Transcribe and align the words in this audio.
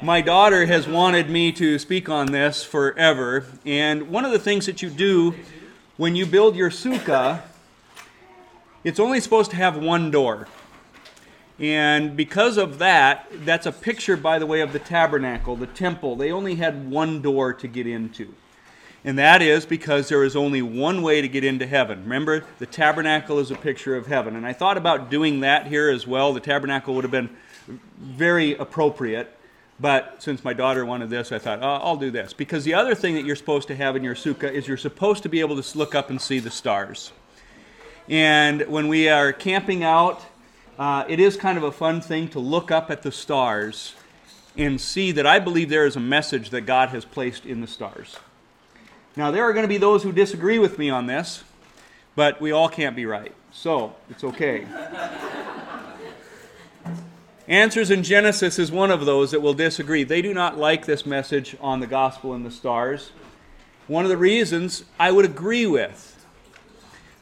My 0.00 0.20
daughter 0.20 0.64
has 0.66 0.86
wanted 0.86 1.28
me 1.28 1.50
to 1.50 1.76
speak 1.76 2.08
on 2.08 2.30
this 2.30 2.62
forever, 2.62 3.44
and 3.66 4.10
one 4.10 4.24
of 4.24 4.30
the 4.30 4.38
things 4.38 4.66
that 4.66 4.80
you 4.80 4.90
do 4.90 5.34
when 5.96 6.14
you 6.14 6.24
build 6.24 6.54
your 6.54 6.70
sukkah, 6.70 7.40
it's 8.84 9.00
only 9.00 9.18
supposed 9.18 9.50
to 9.50 9.56
have 9.56 9.76
one 9.76 10.12
door. 10.12 10.46
And 11.58 12.16
because 12.16 12.58
of 12.58 12.78
that, 12.78 13.26
that's 13.44 13.66
a 13.66 13.72
picture, 13.72 14.16
by 14.16 14.38
the 14.38 14.46
way, 14.46 14.60
of 14.60 14.72
the 14.72 14.78
tabernacle, 14.78 15.56
the 15.56 15.66
temple. 15.66 16.14
They 16.14 16.30
only 16.30 16.54
had 16.54 16.88
one 16.88 17.20
door 17.20 17.52
to 17.54 17.66
get 17.66 17.88
into. 17.88 18.32
And 19.04 19.18
that 19.18 19.42
is 19.42 19.66
because 19.66 20.08
there 20.08 20.22
is 20.22 20.36
only 20.36 20.62
one 20.62 21.02
way 21.02 21.20
to 21.20 21.28
get 21.28 21.42
into 21.42 21.66
heaven. 21.66 22.04
Remember, 22.04 22.44
the 22.60 22.66
tabernacle 22.66 23.40
is 23.40 23.50
a 23.50 23.56
picture 23.56 23.96
of 23.96 24.06
heaven. 24.06 24.36
And 24.36 24.46
I 24.46 24.52
thought 24.52 24.76
about 24.76 25.10
doing 25.10 25.40
that 25.40 25.66
here 25.66 25.90
as 25.90 26.06
well. 26.06 26.32
The 26.32 26.38
tabernacle 26.38 26.94
would 26.94 27.02
have 27.02 27.10
been 27.10 27.30
very 27.98 28.54
appropriate. 28.54 29.34
But 29.80 30.22
since 30.22 30.44
my 30.44 30.52
daughter 30.52 30.84
wanted 30.84 31.08
this, 31.08 31.30
I 31.30 31.38
thought, 31.38 31.60
oh, 31.62 31.84
I'll 31.84 31.96
do 31.96 32.10
this. 32.10 32.32
Because 32.32 32.64
the 32.64 32.74
other 32.74 32.94
thing 32.94 33.14
that 33.14 33.24
you're 33.24 33.36
supposed 33.36 33.68
to 33.68 33.76
have 33.76 33.94
in 33.94 34.02
your 34.02 34.16
sukkah 34.16 34.50
is 34.50 34.66
you're 34.66 34.76
supposed 34.76 35.22
to 35.22 35.28
be 35.28 35.40
able 35.40 35.60
to 35.60 35.78
look 35.78 35.94
up 35.94 36.10
and 36.10 36.20
see 36.20 36.40
the 36.40 36.50
stars. 36.50 37.12
And 38.08 38.62
when 38.62 38.88
we 38.88 39.08
are 39.08 39.32
camping 39.32 39.84
out, 39.84 40.24
uh, 40.78 41.04
it 41.08 41.20
is 41.20 41.36
kind 41.36 41.58
of 41.58 41.64
a 41.64 41.72
fun 41.72 42.00
thing 42.00 42.28
to 42.28 42.40
look 42.40 42.70
up 42.70 42.90
at 42.90 43.02
the 43.02 43.12
stars 43.12 43.94
and 44.56 44.80
see 44.80 45.12
that 45.12 45.26
I 45.26 45.38
believe 45.38 45.68
there 45.68 45.86
is 45.86 45.94
a 45.94 46.00
message 46.00 46.50
that 46.50 46.62
God 46.62 46.88
has 46.88 47.04
placed 47.04 47.46
in 47.46 47.60
the 47.60 47.66
stars. 47.66 48.16
Now, 49.16 49.30
there 49.30 49.44
are 49.44 49.52
going 49.52 49.64
to 49.64 49.68
be 49.68 49.78
those 49.78 50.02
who 50.02 50.12
disagree 50.12 50.58
with 50.58 50.78
me 50.78 50.90
on 50.90 51.06
this, 51.06 51.44
but 52.16 52.40
we 52.40 52.50
all 52.50 52.68
can't 52.68 52.96
be 52.96 53.06
right. 53.06 53.32
So, 53.52 53.94
it's 54.10 54.24
okay. 54.24 54.66
Answers 57.48 57.90
in 57.90 58.02
Genesis 58.02 58.58
is 58.58 58.70
one 58.70 58.90
of 58.90 59.06
those 59.06 59.30
that 59.30 59.40
will 59.40 59.54
disagree. 59.54 60.04
They 60.04 60.20
do 60.20 60.34
not 60.34 60.58
like 60.58 60.84
this 60.84 61.06
message 61.06 61.56
on 61.62 61.80
the 61.80 61.86
gospel 61.86 62.34
in 62.34 62.44
the 62.44 62.50
stars. 62.50 63.10
One 63.86 64.04
of 64.04 64.10
the 64.10 64.18
reasons 64.18 64.84
I 65.00 65.12
would 65.12 65.24
agree 65.24 65.64
with. 65.64 66.26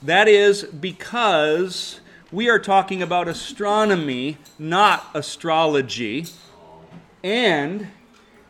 That 0.02 0.26
is 0.26 0.64
because 0.64 2.00
we 2.32 2.48
are 2.48 2.58
talking 2.58 3.02
about 3.02 3.28
astronomy, 3.28 4.38
not 4.58 5.08
astrology. 5.14 6.26
And 7.22 7.86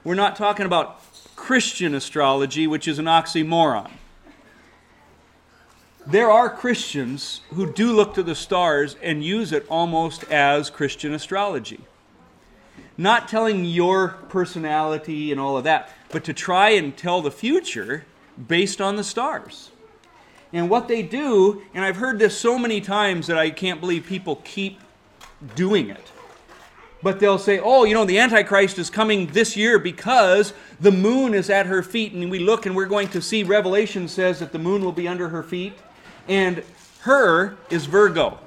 we're 0.03 0.15
not 0.15 0.35
talking 0.35 0.65
about 0.65 1.03
Christian 1.37 1.95
astrology, 1.95 2.67
which 2.67 2.89
is 2.89 2.99
an 2.99 3.05
oxymoron. 3.05 3.91
There 6.09 6.31
are 6.31 6.49
Christians 6.49 7.41
who 7.51 7.73
do 7.73 7.93
look 7.93 8.15
to 8.15 8.23
the 8.23 8.37
stars 8.37 8.95
and 9.03 9.25
use 9.25 9.51
it 9.51 9.67
almost 9.69 10.23
as 10.31 10.71
Christian 10.71 11.13
astrology. 11.13 11.81
Not 12.97 13.27
telling 13.27 13.65
your 13.65 14.11
personality 14.29 15.33
and 15.33 15.41
all 15.41 15.57
of 15.57 15.65
that, 15.65 15.91
but 16.11 16.23
to 16.25 16.33
try 16.33 16.71
and 16.71 16.97
tell 16.97 17.23
the 17.23 17.33
future 17.33 18.05
based 18.47 18.81
on 18.81 18.95
the 18.95 19.03
stars. 19.03 19.73
And 20.53 20.71
what 20.71 20.87
they 20.87 21.03
do, 21.03 21.63
and 21.75 21.85
I've 21.85 21.97
heard 21.97 22.21
this 22.21 22.39
so 22.39 22.57
many 22.57 22.81
times 22.81 23.27
that 23.27 23.37
I 23.37 23.51
can't 23.51 23.81
believe 23.81 24.07
people 24.07 24.37
keep 24.45 24.79
doing 25.57 25.91
it. 25.91 26.13
But 27.03 27.19
they'll 27.19 27.37
say, 27.37 27.59
oh, 27.59 27.83
you 27.83 27.95
know, 27.95 28.05
the 28.05 28.21
Antichrist 28.21 28.79
is 28.79 28.91
coming 28.91 29.27
this 29.27 29.57
year 29.57 29.81
because 29.81 30.55
the 30.79 30.93
moon 30.93 31.35
is 31.35 31.51
at 31.51 31.67
her 31.67 31.83
feet. 31.83 32.13
And 32.13 32.31
we 32.31 32.39
look 32.39 32.65
and 32.65 32.77
we're 32.77 32.87
going 32.87 33.09
to 33.09 33.21
see 33.21 33.43
Revelation 33.43 34.07
says 34.07 34.39
that 34.39 34.53
the 34.53 34.59
moon 34.61 34.85
will 34.85 34.93
be 34.93 35.09
under 35.09 35.29
her 35.31 35.43
feet. 35.43 35.75
And 36.29 36.63
her 37.01 37.57
is 37.71 37.87
Virgo. 37.87 38.39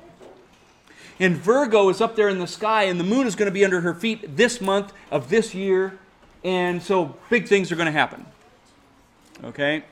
And 1.20 1.36
Virgo 1.36 1.90
is 1.90 2.00
up 2.00 2.16
there 2.16 2.30
in 2.30 2.40
the 2.40 2.48
sky, 2.48 2.84
and 2.84 3.00
the 3.00 3.04
moon 3.04 3.28
is 3.28 3.36
going 3.36 3.48
to 3.48 3.54
be 3.54 3.66
under 3.66 3.82
her 3.82 3.94
feet 3.94 4.38
this 4.38 4.62
month 4.62 4.94
of 5.12 5.30
this 5.30 5.54
year. 5.54 6.00
And 6.44 6.82
so 6.82 7.16
big 7.30 7.48
things 7.48 7.72
are 7.72 7.76
going 7.76 7.88
to 7.88 7.92
happen. 7.92 8.26
Okay? 9.44 9.84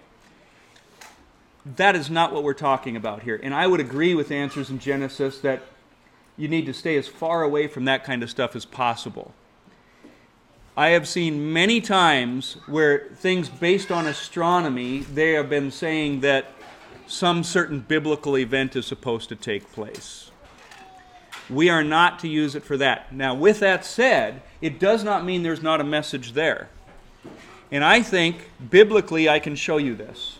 That 1.75 1.95
is 1.97 2.09
not 2.09 2.33
what 2.33 2.43
we're 2.43 2.53
talking 2.53 2.95
about 2.95 3.23
here. 3.23 3.39
And 3.43 3.53
I 3.53 3.67
would 3.67 3.81
agree 3.81 4.15
with 4.15 4.31
answers 4.31 4.69
in 4.69 4.79
Genesis 4.79 5.39
that 5.39 5.63
you 6.37 6.47
need 6.47 6.65
to 6.67 6.73
stay 6.73 6.95
as 6.97 7.07
far 7.07 7.43
away 7.43 7.67
from 7.67 7.85
that 7.85 8.05
kind 8.05 8.23
of 8.23 8.29
stuff 8.29 8.55
as 8.55 8.63
possible. 8.63 9.33
I 10.77 10.89
have 10.89 11.07
seen 11.07 11.51
many 11.51 11.81
times 11.81 12.57
where 12.67 13.09
things 13.15 13.49
based 13.49 13.91
on 13.91 14.05
astronomy, 14.05 14.99
they 14.99 15.31
have 15.31 15.49
been 15.49 15.71
saying 15.71 16.21
that 16.21 16.53
some 17.07 17.43
certain 17.43 17.79
biblical 17.79 18.37
event 18.37 18.75
is 18.75 18.85
supposed 18.85 19.29
to 19.29 19.35
take 19.35 19.71
place. 19.71 20.31
We 21.49 21.69
are 21.69 21.83
not 21.83 22.19
to 22.19 22.27
use 22.27 22.55
it 22.55 22.63
for 22.63 22.77
that. 22.77 23.13
Now, 23.13 23.33
with 23.33 23.59
that 23.61 23.85
said, 23.85 24.41
it 24.61 24.79
does 24.79 25.03
not 25.03 25.23
mean 25.23 25.43
there's 25.43 25.63
not 25.63 25.79
a 25.79 25.85
message 25.85 26.33
there. 26.33 26.69
And 27.71 27.83
I 27.83 28.01
think 28.01 28.49
biblically 28.69 29.29
I 29.29 29.39
can 29.39 29.55
show 29.55 29.77
you 29.77 29.95
this 29.95 30.39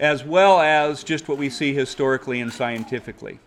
as 0.00 0.24
well 0.24 0.60
as 0.60 1.04
just 1.04 1.28
what 1.28 1.36
we 1.36 1.50
see 1.50 1.74
historically 1.74 2.40
and 2.40 2.50
scientifically. 2.50 3.38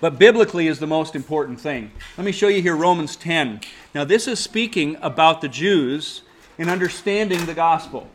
But 0.00 0.16
biblically 0.16 0.68
is 0.68 0.78
the 0.78 0.86
most 0.86 1.16
important 1.16 1.60
thing. 1.60 1.90
Let 2.16 2.24
me 2.24 2.30
show 2.30 2.46
you 2.46 2.62
here 2.62 2.76
Romans 2.76 3.16
10. 3.16 3.60
Now, 3.94 4.04
this 4.04 4.28
is 4.28 4.38
speaking 4.38 4.96
about 5.02 5.40
the 5.40 5.48
Jews 5.48 6.22
and 6.56 6.70
understanding 6.70 7.46
the 7.46 7.54
gospel. 7.54 8.08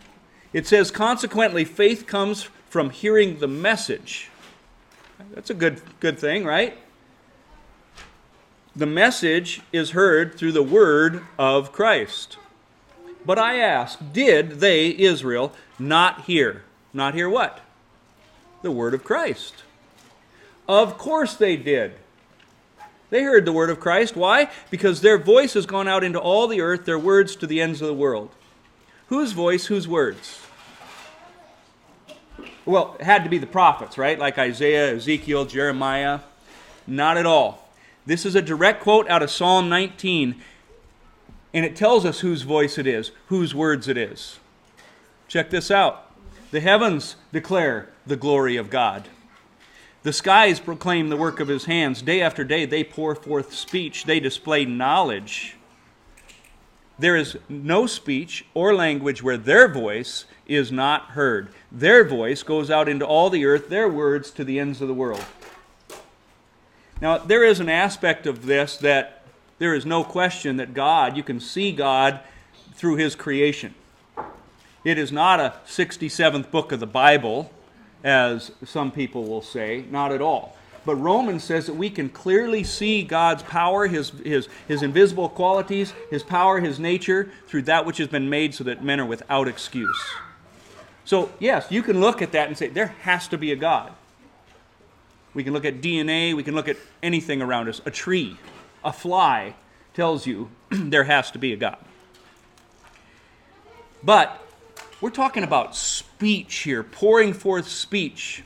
It 0.53 0.67
says, 0.67 0.91
consequently, 0.91 1.65
faith 1.65 2.05
comes 2.05 2.43
from 2.69 2.91
hearing 2.91 3.39
the 3.39 3.47
message. 3.47 4.29
That's 5.33 5.49
a 5.49 5.55
good, 5.55 5.81
good 5.99 6.19
thing, 6.19 6.45
right? 6.45 6.77
The 8.75 8.85
message 8.85 9.61
is 9.71 9.91
heard 9.91 10.35
through 10.35 10.51
the 10.53 10.63
word 10.63 11.23
of 11.37 11.71
Christ. 11.71 12.37
But 13.25 13.39
I 13.39 13.59
ask, 13.59 13.99
did 14.11 14.59
they, 14.59 14.89
Israel, 14.97 15.53
not 15.79 16.21
hear? 16.25 16.63
Not 16.93 17.13
hear 17.13 17.29
what? 17.29 17.61
The 18.61 18.71
word 18.71 18.93
of 18.93 19.03
Christ. 19.03 19.63
Of 20.67 20.97
course 20.97 21.35
they 21.35 21.57
did. 21.57 21.93
They 23.09 23.23
heard 23.23 23.45
the 23.45 23.53
word 23.53 23.69
of 23.69 23.79
Christ. 23.79 24.15
Why? 24.15 24.49
Because 24.71 25.01
their 25.01 25.17
voice 25.17 25.53
has 25.53 25.65
gone 25.65 25.87
out 25.87 26.03
into 26.03 26.19
all 26.19 26.47
the 26.47 26.61
earth, 26.61 26.85
their 26.85 26.99
words 26.99 27.35
to 27.37 27.47
the 27.47 27.61
ends 27.61 27.81
of 27.81 27.87
the 27.87 27.93
world. 27.93 28.31
Whose 29.07 29.33
voice, 29.33 29.67
whose 29.67 29.87
words? 29.87 30.42
Well, 32.65 32.95
it 32.99 33.03
had 33.03 33.23
to 33.23 33.29
be 33.29 33.37
the 33.37 33.47
prophets, 33.47 33.97
right? 33.97 34.17
Like 34.17 34.37
Isaiah, 34.37 34.95
Ezekiel, 34.95 35.45
Jeremiah. 35.45 36.21
Not 36.87 37.17
at 37.17 37.25
all. 37.25 37.69
This 38.05 38.25
is 38.25 38.35
a 38.35 38.41
direct 38.41 38.83
quote 38.83 39.09
out 39.09 39.23
of 39.23 39.31
Psalm 39.31 39.69
19, 39.69 40.35
and 41.53 41.65
it 41.65 41.75
tells 41.75 42.05
us 42.05 42.19
whose 42.19 42.41
voice 42.41 42.77
it 42.77 42.87
is, 42.87 43.11
whose 43.27 43.55
words 43.55 43.87
it 43.87 43.97
is. 43.97 44.39
Check 45.27 45.49
this 45.49 45.71
out. 45.71 46.11
The 46.51 46.59
heavens 46.59 47.15
declare 47.31 47.89
the 48.05 48.15
glory 48.15 48.57
of 48.57 48.69
God. 48.69 49.07
The 50.03 50.13
skies 50.13 50.59
proclaim 50.59 51.07
the 51.09 51.17
work 51.17 51.39
of 51.39 51.47
his 51.47 51.65
hands. 51.65 52.01
Day 52.01 52.21
after 52.21 52.43
day, 52.43 52.65
they 52.65 52.83
pour 52.83 53.15
forth 53.15 53.53
speech. 53.53 54.03
They 54.03 54.19
display 54.19 54.65
knowledge. 54.65 55.55
There 56.99 57.15
is 57.15 57.37
no 57.47 57.87
speech 57.87 58.45
or 58.53 58.75
language 58.75 59.23
where 59.23 59.37
their 59.37 59.67
voice 59.67 60.25
is 60.55 60.71
not 60.71 61.11
heard. 61.11 61.49
Their 61.71 62.03
voice 62.03 62.43
goes 62.43 62.69
out 62.69 62.89
into 62.89 63.05
all 63.05 63.29
the 63.29 63.45
earth, 63.45 63.69
their 63.69 63.89
words 63.89 64.31
to 64.31 64.43
the 64.43 64.59
ends 64.59 64.81
of 64.81 64.87
the 64.87 64.93
world. 64.93 65.23
Now, 67.01 67.17
there 67.17 67.43
is 67.43 67.59
an 67.59 67.69
aspect 67.69 68.25
of 68.27 68.45
this 68.45 68.77
that 68.77 69.23
there 69.59 69.73
is 69.73 69.85
no 69.85 70.03
question 70.03 70.57
that 70.57 70.73
God, 70.73 71.17
you 71.17 71.23
can 71.23 71.39
see 71.39 71.71
God 71.71 72.19
through 72.73 72.95
his 72.95 73.15
creation. 73.15 73.73
It 74.83 74.97
is 74.97 75.11
not 75.11 75.39
a 75.39 75.53
67th 75.67 76.51
book 76.51 76.71
of 76.71 76.79
the 76.79 76.87
Bible, 76.87 77.51
as 78.03 78.51
some 78.65 78.91
people 78.91 79.23
will 79.25 79.41
say, 79.41 79.85
not 79.89 80.11
at 80.11 80.21
all. 80.21 80.57
But 80.85 80.95
Romans 80.95 81.43
says 81.43 81.67
that 81.67 81.75
we 81.75 81.89
can 81.89 82.09
clearly 82.09 82.63
see 82.63 83.03
God's 83.03 83.43
power, 83.43 83.87
his, 83.87 84.09
his, 84.25 84.49
his 84.67 84.83
invisible 84.83 85.29
qualities, 85.29 85.93
his 86.09 86.23
power, 86.23 86.59
his 86.59 86.79
nature, 86.79 87.29
through 87.47 87.61
that 87.63 87.85
which 87.85 87.97
has 87.99 88.09
been 88.09 88.29
made 88.29 88.53
so 88.53 88.65
that 88.65 88.83
men 88.83 88.99
are 88.99 89.05
without 89.05 89.47
excuse. 89.47 90.01
So, 91.05 91.31
yes, 91.39 91.67
you 91.69 91.83
can 91.83 91.99
look 91.99 92.21
at 92.21 92.31
that 92.31 92.47
and 92.47 92.57
say, 92.57 92.69
there 92.69 92.95
has 93.01 93.27
to 93.29 93.37
be 93.37 93.51
a 93.51 93.55
God. 93.55 93.91
We 95.33 95.43
can 95.43 95.53
look 95.53 95.65
at 95.65 95.81
DNA, 95.81 96.35
we 96.35 96.43
can 96.43 96.55
look 96.55 96.67
at 96.67 96.77
anything 97.01 97.41
around 97.41 97.67
us. 97.67 97.81
A 97.85 97.91
tree, 97.91 98.37
a 98.83 98.93
fly 98.93 99.55
tells 99.93 100.25
you 100.25 100.49
there 100.69 101.03
has 101.03 101.31
to 101.31 101.39
be 101.39 101.53
a 101.53 101.57
God. 101.57 101.77
But 104.03 104.41
we're 105.01 105.09
talking 105.09 105.43
about 105.43 105.75
speech 105.75 106.57
here, 106.59 106.83
pouring 106.83 107.33
forth 107.33 107.67
speech. 107.67 108.43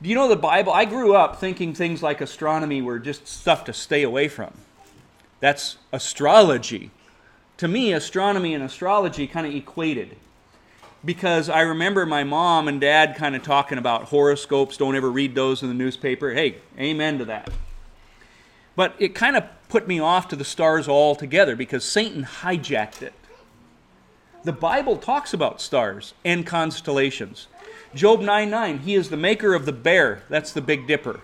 Do 0.00 0.08
you 0.08 0.14
know 0.14 0.28
the 0.28 0.36
Bible? 0.36 0.72
I 0.72 0.84
grew 0.84 1.14
up 1.14 1.40
thinking 1.40 1.74
things 1.74 2.02
like 2.02 2.20
astronomy 2.20 2.80
were 2.80 2.98
just 2.98 3.26
stuff 3.26 3.64
to 3.64 3.72
stay 3.72 4.02
away 4.02 4.28
from. 4.28 4.52
That's 5.40 5.78
astrology. 5.92 6.90
To 7.58 7.66
me, 7.66 7.92
astronomy 7.92 8.54
and 8.54 8.62
astrology 8.62 9.26
kind 9.26 9.46
of 9.46 9.54
equated. 9.54 10.16
Because 11.04 11.48
I 11.48 11.60
remember 11.60 12.04
my 12.06 12.24
mom 12.24 12.66
and 12.66 12.80
dad 12.80 13.14
kind 13.16 13.36
of 13.36 13.42
talking 13.42 13.78
about 13.78 14.04
horoscopes, 14.04 14.76
don't 14.76 14.96
ever 14.96 15.10
read 15.10 15.34
those 15.34 15.62
in 15.62 15.68
the 15.68 15.74
newspaper. 15.74 16.32
Hey, 16.32 16.56
amen 16.78 17.18
to 17.18 17.24
that. 17.26 17.50
But 18.74 18.94
it 18.98 19.14
kind 19.14 19.36
of 19.36 19.44
put 19.68 19.86
me 19.86 20.00
off 20.00 20.28
to 20.28 20.36
the 20.36 20.44
stars 20.44 20.88
altogether 20.88 21.54
because 21.56 21.84
Satan 21.84 22.24
hijacked 22.24 23.02
it. 23.02 23.12
The 24.44 24.52
Bible 24.52 24.96
talks 24.96 25.32
about 25.32 25.60
stars 25.60 26.14
and 26.24 26.46
constellations. 26.46 27.48
Job 27.94 28.20
9 28.20 28.50
9, 28.50 28.78
he 28.80 28.94
is 28.94 29.10
the 29.10 29.16
maker 29.16 29.54
of 29.54 29.66
the 29.66 29.72
bear. 29.72 30.22
That's 30.28 30.52
the 30.52 30.60
Big 30.60 30.86
Dipper. 30.86 31.20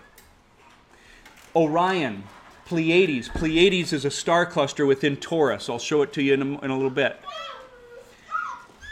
Orion, 1.55 2.25
Pleiades. 2.65 3.29
Pleiades 3.29 3.93
is 3.93 4.05
a 4.05 4.11
star 4.11 4.47
cluster 4.47 4.87
within 4.87 5.17
Taurus. 5.17 5.69
I'll 5.69 5.79
show 5.79 6.03
it 6.03 6.13
to 6.15 6.23
you 6.23 6.35
in 6.35 6.43
a, 6.43 6.61
in 6.61 6.71
a 6.71 6.75
little 6.75 6.91
bit. 6.91 7.21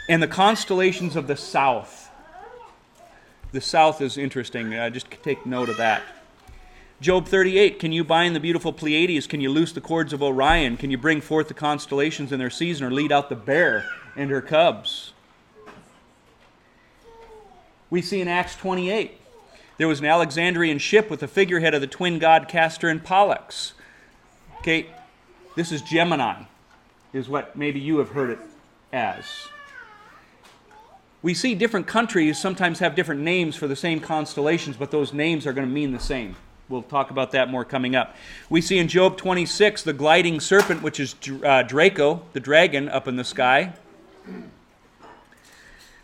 And 0.09 0.21
the 0.21 0.27
constellations 0.27 1.15
of 1.15 1.27
the 1.27 1.37
south. 1.37 2.09
The 3.51 3.61
south 3.61 4.01
is 4.01 4.17
interesting. 4.17 4.73
Uh, 4.73 4.89
just 4.89 5.09
take 5.23 5.45
note 5.45 5.69
of 5.69 5.77
that. 5.77 6.03
Job 6.99 7.27
38, 7.27 7.79
can 7.79 7.91
you 7.91 8.03
bind 8.03 8.35
the 8.35 8.39
beautiful 8.39 8.73
Pleiades? 8.73 9.27
Can 9.27 9.41
you 9.41 9.49
loose 9.49 9.71
the 9.73 9.81
cords 9.81 10.13
of 10.13 10.23
Orion? 10.23 10.77
Can 10.77 10.89
you 10.89 10.97
bring 10.97 11.21
forth 11.21 11.47
the 11.47 11.53
constellations 11.53 12.31
in 12.31 12.39
their 12.39 12.49
season 12.49 12.85
or 12.85 12.91
lead 12.91 13.11
out 13.11 13.29
the 13.29 13.35
bear 13.35 13.85
and 14.15 14.29
her 14.29 14.41
cubs? 14.41 15.13
We 17.89 18.01
see 18.01 18.21
in 18.21 18.27
Acts 18.27 18.55
28, 18.55 19.19
there 19.77 19.87
was 19.87 19.99
an 19.99 20.05
Alexandrian 20.05 20.79
ship 20.79 21.09
with 21.09 21.19
the 21.19 21.27
figurehead 21.27 21.73
of 21.73 21.81
the 21.81 21.87
twin 21.87 22.19
god 22.19 22.47
Castor 22.47 22.89
and 22.89 23.03
Pollux. 23.03 23.73
Okay, 24.59 24.87
this 25.55 25.71
is 25.71 25.81
Gemini, 25.81 26.43
is 27.11 27.27
what 27.27 27.55
maybe 27.55 27.79
you 27.79 27.97
have 27.97 28.09
heard 28.09 28.29
it 28.29 28.39
as. 28.91 29.25
We 31.23 31.33
see 31.33 31.55
different 31.55 31.87
countries 31.87 32.37
sometimes 32.37 32.79
have 32.79 32.95
different 32.95 33.21
names 33.21 33.55
for 33.55 33.65
the 33.65 33.77
same 33.77 34.01
constellations, 34.01 34.75
but 34.75 34.91
those 34.91 35.13
names 35.13 35.47
are 35.47 35.53
going 35.53 35.65
to 35.65 35.73
mean 35.73 35.93
the 35.93 35.99
same. 35.99 36.35
We'll 36.67 36.81
talk 36.81 37.11
about 37.11 37.31
that 37.31 37.49
more 37.49 37.63
coming 37.63 37.95
up. 37.95 38.13
We 38.49 38.59
see 38.59 38.77
in 38.77 38.89
Job 38.89 39.15
26 39.15 39.83
the 39.83 39.93
gliding 39.93 40.41
serpent, 40.41 40.83
which 40.83 40.99
is 40.99 41.15
uh, 41.43 41.63
Draco, 41.63 42.23
the 42.33 42.41
dragon, 42.41 42.89
up 42.89 43.07
in 43.07 43.15
the 43.15 43.23
sky. 43.23 43.73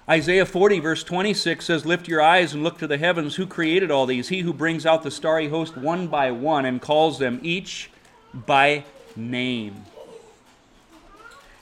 Isaiah 0.10 0.46
40, 0.46 0.80
verse 0.80 1.04
26 1.04 1.66
says, 1.66 1.86
Lift 1.86 2.08
your 2.08 2.22
eyes 2.22 2.54
and 2.54 2.64
look 2.64 2.78
to 2.78 2.88
the 2.88 2.98
heavens. 2.98 3.36
Who 3.36 3.46
created 3.46 3.92
all 3.92 4.06
these? 4.06 4.30
He 4.30 4.40
who 4.40 4.54
brings 4.54 4.86
out 4.86 5.04
the 5.04 5.12
starry 5.12 5.50
host 5.50 5.76
one 5.76 6.08
by 6.08 6.32
one 6.32 6.66
and 6.66 6.82
calls 6.82 7.20
them 7.20 7.40
each 7.44 7.92
by 8.34 8.86
name. 9.18 9.86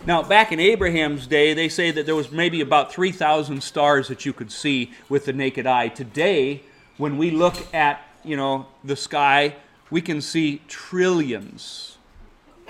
Now, 0.05 0.23
back 0.23 0.51
in 0.51 0.59
Abraham's 0.59 1.27
day, 1.27 1.53
they 1.53 1.69
say 1.69 1.91
that 1.91 2.05
there 2.05 2.15
was 2.15 2.31
maybe 2.31 2.61
about 2.61 2.93
3,000 2.93 3.61
stars 3.61 4.07
that 4.07 4.25
you 4.25 4.33
could 4.33 4.51
see 4.51 4.91
with 5.09 5.25
the 5.25 5.33
naked 5.33 5.65
eye. 5.65 5.89
Today, 5.89 6.61
when 6.97 7.17
we 7.17 7.31
look 7.31 7.73
at 7.73 8.01
you 8.27 8.35
know, 8.35 8.67
the 8.83 8.95
sky, 8.95 9.55
we 9.89 10.01
can 10.01 10.21
see 10.21 10.61
trillions 10.67 11.97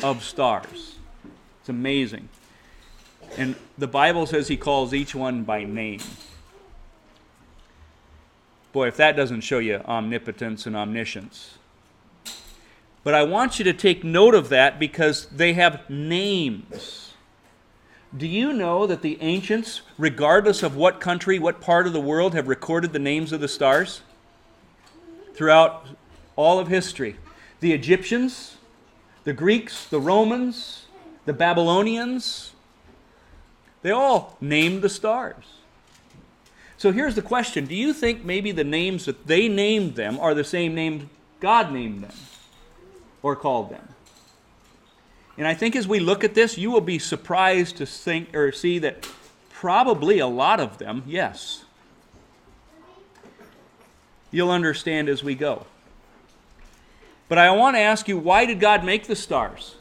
of 0.04 0.24
stars. 0.24 0.96
It's 1.60 1.70
amazing. 1.70 2.30
And 3.38 3.56
the 3.78 3.88
Bible 3.88 4.26
says 4.28 4.48
he 4.48 4.56
calls 4.56 4.94
each 4.94 5.16
one 5.16 5.44
by 5.44 5.64
name. 5.64 6.00
Boy, 8.72 8.88
if 8.88 8.98
that 8.98 9.16
doesn't 9.16 9.42
show 9.42 9.58
you 9.58 9.82
omnipotence 9.86 10.68
and 10.68 10.76
omniscience. 10.76 11.58
But 13.04 13.16
I 13.16 13.24
want 13.24 13.58
you 13.58 13.66
to 13.66 13.74
take 13.74 14.04
note 14.04 14.36
of 14.36 14.50
that 14.50 14.80
because 14.80 15.26
they 15.28 15.54
have 15.54 15.90
names. 15.90 17.07
Do 18.16 18.28
you 18.28 18.54
know 18.54 18.88
that 18.88 19.02
the 19.02 19.18
ancients, 19.22 19.82
regardless 19.98 20.64
of 20.64 20.76
what 20.76 21.02
country, 21.02 21.40
what 21.40 21.60
part 21.60 21.88
of 21.88 21.94
the 21.94 22.00
world, 22.00 22.34
have 22.34 22.48
recorded 22.48 22.94
the 22.94 23.00
names 23.00 23.32
of 23.32 23.42
the 23.42 23.48
stars? 23.48 24.02
throughout 25.38 25.86
all 26.36 26.58
of 26.60 26.68
history. 26.68 27.16
The 27.60 27.72
Egyptians, 27.72 28.58
the 29.24 29.34
Greeks, 29.34 29.86
the 29.86 30.00
Romans, 30.00 30.86
the 31.26 31.34
Babylonians, 31.34 32.54
they 33.84 33.92
all 33.92 34.36
named 34.42 34.82
the 34.82 34.90
stars. 34.90 35.46
So 36.78 36.92
here's 36.92 37.14
the 37.14 37.22
question 37.22 37.68
Do 37.68 37.76
you 37.76 37.94
think 37.94 38.26
maybe 38.26 38.52
the 38.52 38.64
names 38.64 39.06
that 39.06 39.28
they 39.28 39.48
named 39.48 39.96
them 39.96 40.20
are 40.20 40.34
the 40.34 40.44
same 40.44 40.74
names 40.74 41.06
God 41.40 41.72
named 41.72 42.04
them 42.04 42.16
or 43.22 43.36
called 43.36 43.70
them? 43.70 43.88
And 45.38 45.48
I 45.48 45.54
think 45.54 45.76
as 45.76 45.88
we 45.88 46.00
look 46.00 46.24
at 46.24 46.34
this, 46.34 46.58
you 46.58 46.72
will 46.72 46.82
be 46.82 46.98
surprised 46.98 47.78
to 47.78 47.86
think 47.86 48.36
or 48.36 48.52
see 48.52 48.80
that 48.80 49.08
probably 49.52 50.20
a 50.20 50.28
lot 50.28 50.60
of 50.60 50.78
them, 50.80 51.04
yes. 51.06 51.64
You'll 54.32 54.52
understand 54.52 55.10
as 55.10 55.24
we 55.24 55.36
go. 55.36 55.66
But 57.30 57.38
I 57.38 57.52
want 57.52 57.76
to 57.76 57.80
ask 57.80 58.08
you 58.08 58.18
why 58.18 58.46
did 58.46 58.60
God 58.60 58.84
make 58.84 59.08
the 59.08 59.16
stars? 59.16 59.76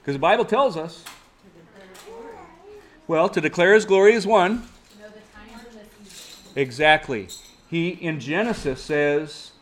Because 0.00 0.14
the 0.14 0.20
Bible 0.20 0.44
tells 0.44 0.76
us. 0.76 1.04
Well, 3.08 3.28
to 3.28 3.40
declare 3.40 3.74
his 3.74 3.84
glory 3.84 4.14
is 4.14 4.26
one. 4.26 4.68
Exactly. 6.54 7.28
He 7.68 7.90
in 7.90 8.20
Genesis 8.20 8.80
says 8.80 9.52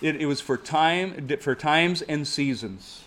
it, 0.00 0.16
it 0.16 0.26
was 0.26 0.40
for 0.40 0.56
time 0.56 1.28
for 1.40 1.54
times 1.54 2.02
and 2.02 2.26
seasons. 2.26 3.04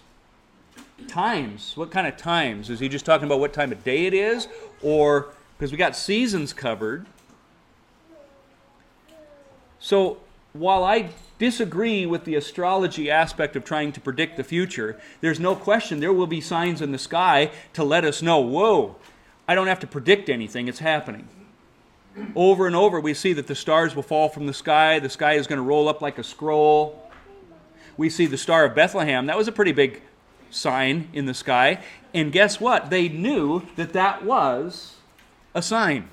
Times. 1.07 1.73
What 1.75 1.91
kind 1.91 2.07
of 2.07 2.17
times? 2.17 2.69
Is 2.69 2.79
he 2.79 2.87
just 2.87 3.05
talking 3.05 3.25
about 3.25 3.39
what 3.39 3.53
time 3.53 3.71
of 3.71 3.83
day 3.83 4.05
it 4.05 4.13
is? 4.13 4.47
Or 4.81 5.29
because 5.57 5.71
we 5.71 5.77
got 5.77 5.95
seasons 5.95 6.53
covered. 6.53 7.05
So 9.79 10.17
while 10.53 10.83
I 10.83 11.09
disagree 11.39 12.05
with 12.05 12.25
the 12.25 12.35
astrology 12.35 13.09
aspect 13.09 13.55
of 13.55 13.65
trying 13.65 13.91
to 13.93 13.99
predict 13.99 14.37
the 14.37 14.43
future, 14.43 14.99
there's 15.19 15.39
no 15.39 15.55
question 15.55 15.99
there 15.99 16.13
will 16.13 16.27
be 16.27 16.39
signs 16.39 16.81
in 16.81 16.91
the 16.91 16.97
sky 16.97 17.51
to 17.73 17.83
let 17.83 18.05
us 18.05 18.21
know 18.21 18.39
whoa, 18.39 18.95
I 19.47 19.55
don't 19.55 19.67
have 19.67 19.79
to 19.81 19.87
predict 19.87 20.29
anything, 20.29 20.67
it's 20.67 20.79
happening. 20.79 21.27
Over 22.35 22.67
and 22.67 22.75
over, 22.75 22.99
we 22.99 23.13
see 23.13 23.33
that 23.33 23.47
the 23.47 23.55
stars 23.55 23.95
will 23.95 24.03
fall 24.03 24.29
from 24.29 24.45
the 24.45 24.53
sky, 24.53 24.99
the 24.99 25.09
sky 25.09 25.33
is 25.33 25.47
going 25.47 25.57
to 25.57 25.63
roll 25.63 25.87
up 25.89 26.01
like 26.01 26.17
a 26.17 26.23
scroll. 26.23 27.09
We 27.97 28.09
see 28.09 28.25
the 28.25 28.37
Star 28.37 28.65
of 28.65 28.75
Bethlehem, 28.75 29.25
that 29.27 29.37
was 29.37 29.47
a 29.47 29.51
pretty 29.51 29.71
big 29.71 30.01
sign 30.49 31.09
in 31.13 31.25
the 31.25 31.33
sky. 31.33 31.83
And 32.13 32.31
guess 32.31 32.59
what? 32.59 32.89
They 32.89 33.09
knew 33.09 33.63
that 33.75 33.93
that 33.93 34.23
was 34.23 34.95
a 35.55 35.61
sign. 35.61 36.09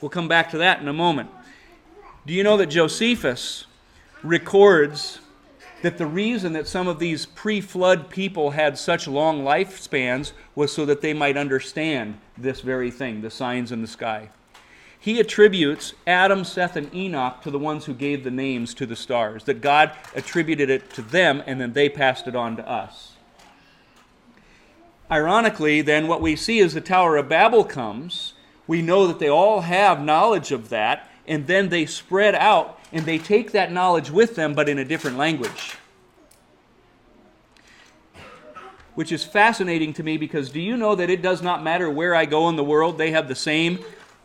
We'll 0.00 0.10
come 0.10 0.28
back 0.28 0.50
to 0.50 0.58
that 0.58 0.80
in 0.80 0.88
a 0.88 0.92
moment. 0.92 1.30
Do 2.26 2.34
you 2.34 2.42
know 2.42 2.56
that 2.58 2.66
Josephus 2.66 3.66
records 4.22 5.20
that 5.82 5.98
the 5.98 6.06
reason 6.06 6.52
that 6.52 6.68
some 6.68 6.88
of 6.88 6.98
these 6.98 7.26
pre 7.26 7.60
flood 7.60 8.10
people 8.10 8.50
had 8.50 8.78
such 8.78 9.08
long 9.08 9.42
lifespans 9.42 10.32
was 10.54 10.72
so 10.72 10.84
that 10.86 11.00
they 11.00 11.12
might 11.12 11.36
understand 11.36 12.18
this 12.36 12.60
very 12.60 12.90
thing, 12.90 13.22
the 13.22 13.30
signs 13.30 13.72
in 13.72 13.82
the 13.82 13.88
sky? 13.88 14.30
He 14.98 15.18
attributes 15.18 15.94
Adam, 16.06 16.44
Seth, 16.44 16.76
and 16.76 16.94
Enoch 16.94 17.40
to 17.42 17.50
the 17.50 17.58
ones 17.58 17.86
who 17.86 17.94
gave 17.94 18.22
the 18.22 18.30
names 18.30 18.74
to 18.74 18.84
the 18.84 18.96
stars, 18.96 19.44
that 19.44 19.62
God 19.62 19.92
attributed 20.14 20.68
it 20.68 20.90
to 20.92 21.02
them 21.02 21.42
and 21.46 21.58
then 21.58 21.72
they 21.72 21.88
passed 21.88 22.28
it 22.28 22.36
on 22.36 22.56
to 22.56 22.68
us. 22.68 23.14
Ironically, 25.10 25.80
then, 25.80 26.06
what 26.06 26.20
we 26.20 26.36
see 26.36 26.60
as 26.60 26.74
the 26.74 26.80
Tower 26.80 27.16
of 27.16 27.28
Babel 27.28 27.64
comes, 27.64 28.34
we 28.66 28.82
know 28.82 29.08
that 29.08 29.18
they 29.18 29.28
all 29.28 29.62
have 29.62 30.04
knowledge 30.04 30.52
of 30.52 30.68
that, 30.68 31.09
and 31.30 31.46
then 31.46 31.68
they 31.68 31.86
spread 31.86 32.34
out 32.34 32.80
and 32.92 33.06
they 33.06 33.16
take 33.16 33.52
that 33.52 33.70
knowledge 33.70 34.10
with 34.10 34.34
them, 34.34 34.52
but 34.52 34.68
in 34.68 34.78
a 34.78 34.84
different 34.84 35.16
language. 35.16 35.76
Which 38.96 39.12
is 39.12 39.24
fascinating 39.24 39.92
to 39.94 40.02
me 40.02 40.16
because 40.16 40.50
do 40.50 40.60
you 40.60 40.76
know 40.76 40.96
that 40.96 41.08
it 41.08 41.22
does 41.22 41.40
not 41.40 41.62
matter 41.62 41.88
where 41.88 42.16
I 42.16 42.26
go 42.26 42.48
in 42.48 42.56
the 42.56 42.64
world, 42.64 42.98
they 42.98 43.12
have 43.12 43.28
the 43.28 43.36
same 43.36 43.78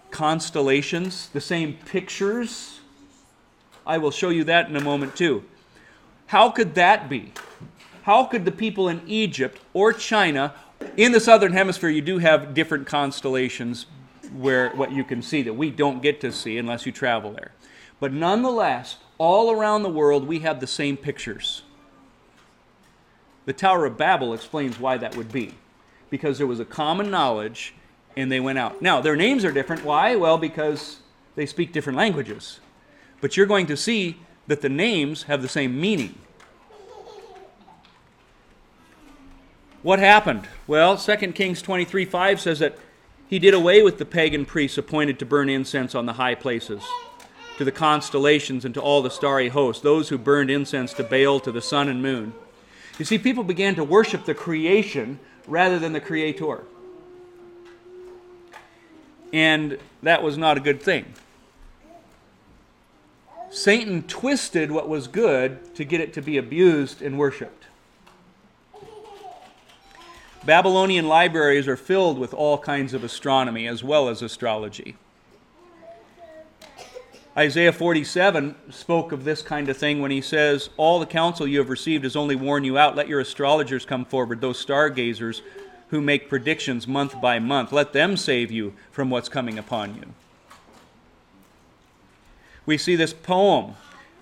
constellations, 0.10 1.30
the 1.30 1.40
same 1.40 1.78
pictures? 1.86 2.80
I 3.86 4.00
will 4.00 4.12
show 4.12 4.30
you 4.30 4.44
that 4.46 4.68
in 4.68 4.76
a 4.76 4.82
moment 4.82 5.16
too. 5.16 5.46
How 6.26 6.50
could 6.50 6.74
that 6.74 7.08
be? 7.08 7.34
How 8.02 8.26
could 8.26 8.46
the 8.46 8.52
people 8.52 8.90
in 8.90 9.04
Egypt 9.06 9.62
or 9.74 9.94
China 9.94 10.56
in 10.98 11.12
the 11.12 11.20
southern 11.20 11.54
hemisphere, 11.54 11.90
you 11.90 12.02
do 12.02 12.18
have 12.18 12.56
different 12.56 12.88
constellations 12.88 13.86
where 14.34 14.70
what 14.72 14.92
you 14.92 15.04
can 15.04 15.22
see 15.22 15.42
that 15.44 15.54
we 15.54 15.72
don't 15.72 16.02
get 16.02 16.22
to 16.22 16.32
see 16.32 16.58
unless 16.58 16.86
you 16.86 16.92
travel 16.92 17.32
there. 17.32 17.52
But 18.00 18.14
nonetheless, 18.14 18.98
all 19.18 19.52
around 19.52 19.84
the 19.84 19.90
world, 19.90 20.28
we 20.28 20.40
have 20.40 20.60
the 20.60 20.68
same 20.68 20.98
pictures. 20.98 21.64
The 23.46 23.54
Tower 23.54 23.86
of 23.86 23.98
Babel 23.98 24.34
explains 24.34 24.80
why 24.80 24.98
that 24.98 25.16
would 25.16 25.32
be. 25.32 25.54
Because 26.10 26.38
there 26.38 26.48
was 26.48 26.60
a 26.60 26.66
common 26.66 27.10
knowledge 27.10 27.74
and 28.18 28.32
they 28.32 28.40
went 28.40 28.58
out. 28.58 28.82
Now, 28.82 29.02
their 29.02 29.16
names 29.16 29.46
are 29.46 29.52
different. 29.52 29.84
Why? 29.84 30.16
Well, 30.16 30.38
because 30.38 31.00
they 31.36 31.46
speak 31.46 31.72
different 31.72 31.98
languages. 31.98 32.60
But 33.22 33.38
you're 33.38 33.46
going 33.46 33.68
to 33.68 33.78
see 33.78 34.18
that 34.48 34.62
the 34.62 34.70
names 34.70 35.24
have 35.24 35.42
the 35.42 35.48
same 35.48 35.80
meaning. 35.80 36.16
What 39.82 40.00
happened? 40.00 40.48
Well, 40.66 40.98
2 40.98 41.16
Kings 41.34 41.62
23 41.62 42.06
5 42.06 42.42
says 42.42 42.60
that 42.60 42.78
He 43.28 43.40
did 43.40 43.54
away 43.54 43.82
with 43.82 43.98
the 43.98 44.06
pagan 44.06 44.46
priests 44.46 44.78
appointed 44.78 45.18
to 45.20 45.26
burn 45.26 45.50
incense 45.50 45.96
on 45.96 46.06
the 46.06 46.14
high 46.14 46.36
places, 46.36 46.84
to 47.58 47.66
the 47.66 47.72
constellations, 47.72 48.66
and 48.66 48.74
to 48.76 48.82
all 48.82 49.02
the 49.02 49.10
starry 49.10 49.50
hosts, 49.50 49.82
those 49.82 50.10
who 50.10 50.18
burned 50.18 50.52
incense 50.52 50.94
to 50.94 51.04
Baal, 51.04 51.40
to 51.40 51.52
the 51.52 51.62
sun 51.62 51.90
and 51.90 52.02
moon. 52.02 52.34
You 53.00 53.06
see, 53.06 53.18
people 53.18 53.44
began 53.44 53.76
to 53.76 53.84
worship 53.84 54.26
the 54.26 54.36
creation 54.36 55.20
rather 55.48 55.80
than 55.80 55.94
the 55.94 56.00
creator. 56.00 56.64
And 59.34 59.80
that 60.04 60.24
was 60.24 60.38
not 60.38 60.58
a 60.58 60.62
good 60.62 60.82
thing. 60.82 61.06
Satan 63.50 64.04
twisted 64.04 64.72
what 64.72 64.88
was 64.88 65.08
good 65.08 65.76
to 65.76 65.84
get 65.84 66.02
it 66.02 66.14
to 66.14 66.22
be 66.22 66.38
abused 66.38 67.02
and 67.02 67.18
worshiped. 67.18 67.65
Babylonian 70.46 71.08
libraries 71.08 71.68
are 71.68 71.76
filled 71.76 72.20
with 72.20 72.32
all 72.32 72.60
kinds 72.60 72.94
of 72.94 73.04
astronomy 73.04 73.68
as 73.68 73.84
well 73.84 74.08
as 74.08 74.22
astrology. 74.22 74.96
Isaiah 77.36 77.74
47 77.74 78.56
spoke 78.70 79.12
of 79.12 79.24
this 79.24 79.42
kind 79.42 79.68
of 79.70 79.76
thing 79.76 80.02
when 80.02 80.12
he 80.12 80.22
says, 80.22 80.70
All 80.78 81.00
the 81.00 81.08
counsel 81.08 81.48
you 81.48 81.58
have 81.58 81.70
received 81.70 82.04
has 82.04 82.16
only 82.16 82.36
worn 82.36 82.64
you 82.64 82.78
out. 82.78 82.96
Let 82.96 83.10
your 83.10 83.20
astrologers 83.20 83.86
come 83.86 84.06
forward, 84.06 84.40
those 84.40 84.60
stargazers 84.60 85.42
who 85.90 86.00
make 86.00 86.30
predictions 86.30 86.88
month 86.88 87.20
by 87.20 87.40
month. 87.40 87.72
Let 87.72 87.92
them 87.92 88.16
save 88.16 88.52
you 88.52 88.74
from 88.92 89.10
what's 89.10 89.30
coming 89.30 89.58
upon 89.58 89.96
you. 89.96 90.14
We 92.68 92.78
see 92.78 92.96
this 92.96 93.14
poem, 93.14 93.76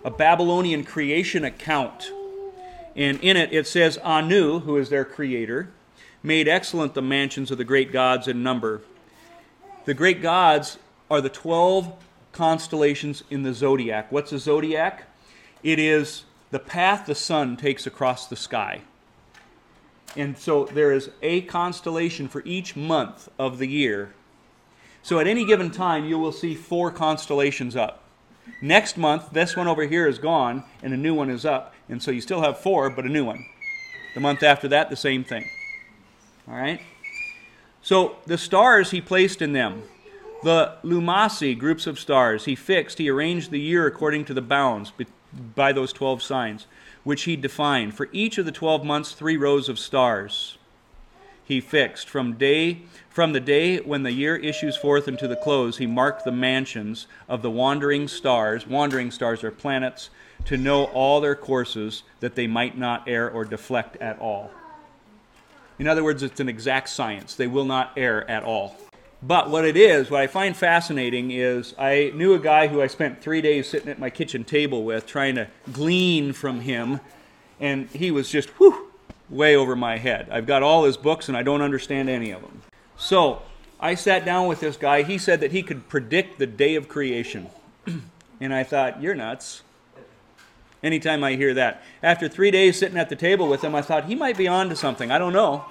a 0.06 0.10
Babylonian 0.10 0.86
creation 0.86 1.44
account. 1.44 2.12
And 2.96 3.20
in 3.22 3.36
it, 3.38 3.52
it 3.52 3.68
says, 3.68 3.98
Anu, 4.00 4.60
who 4.60 4.78
is 4.78 4.90
their 4.90 5.06
creator, 5.06 5.70
made 6.24 6.48
excellent 6.48 6.94
the 6.94 7.02
mansions 7.02 7.52
of 7.52 7.58
the 7.58 7.66
great 7.66 7.92
gods 7.92 8.28
in 8.28 8.42
number. 8.42 8.82
The 9.86 9.94
great 9.94 10.22
gods 10.22 10.80
are 11.12 11.20
the 11.20 11.30
12 11.30 11.94
constellations 12.32 13.24
in 13.30 13.44
the 13.44 13.54
zodiac. 13.54 14.12
What's 14.12 14.32
a 14.32 14.40
zodiac? 14.40 15.04
It 15.62 15.78
is 15.78 16.24
the 16.52 16.60
path 16.60 17.06
the 17.06 17.16
sun 17.16 17.58
takes 17.58 17.86
across 17.86 18.28
the 18.28 18.36
sky. 18.38 18.82
And 20.16 20.38
so 20.38 20.66
there 20.66 20.92
is 20.92 21.10
a 21.22 21.42
constellation 21.42 22.28
for 22.28 22.42
each 22.46 22.76
month 22.76 23.30
of 23.38 23.58
the 23.58 23.68
year. 23.68 24.14
So 25.02 25.20
at 25.20 25.28
any 25.28 25.46
given 25.46 25.72
time, 25.72 26.06
you 26.06 26.18
will 26.18 26.32
see 26.32 26.56
four 26.56 26.92
constellations 26.92 27.76
up. 27.76 28.04
Next 28.62 28.98
month, 28.98 29.32
this 29.32 29.56
one 29.56 29.68
over 29.68 29.86
here 29.86 30.08
is 30.08 30.20
gone, 30.20 30.64
and 30.82 30.94
a 30.94 30.98
new 30.98 31.14
one 31.14 31.30
is 31.30 31.46
up. 31.46 31.74
And 31.90 32.02
so 32.02 32.12
you 32.12 32.22
still 32.22 32.42
have 32.42 32.60
four, 32.60 32.90
but 32.90 33.06
a 33.06 33.10
new 33.10 33.26
one. 33.26 33.46
The 34.14 34.22
month 34.22 34.44
after 34.44 34.68
that, 34.70 34.90
the 34.90 34.96
same 34.96 35.24
thing. 35.24 35.50
All 36.48 36.56
right? 36.56 36.82
So 37.82 38.18
the 38.26 38.38
stars 38.38 38.92
he 38.92 39.02
placed 39.02 39.42
in 39.42 39.54
them, 39.54 39.84
the 40.44 40.78
Lumasi, 40.84 41.58
groups 41.58 41.88
of 41.88 42.00
stars, 42.00 42.46
he 42.46 42.56
fixed, 42.56 42.98
he 42.98 43.10
arranged 43.10 43.52
the 43.52 43.60
year 43.60 43.86
according 43.88 44.26
to 44.26 44.34
the 44.34 44.42
bounds 44.42 44.92
by 45.56 45.72
those 45.72 45.94
12 45.94 46.22
signs, 46.22 46.68
which 47.04 47.24
he 47.24 47.36
defined. 47.36 47.96
For 47.96 48.10
each 48.12 48.38
of 48.38 48.46
the 48.46 48.52
12 48.52 48.84
months, 48.84 49.14
three 49.14 49.38
rows 49.38 49.70
of 49.70 49.80
stars 49.80 50.58
he 51.46 51.60
fixed. 51.60 52.10
From 52.10 52.34
day 52.34 52.82
from 53.10 53.34
the 53.34 53.40
day 53.40 53.78
when 53.78 54.02
the 54.02 54.12
year 54.12 54.36
issues 54.36 54.76
forth 54.76 55.08
into 55.08 55.28
the 55.28 55.36
close, 55.36 55.78
he 55.78 55.86
marked 55.86 56.26
the 56.26 56.32
mansions 56.32 57.06
of 57.30 57.44
the 57.44 57.52
wandering 57.52 58.08
stars. 58.08 58.66
Wandering 58.66 59.12
stars 59.12 59.44
are 59.44 59.52
planets 59.52 60.10
to 60.46 60.58
know 60.58 60.86
all 60.86 61.22
their 61.22 61.36
courses 61.36 62.02
that 62.22 62.34
they 62.34 62.48
might 62.48 62.76
not 62.76 63.08
err 63.08 63.30
or 63.30 63.46
deflect 63.46 63.98
at 63.98 64.18
all. 64.18 64.50
In 65.80 65.88
other 65.88 66.04
words, 66.04 66.24
it's 66.24 66.40
an 66.40 66.50
exact 66.50 66.90
science. 66.90 67.36
They 67.36 67.48
will 67.48 67.66
not 67.66 67.94
err 67.98 68.30
at 68.30 68.44
all. 68.44 68.76
But 69.22 69.50
what 69.50 69.64
it 69.64 69.78
is, 69.78 70.12
what 70.12 70.22
I 70.22 70.28
find 70.28 70.56
fascinating 70.56 71.32
is 71.32 71.74
I 71.78 72.12
knew 72.14 72.34
a 72.34 72.40
guy 72.40 72.68
who 72.68 72.82
I 72.82 72.88
spent 72.88 73.22
three 73.22 73.42
days 73.42 73.70
sitting 73.70 73.90
at 73.90 73.98
my 73.98 74.10
kitchen 74.10 74.44
table 74.44 74.84
with 74.84 75.08
trying 75.08 75.36
to 75.36 75.48
glean 75.72 76.34
from 76.34 76.60
him, 76.62 77.00
and 77.60 77.90
he 77.90 78.12
was 78.12 78.30
just, 78.30 78.50
whew, 78.60 78.92
way 79.30 79.56
over 79.56 79.76
my 79.76 79.98
head. 79.98 80.28
I've 80.30 80.46
got 80.46 80.62
all 80.62 80.84
his 80.84 80.98
books 80.98 81.28
and 81.28 81.38
I 81.38 81.44
don't 81.44 81.62
understand 81.62 82.10
any 82.10 82.32
of 82.32 82.42
them. 82.42 82.62
So 82.98 83.42
I 83.80 83.96
sat 83.96 84.26
down 84.26 84.48
with 84.48 84.60
this 84.60 84.78
guy. 84.78 85.04
He 85.04 85.18
said 85.18 85.40
that 85.40 85.52
he 85.52 85.64
could 85.64 85.90
predict 85.90 86.38
the 86.38 86.46
day 86.46 86.76
of 86.76 86.88
creation. 86.88 87.50
and 88.40 88.54
I 88.54 88.64
thought, 88.64 89.02
you're 89.02 89.16
nuts 89.16 89.63
anytime 90.84 91.24
I 91.24 91.36
hear 91.36 91.54
that. 91.54 91.82
After 92.04 92.28
three 92.28 92.52
days 92.52 92.78
sitting 92.78 92.98
at 92.98 93.10
the 93.10 93.16
table 93.16 93.48
with 93.48 93.64
him, 93.64 93.74
I 93.74 93.82
thought 93.82 94.06
he 94.06 94.16
might 94.16 94.38
be 94.38 94.48
on 94.48 94.70
to 94.70 94.76
something. 94.76 95.12
I 95.12 95.18
don't 95.18 95.34
know, 95.34 95.66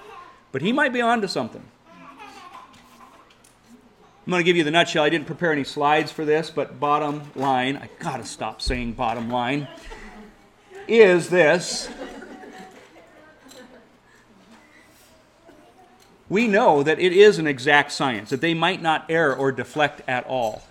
but 0.51 0.61
he 0.61 0.73
might 0.73 0.91
be 0.91 1.01
on 1.01 1.21
to 1.21 1.27
something. 1.27 1.63
I'm 4.25 4.31
going 4.31 4.39
to 4.39 4.45
give 4.45 4.55
you 4.55 4.63
the 4.63 4.71
nutshell. 4.71 5.03
I 5.03 5.09
didn't 5.09 5.27
prepare 5.27 5.51
any 5.51 5.65
slides 5.65 6.11
for 6.11 6.23
this, 6.23 6.49
but 6.49 6.79
bottom 6.79 7.23
line, 7.35 7.75
I 7.75 7.89
got 7.99 8.17
to 8.17 8.25
stop 8.25 8.61
saying 8.61 8.93
bottom 8.93 9.29
line, 9.29 9.67
is 10.87 11.29
this. 11.29 11.89
We 16.29 16.47
know 16.47 16.83
that 16.83 16.99
it 16.99 17.11
is 17.11 17.37
an 17.37 17.47
exact 17.47 17.91
science, 17.91 18.29
that 18.29 18.39
they 18.41 18.53
might 18.53 18.81
not 18.81 19.05
err 19.09 19.35
or 19.35 19.51
deflect 19.51 20.01
at 20.07 20.25
all. 20.25 20.63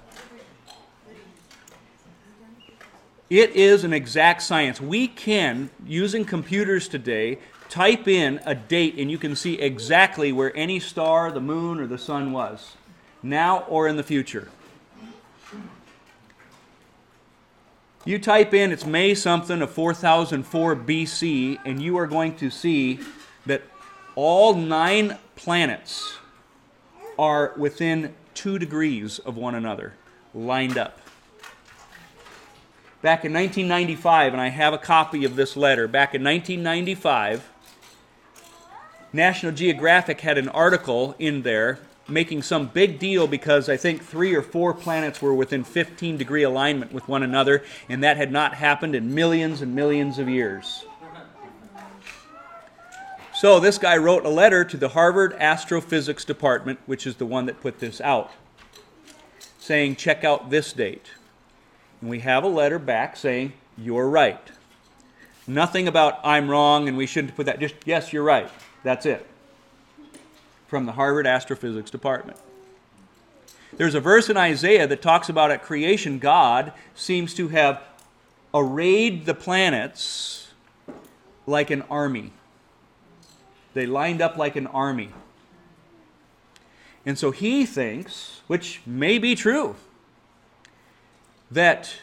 It 3.33 3.57
is 3.57 3.83
an 3.83 3.95
exact 3.95 4.43
science. 4.43 4.79
We 4.79 5.09
can, 5.09 5.71
using 5.87 6.27
computers 6.27 6.87
today, 6.87 7.39
type 7.71 8.07
in 8.07 8.43
a 8.45 8.55
date 8.55 8.97
and 8.99 9.11
you 9.11 9.17
can 9.17 9.35
see 9.37 9.59
exactly 9.59 10.33
where 10.33 10.55
any 10.55 10.79
star, 10.79 11.33
the 11.33 11.41
moon, 11.41 11.81
or 11.81 11.87
the 11.87 11.97
sun 11.97 12.33
was, 12.33 12.77
now 13.23 13.61
or 13.71 13.89
in 13.89 13.97
the 13.97 14.03
future. 14.03 14.51
You 18.05 18.19
type 18.19 18.53
in 18.53 18.71
it's 18.71 18.85
May 18.85 19.15
something 19.15 19.62
of 19.62 19.71
4004 19.71 20.77
BC, 20.77 21.59
and 21.65 21.83
you 21.83 21.97
are 21.97 22.07
going 22.07 22.37
to 22.37 22.51
see 22.51 23.01
that 23.47 23.62
all 24.15 24.53
nine 24.55 25.17
planets 25.37 26.19
are 27.19 27.55
within 27.57 28.15
two 28.35 28.59
degrees 28.59 29.21
of 29.21 29.39
one 29.39 29.55
another, 29.55 29.95
lined 30.35 30.77
up 30.77 30.99
back 33.02 33.25
in 33.25 33.32
1995, 33.32 34.32
and 34.32 34.40
I 34.40 34.49
have 34.49 34.73
a 34.73 34.78
copy 34.78 35.25
of 35.25 35.35
this 35.35 35.56
letter. 35.56 35.88
Back 35.88 36.14
in 36.14 36.23
1995, 36.23 37.50
National 39.12 39.52
Geographic 39.52 40.21
had 40.21 40.38
an 40.38 40.49
article 40.49 41.14
in 41.18 41.42
there 41.42 41.80
making 42.09 42.42
some 42.42 42.66
big 42.66 42.99
deal 42.99 43.26
because 43.26 43.68
I 43.68 43.76
think 43.76 44.02
three 44.02 44.35
or 44.35 44.42
four 44.42 44.73
planets 44.73 45.21
were 45.21 45.35
within 45.35 45.64
15 45.64 46.16
degree 46.16 46.42
alignment 46.42 46.92
with 46.92 47.09
one 47.09 47.23
another, 47.23 47.64
and 47.88 48.02
that 48.02 48.16
had 48.16 48.32
not 48.32 48.54
happened 48.54 48.94
in 48.94 49.14
millions 49.14 49.61
and 49.61 49.75
millions 49.75 50.18
of 50.18 50.28
years. 50.28 50.85
So 53.35 53.59
this 53.59 53.78
guy 53.78 53.97
wrote 53.97 54.25
a 54.25 54.28
letter 54.28 54.64
to 54.64 54.76
the 54.76 54.90
Harvard 54.90 55.32
Astrophysics 55.35 56.25
Department, 56.25 56.78
which 56.87 57.06
is 57.06 57.16
the 57.16 57.26
one 57.26 57.47
that 57.47 57.61
put 57.61 57.80
this 57.80 58.00
out, 58.00 58.30
saying, 59.59 59.97
check 59.97 60.23
out 60.23 60.50
this 60.50 60.73
date. 60.73 61.09
And 62.02 62.11
we 62.11 62.18
have 62.18 62.44
a 62.44 62.49
letter 62.49 62.78
back 62.78 63.16
saying, 63.16 63.54
You're 63.78 64.11
right. 64.11 64.50
Nothing 65.47 65.88
about 65.88 66.21
I'm 66.23 66.50
wrong 66.50 66.88
and 66.88 66.97
we 66.97 67.06
shouldn't 67.06 67.35
put 67.35 67.47
that. 67.47 67.59
Just, 67.59 67.75
yes, 67.87 68.12
you're 68.12 68.23
right. 68.23 68.50
That's 68.82 69.06
it. 69.06 69.26
From 70.66 70.85
the 70.85 70.92
Harvard 70.92 71.26
Astrophysics 71.26 71.90
Department. 71.90 72.38
There's 73.76 73.94
a 73.94 74.00
verse 74.00 74.28
in 74.28 74.37
Isaiah 74.37 74.87
that 74.87 75.00
talks 75.00 75.28
about 75.28 75.50
at 75.50 75.62
creation, 75.62 76.18
God 76.18 76.73
seems 76.94 77.32
to 77.35 77.49
have 77.49 77.82
arrayed 78.52 79.25
the 79.25 79.35
planets 79.35 80.49
like 81.47 81.71
an 81.71 81.82
army. 81.82 82.32
They 83.75 83.87
lined 83.87 84.21
up 84.21 84.37
like 84.37 84.56
an 84.56 84.66
army. 84.66 85.11
And 87.06 87.18
so 87.18 87.30
he 87.30 87.64
thinks, 87.64 88.42
which 88.47 88.82
may 88.87 89.18
be 89.18 89.35
true, 89.35 89.75
that 91.52 91.94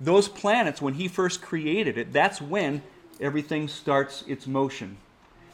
those 0.00 0.28
planets, 0.28 0.80
when 0.80 0.94
he 0.94 1.08
first 1.08 1.42
created 1.42 1.98
it, 1.98 2.12
that's 2.12 2.40
when 2.40 2.82
everything 3.20 3.68
starts 3.68 4.22
its 4.28 4.46
motion. 4.46 4.96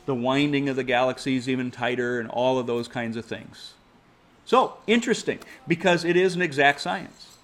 The 0.07 0.15
winding 0.15 0.69
of 0.69 0.77
the 0.77 0.85
galaxies 0.85 1.49
even 1.49 1.71
tighter, 1.71 2.21
and 2.21 2.29
all 2.29 2.59
of 2.59 2.67
those 2.67 2.89
kinds 2.89 3.17
of 3.17 3.25
things. 3.25 3.75
So, 4.45 4.77
interesting, 4.87 5.39
because 5.67 6.05
it 6.05 6.17
is 6.17 6.35
an 6.35 6.43
exact 6.43 6.81
science. 6.81 7.39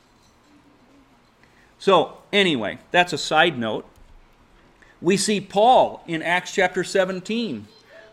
So, 1.78 2.18
anyway, 2.30 2.78
that's 2.90 3.14
a 3.14 3.18
side 3.18 3.58
note. 3.58 3.86
We 5.00 5.16
see 5.16 5.40
Paul 5.40 6.04
in 6.06 6.22
Acts 6.22 6.52
chapter 6.52 6.84
17 6.84 7.66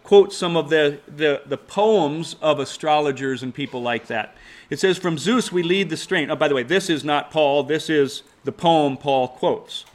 quote 0.07 0.31
some 0.31 0.55
of 0.55 0.69
the, 0.69 0.99
the, 1.05 1.41
the 1.45 1.57
poems 1.57 2.37
of 2.41 2.61
astrologers 2.61 3.43
and 3.43 3.53
people 3.53 3.81
like 3.81 4.07
that. 4.07 4.37
It 4.69 4.79
says, 4.79 4.97
From 4.97 5.17
Zeus 5.17 5.51
we 5.51 5.63
lead 5.63 5.89
the 5.89 5.97
strain. 5.97 6.29
Oh, 6.29 6.35
by 6.35 6.47
the 6.47 6.55
way, 6.55 6.63
this 6.63 6.89
is 6.89 7.03
not 7.03 7.31
Paul, 7.31 7.63
this 7.63 7.89
is 7.89 8.23
the 8.43 8.51
poem 8.51 8.97
Paul 8.97 9.27
quotes. 9.29 9.85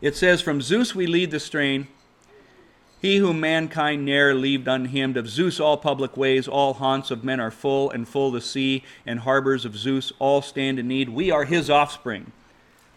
It 0.00 0.16
says, 0.16 0.40
From 0.40 0.62
Zeus 0.62 0.94
we 0.94 1.06
lead 1.06 1.30
the 1.30 1.40
strain, 1.40 1.88
He 3.02 3.16
whom 3.16 3.40
mankind 3.40 4.04
ne'er 4.04 4.34
leaved 4.34 4.68
unhymned, 4.68 5.16
of 5.16 5.28
Zeus 5.28 5.60
all 5.60 5.76
public 5.76 6.16
ways, 6.16 6.48
all 6.48 6.74
haunts 6.74 7.10
of 7.10 7.24
men 7.24 7.40
are 7.40 7.50
full, 7.50 7.90
and 7.90 8.08
full 8.08 8.30
the 8.30 8.40
sea, 8.40 8.84
and 9.04 9.20
harbors 9.20 9.64
of 9.64 9.76
Zeus 9.76 10.12
all 10.18 10.40
stand 10.40 10.78
in 10.78 10.88
need. 10.88 11.10
We 11.10 11.30
are 11.30 11.44
his 11.44 11.68
offspring. 11.68 12.32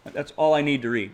That's 0.03 0.33
all 0.37 0.53
I 0.53 0.61
need 0.61 0.81
to 0.83 0.89
read. 0.89 1.11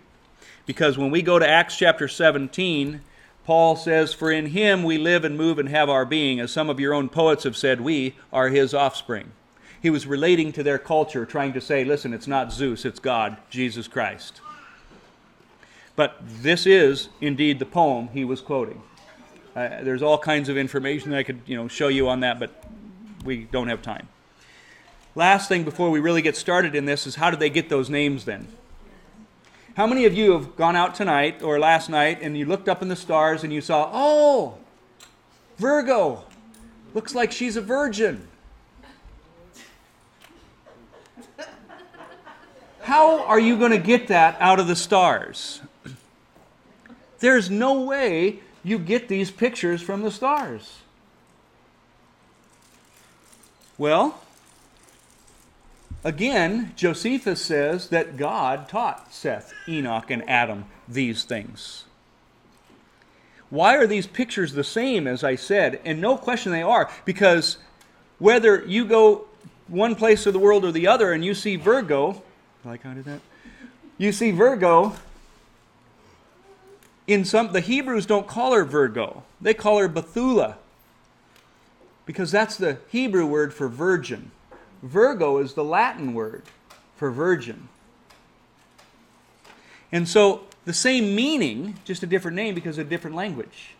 Because 0.65 0.97
when 0.97 1.12
we 1.12 1.21
go 1.21 1.39
to 1.39 1.47
Acts 1.47 1.77
chapter 1.77 2.07
17, 2.07 3.01
Paul 3.48 3.77
says, 3.77 4.13
For 4.13 4.30
in 4.30 4.48
him 4.48 4.84
we 4.84 4.98
live 4.98 5.24
and 5.24 5.38
move 5.38 5.58
and 5.58 5.70
have 5.70 5.89
our 5.89 6.04
being. 6.04 6.42
As 6.42 6.51
some 6.51 6.70
of 6.70 6.82
your 6.82 6.94
own 6.94 7.08
poets 7.08 7.46
have 7.46 7.56
said, 7.56 7.80
we 7.80 8.13
are 8.34 8.50
his 8.50 8.74
offspring. 8.74 9.32
He 9.82 9.89
was 9.89 10.06
relating 10.06 10.51
to 10.51 10.63
their 10.63 10.77
culture, 10.77 11.25
trying 11.25 11.54
to 11.54 11.62
say, 11.62 11.86
listen, 11.86 12.13
it's 12.13 12.27
not 12.27 12.51
Zeus, 12.51 12.84
it's 12.84 13.00
God, 13.00 13.38
Jesus 13.50 13.88
Christ. 13.88 14.42
But 15.96 16.18
this 16.22 16.66
is 16.66 17.08
indeed 17.22 17.60
the 17.60 17.66
poem 17.66 18.10
he 18.10 18.25
was 18.25 18.42
quoting. 18.42 18.82
Uh, 19.56 19.82
there's 19.82 20.01
all 20.01 20.18
kinds 20.18 20.50
of 20.50 20.58
information 20.58 21.12
that 21.12 21.20
I 21.20 21.24
could 21.24 21.39
you 21.46 21.56
know, 21.56 21.70
show 21.70 21.88
you 21.88 22.10
on 22.10 22.20
that, 22.20 22.42
but 22.42 22.66
we 23.24 23.46
don't 23.46 23.70
have 23.70 23.82
time. 23.82 24.10
Last 25.16 25.48
thing 25.48 25.63
before 25.63 25.89
we 25.89 26.01
really 26.01 26.22
get 26.22 26.36
started 26.36 26.75
in 26.75 26.84
this 26.84 27.08
is 27.08 27.16
how 27.16 27.32
did 27.32 27.39
they 27.39 27.50
get 27.50 27.70
those 27.70 27.89
names 27.89 28.25
then? 28.25 28.50
How 29.77 29.86
many 29.86 30.05
of 30.05 30.15
you 30.15 30.31
have 30.31 30.55
gone 30.55 30.75
out 30.75 30.96
tonight 30.96 31.43
or 31.43 31.60
last 31.60 31.88
night 31.88 32.24
and 32.24 32.36
you 32.36 32.46
looked 32.46 32.67
up 32.67 32.81
in 32.81 32.88
the 32.88 32.96
stars 32.96 33.43
and 33.43 33.53
you 33.53 33.62
saw, 33.62 33.91
oh, 33.93 34.57
Virgo, 35.60 36.25
looks 36.96 37.13
like 37.13 37.31
she's 37.31 37.55
a 37.55 37.62
virgin? 37.62 38.27
How 42.81 43.24
are 43.25 43.39
you 43.39 43.55
going 43.55 43.69
to 43.69 43.77
get 43.77 44.07
that 44.07 44.36
out 44.39 44.60
of 44.60 44.65
the 44.65 44.75
stars? 44.75 45.62
There's 47.19 47.51
no 47.51 47.79
way 47.84 48.39
you 48.63 48.79
get 48.79 49.07
these 49.07 49.29
pictures 49.29 49.84
from 49.84 50.01
the 50.01 50.10
stars. 50.10 50.79
Well, 53.77 54.19
Again, 56.04 56.74
Josephus 56.75 57.44
says 57.44 57.89
that 57.89 58.18
God 58.18 58.70
taught 58.70 59.13
Seth, 59.13 59.54
Enoch, 59.68 60.10
and 60.10 60.27
Adam 60.30 60.66
these 60.88 61.24
things. 61.24 61.86
Why 63.50 63.75
are 63.75 63.88
these 63.88 64.08
pictures 64.08 64.54
the 64.54 64.63
same, 64.63 65.08
as 65.08 65.24
I 65.24 65.36
said? 65.36 65.80
And 65.86 66.00
no 66.00 66.18
question 66.18 66.51
they 66.51 66.62
are, 66.62 66.89
because 67.06 67.58
whether 68.20 68.63
you 68.66 68.86
go 68.86 69.25
one 69.68 69.96
place 69.96 70.25
of 70.25 70.34
the 70.34 70.39
world 70.39 70.66
or 70.66 70.72
the 70.72 70.88
other 70.88 71.12
and 71.12 71.24
you 71.25 71.34
see 71.34 71.56
Virgo, 71.56 72.22
like 72.63 72.86
I 72.86 72.94
did 72.94 73.06
that, 73.06 73.22
you 73.98 74.12
see 74.12 74.32
Virgo. 74.32 74.96
In 77.06 77.24
some, 77.24 77.54
the 77.54 77.62
Hebrews 77.62 78.06
don't 78.06 78.27
call 78.27 78.54
her 78.54 78.66
Virgo; 78.66 79.24
they 79.39 79.54
call 79.54 79.77
her 79.77 79.88
Bethula, 79.88 80.56
because 82.06 82.32
that's 82.32 82.58
the 82.58 82.77
Hebrew 82.89 83.25
word 83.25 83.54
for 83.54 83.70
virgin. 83.70 84.32
Virgo 84.81 85.38
is 85.38 85.53
the 85.53 85.63
Latin 85.63 86.13
word 86.13 86.43
for 86.96 87.12
virgin. 87.12 87.69
And 89.91 90.07
so 90.07 90.43
the 90.65 90.74
same 90.74 91.15
meaning, 91.15 91.79
just 91.86 92.03
a 92.03 92.07
different 92.07 92.36
name 92.36 92.53
because 92.53 92.77
of 92.77 92.88
a 92.88 92.89
different 92.89 93.15
language. 93.15 93.75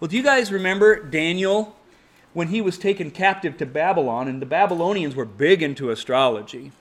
Well, 0.00 0.08
do 0.08 0.16
you 0.16 0.22
guys 0.22 0.50
remember 0.50 1.02
Daniel 1.02 1.76
when 2.32 2.48
he 2.48 2.60
was 2.60 2.78
taken 2.78 3.10
captive 3.10 3.56
to 3.58 3.66
Babylon? 3.66 4.28
And 4.28 4.42
the 4.42 4.46
Babylonians 4.46 5.14
were 5.14 5.24
big 5.24 5.62
into 5.62 5.90
astrology. 5.90 6.72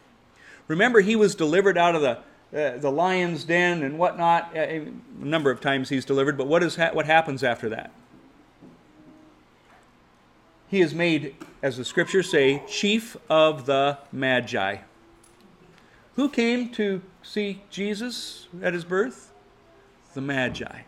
Remember, 0.67 1.01
he 1.01 1.15
was 1.15 1.35
delivered 1.35 1.77
out 1.77 1.95
of 1.95 2.01
the, 2.01 2.17
uh, 2.57 2.77
the 2.77 2.91
lion's 2.91 3.43
den 3.43 3.83
and 3.83 3.99
whatnot. 3.99 4.55
A 4.55 4.87
number 5.19 5.51
of 5.51 5.61
times 5.61 5.89
he's 5.89 6.05
delivered, 6.05 6.37
but 6.37 6.47
what, 6.47 6.63
is 6.63 6.75
ha- 6.75 6.91
what 6.93 7.05
happens 7.05 7.43
after 7.43 7.69
that? 7.69 7.91
He 10.69 10.81
is 10.81 10.93
made, 10.93 11.35
as 11.61 11.77
the 11.77 11.85
scriptures 11.85 12.29
say, 12.29 12.61
chief 12.67 13.17
of 13.29 13.65
the 13.65 13.97
Magi. 14.11 14.77
Who 16.15 16.29
came 16.29 16.69
to 16.73 17.01
see 17.23 17.63
Jesus 17.69 18.47
at 18.61 18.73
his 18.73 18.85
birth? 18.85 19.33
The 20.13 20.21
Magi. 20.21 20.81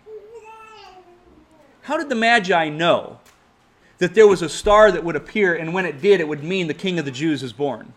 How 1.84 1.98
did 1.98 2.10
the 2.10 2.15
Magi 2.15 2.70
know 2.70 3.20
that 3.98 4.13
there 4.13 4.28
was 4.28 4.41
a 4.41 4.50
star 4.50 4.91
that 4.91 5.04
would 5.04 5.15
appear, 5.15 5.56
and 5.56 5.74
when 5.74 5.86
it 5.86 6.00
did, 6.00 6.20
it 6.20 6.28
would 6.28 6.44
mean 6.44 6.67
the 6.67 6.74
King 6.74 7.00
of 7.00 7.06
the 7.06 7.12
Jews 7.12 7.41
is 7.41 7.54
born? 7.54 7.94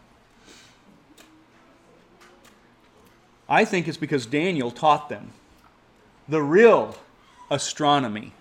I 3.46 3.66
think 3.66 3.88
it's 3.88 3.98
because 3.98 4.24
Daniel 4.24 4.70
taught 4.70 5.10
them 5.10 5.32
the 6.26 6.42
real 6.42 6.96
astronomy 7.50 8.32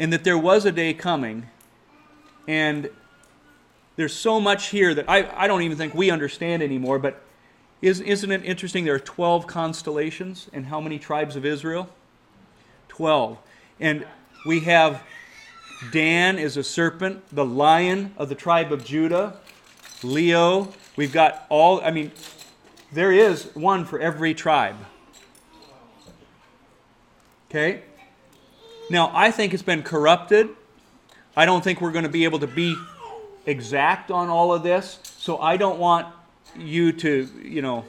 and 0.00 0.10
that 0.14 0.24
there 0.24 0.38
was 0.38 0.64
a 0.64 0.72
day 0.72 0.94
coming. 0.94 1.46
And 2.48 2.88
there's 3.96 4.14
so 4.14 4.40
much 4.40 4.68
here 4.68 4.94
that 4.94 5.04
I, 5.06 5.30
I 5.36 5.46
don't 5.46 5.60
even 5.60 5.76
think 5.76 5.94
we 5.94 6.10
understand 6.10 6.62
anymore. 6.62 6.98
But 6.98 7.22
is, 7.82 8.00
isn't 8.00 8.32
it 8.32 8.42
interesting? 8.42 8.86
There 8.86 8.94
are 8.94 8.98
12 8.98 9.46
constellations, 9.46 10.48
and 10.54 10.66
how 10.66 10.80
many 10.80 10.98
tribes 10.98 11.36
of 11.36 11.44
Israel? 11.44 11.90
12. 12.88 13.36
And 13.78 14.06
we 14.46 14.60
have 14.60 15.02
Dan 15.92 16.38
is 16.38 16.56
a 16.56 16.64
serpent, 16.64 17.22
the 17.30 17.44
lion 17.44 18.14
of 18.16 18.30
the 18.30 18.34
tribe 18.34 18.72
of 18.72 18.82
Judah, 18.86 19.36
Leo. 20.02 20.72
We've 20.96 21.12
got 21.12 21.44
all, 21.50 21.82
I 21.82 21.90
mean, 21.90 22.10
there 22.90 23.12
is 23.12 23.50
one 23.54 23.84
for 23.84 24.00
every 24.00 24.32
tribe. 24.32 24.76
Okay? 27.50 27.82
Now, 28.90 29.12
I 29.14 29.30
think 29.30 29.54
it's 29.54 29.62
been 29.62 29.84
corrupted. 29.84 30.48
I 31.36 31.46
don't 31.46 31.62
think 31.62 31.80
we're 31.80 31.92
going 31.92 32.02
to 32.02 32.10
be 32.10 32.24
able 32.24 32.40
to 32.40 32.48
be 32.48 32.74
exact 33.46 34.10
on 34.10 34.28
all 34.28 34.52
of 34.52 34.64
this. 34.64 34.98
So 35.04 35.38
I 35.38 35.56
don't 35.56 35.78
want 35.78 36.08
you 36.58 36.90
to, 36.94 37.28
you 37.40 37.62
know, 37.62 37.84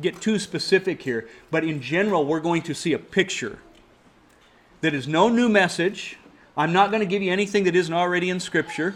get 0.00 0.22
too 0.22 0.38
specific 0.38 1.02
here. 1.02 1.28
But 1.50 1.64
in 1.64 1.82
general, 1.82 2.24
we're 2.24 2.40
going 2.40 2.62
to 2.62 2.74
see 2.74 2.94
a 2.94 2.98
picture 2.98 3.58
that 4.80 4.94
is 4.94 5.06
no 5.06 5.28
new 5.28 5.50
message. 5.50 6.16
I'm 6.56 6.72
not 6.72 6.90
going 6.90 7.00
to 7.00 7.06
give 7.06 7.20
you 7.20 7.30
anything 7.30 7.64
that 7.64 7.76
isn't 7.76 7.92
already 7.92 8.30
in 8.30 8.40
Scripture, 8.40 8.94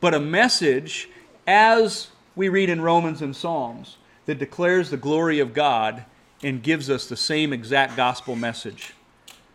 but 0.00 0.12
a 0.12 0.18
message 0.18 1.08
as 1.46 2.08
we 2.34 2.48
read 2.48 2.68
in 2.68 2.80
Romans 2.80 3.22
and 3.22 3.34
Psalms 3.34 3.96
that 4.26 4.40
declares 4.40 4.90
the 4.90 4.96
glory 4.96 5.38
of 5.38 5.54
God 5.54 6.04
and 6.42 6.64
gives 6.64 6.90
us 6.90 7.06
the 7.06 7.16
same 7.16 7.52
exact 7.52 7.96
gospel 7.96 8.34
message 8.34 8.92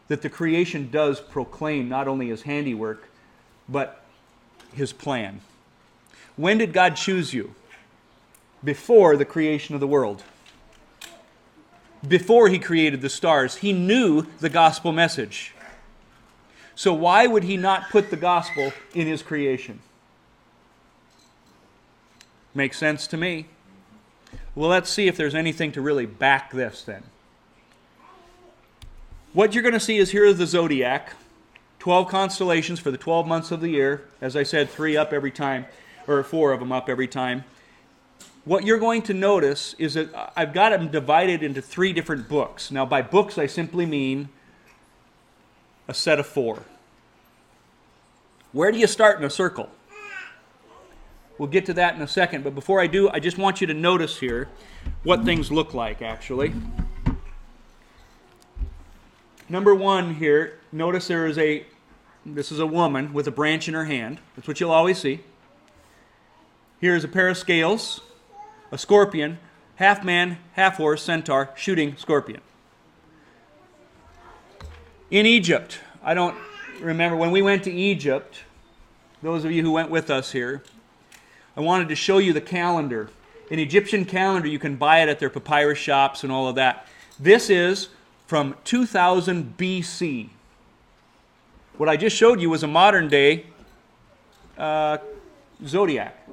that 0.10 0.22
the 0.22 0.30
creation 0.30 0.89
does 0.91 1.22
proclaim 1.22 1.88
not 1.88 2.08
only 2.08 2.28
his 2.28 2.41
handiwork, 2.41 3.10
but 3.69 4.04
his 4.74 4.91
plan. 4.91 5.39
When 6.36 6.58
did 6.58 6.74
God 6.74 6.95
choose 6.95 7.34
you? 7.34 7.56
Before 8.63 9.15
the 9.15 9.26
creation 9.26 9.76
of 9.76 9.82
the 9.82 9.88
world. 9.88 10.24
Before 12.06 12.50
he 12.50 12.60
created 12.60 13.02
the 13.02 13.10
stars, 13.10 13.58
he 13.58 13.72
knew 13.72 14.26
the 14.39 14.50
gospel 14.50 14.91
message. 14.91 15.54
So, 16.76 16.93
why 16.93 17.28
would 17.28 17.43
he 17.43 17.58
not 17.58 17.89
put 17.89 18.10
the 18.10 18.15
gospel 18.15 18.72
in 18.93 19.06
his 19.06 19.22
creation? 19.22 19.82
Makes 22.56 22.78
sense 22.78 23.06
to 23.08 23.17
me. 23.17 23.48
Well, 24.56 24.69
let's 24.69 24.89
see 24.89 25.08
if 25.08 25.17
there's 25.17 25.36
anything 25.36 25.72
to 25.74 25.82
really 25.82 26.06
back 26.06 26.52
this 26.52 26.84
then. 26.84 27.04
What 29.32 29.54
you're 29.54 29.62
going 29.62 29.74
to 29.74 29.80
see 29.80 29.98
is 29.98 30.10
here 30.10 30.26
is 30.26 30.39
the 30.39 30.48
zodiac 30.48 31.13
12 31.78 32.08
constellations 32.08 32.80
for 32.80 32.89
the 32.89 32.98
12 32.98 33.28
months 33.28 33.52
of 33.52 33.62
the 33.62 33.70
year. 33.70 34.06
As 34.22 34.36
I 34.36 34.42
said, 34.42 34.70
three 34.70 34.98
up 34.98 35.13
every 35.13 35.30
time, 35.30 35.68
or 36.08 36.24
four 36.24 36.52
of 36.52 36.60
them 36.60 36.72
up 36.72 36.89
every 36.89 37.08
time. 37.08 37.44
What 38.44 38.65
you're 38.65 38.80
going 38.80 39.04
to 39.04 39.13
notice 39.13 39.76
is 39.78 39.94
that 39.94 40.10
I've 40.36 40.52
got 40.52 40.72
them 40.72 40.89
divided 40.89 41.44
into 41.44 41.62
three 41.62 41.94
different 41.94 42.28
books. 42.28 42.72
Now, 42.72 42.88
by 42.88 43.04
books, 43.04 43.38
I 43.38 43.46
simply 43.46 43.86
mean 43.86 44.30
a 45.88 45.94
set 45.94 46.20
of 46.20 46.26
four. 46.26 46.63
Where 48.52 48.72
do 48.72 48.80
you 48.80 48.88
start 48.88 49.20
in 49.20 49.26
a 49.26 49.30
circle? 49.30 49.70
We'll 51.38 51.50
get 51.50 51.68
to 51.68 51.74
that 51.76 51.96
in 51.96 52.02
a 52.02 52.08
second, 52.08 52.44
but 52.44 52.56
before 52.56 52.82
I 52.82 52.88
do, 52.88 53.10
I 53.10 53.20
just 53.20 53.38
want 53.38 53.62
you 53.62 53.68
to 53.68 53.76
notice 53.76 54.18
here 54.18 54.50
what 55.04 55.24
things 55.24 55.52
look 55.52 55.76
like 55.76 56.02
actually. 56.02 56.54
Number 59.52 59.74
one 59.74 60.14
here, 60.14 60.60
notice 60.72 61.08
there 61.08 61.26
is 61.26 61.40
a, 61.40 61.66
this 62.24 62.52
is 62.52 62.60
a 62.60 62.68
woman 62.68 63.14
with 63.14 63.28
a 63.28 63.32
branch 63.32 63.68
in 63.68 63.74
her 63.74 63.86
hand. 63.86 64.20
That's 64.36 64.48
what 64.48 64.60
you'll 64.60 64.72
always 64.72 65.00
see. 65.00 65.22
Here 66.80 66.96
is 66.96 67.04
a 67.04 67.08
pair 67.08 67.30
of 67.30 67.38
scales, 67.38 68.02
a 68.72 68.78
scorpion, 68.78 69.40
half 69.78 70.04
man, 70.04 70.38
half 70.54 70.78
horse, 70.78 71.02
centaur, 71.02 71.50
shooting 71.56 71.98
scorpion. 71.98 72.42
In 75.10 75.26
Egypt, 75.26 75.80
I 76.04 76.14
don't 76.14 76.38
remember, 76.80 77.18
when 77.18 77.32
we 77.32 77.42
went 77.42 77.64
to 77.64 77.72
Egypt, 77.72 78.44
those 79.24 79.44
of 79.46 79.52
you 79.52 79.64
who 79.64 79.72
went 79.72 79.90
with 79.90 80.12
us 80.12 80.32
here, 80.32 80.62
I 81.58 81.62
wanted 81.62 81.90
to 81.90 81.96
show 81.96 82.20
you 82.20 82.34
the 82.34 82.42
calendar. 82.42 83.10
An 83.50 83.58
Egyptian 83.58 84.06
calendar, 84.06 84.48
you 84.48 84.60
can 84.60 84.76
buy 84.76 85.02
it 85.02 85.10
at 85.10 85.18
their 85.18 85.32
papyrus 85.32 85.80
shops 85.80 86.24
and 86.24 86.32
all 86.32 86.48
of 86.48 86.56
that. 86.56 86.88
This 87.20 87.50
is 87.50 87.90
from 88.30 88.56
2000 88.63 89.58
BC. 89.58 90.30
What 91.78 91.89
I 91.89 91.98
just 91.98 92.15
showed 92.15 92.39
you 92.39 92.52
was 92.52 92.62
a 92.62 92.68
modern 92.68 93.08
day 93.08 93.48
uh, 94.56 95.00
zodiac. 95.65 96.30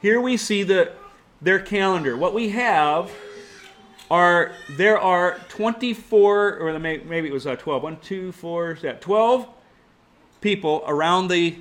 Here 0.00 0.20
we 0.20 0.36
see 0.36 0.62
the, 0.62 0.92
their 1.42 1.58
calendar. 1.58 2.16
What 2.16 2.32
we 2.32 2.50
have 2.50 3.10
are 4.08 4.52
there 4.76 4.96
are 4.96 5.40
24, 5.48 6.58
or 6.58 6.78
maybe 6.78 7.26
it 7.26 7.32
was 7.32 7.44
uh, 7.44 7.56
12, 7.56 7.82
1, 7.82 7.98
2, 7.98 8.30
4, 8.30 8.74
12 9.00 9.48
people 10.40 10.84
around 10.86 11.26
the 11.26 11.58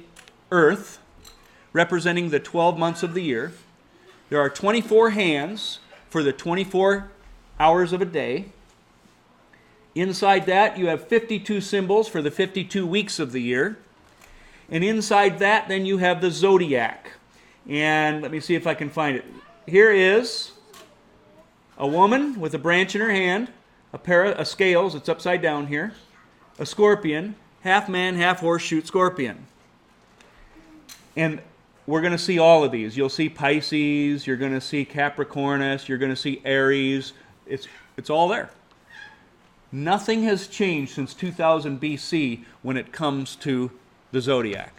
earth 0.52 1.00
representing 1.74 2.30
the 2.30 2.40
12 2.40 2.78
months 2.78 3.02
of 3.02 3.16
the 3.16 3.24
year. 3.24 3.52
There 4.30 4.40
are 4.40 4.52
24 4.52 5.10
hands 5.10 5.80
for 6.08 6.22
the 6.22 6.32
24 6.32 7.10
hours 7.60 7.94
of 7.94 8.02
a 8.04 8.06
day. 8.06 8.52
Inside 9.98 10.46
that, 10.46 10.78
you 10.78 10.88
have 10.88 11.08
52 11.08 11.60
symbols 11.60 12.08
for 12.08 12.22
the 12.22 12.30
52 12.30 12.86
weeks 12.86 13.18
of 13.18 13.32
the 13.32 13.42
year. 13.42 13.80
And 14.70 14.84
inside 14.84 15.40
that, 15.40 15.68
then 15.70 15.88
you 15.88 15.98
have 15.98 16.22
the 16.22 16.30
zodiac. 16.30 17.14
And 17.68 18.22
let 18.22 18.32
me 18.32 18.40
see 18.40 18.54
if 18.54 18.68
I 18.68 18.76
can 18.76 18.92
find 18.92 19.18
it. 19.18 19.26
Here 19.66 19.92
is 19.92 20.52
a 21.80 21.88
woman 21.88 22.40
with 22.40 22.54
a 22.54 22.60
branch 22.60 22.94
in 22.94 23.02
her 23.02 23.10
hand, 23.10 23.50
a 23.92 23.98
pair 23.98 24.26
of 24.26 24.48
scales, 24.48 24.94
it's 24.94 25.10
upside 25.10 25.42
down 25.42 25.66
here, 25.66 25.94
a 26.60 26.66
scorpion, 26.66 27.34
half 27.62 27.90
man, 27.90 28.18
half 28.18 28.42
horse 28.42 28.62
shoot 28.62 28.86
scorpion. 28.86 29.48
And 31.16 31.42
we're 31.88 32.02
going 32.02 32.12
to 32.12 32.20
see 32.20 32.38
all 32.38 32.64
of 32.64 32.72
these. 32.72 32.96
You'll 32.96 33.10
see 33.10 33.30
Pisces, 33.30 34.28
you're 34.28 34.38
going 34.38 34.54
to 34.54 34.62
see 34.62 34.86
Capricornus, 34.86 35.88
you're 35.88 35.98
going 35.98 36.12
to 36.12 36.16
see 36.16 36.40
Aries. 36.46 37.14
It's, 37.48 37.68
it's 37.98 38.12
all 38.12 38.28
there. 38.28 38.52
Nothing 39.72 40.24
has 40.24 40.48
changed 40.48 40.94
since 40.94 41.14
2000 41.14 41.82
BC 41.82 42.44
when 42.62 42.78
it 42.78 42.92
comes 42.92 43.36
to 43.38 43.72
the 44.12 44.22
zodiac. 44.22 44.74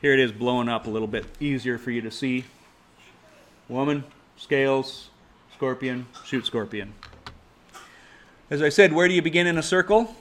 Here 0.00 0.12
it 0.12 0.18
is 0.18 0.32
blowing 0.32 0.68
up 0.68 0.86
a 0.86 0.90
little 0.90 1.06
bit 1.06 1.26
easier 1.38 1.78
for 1.78 1.92
you 1.92 2.00
to 2.00 2.10
see. 2.10 2.44
Woman, 3.68 4.02
scales, 4.36 5.10
scorpion, 5.54 6.06
shoot 6.24 6.44
scorpion. 6.44 6.92
As 8.50 8.60
I 8.60 8.68
said, 8.68 8.92
where 8.92 9.06
do 9.06 9.14
you 9.14 9.22
begin 9.22 9.46
in 9.46 9.56
a 9.56 9.62
circle? 9.62 10.16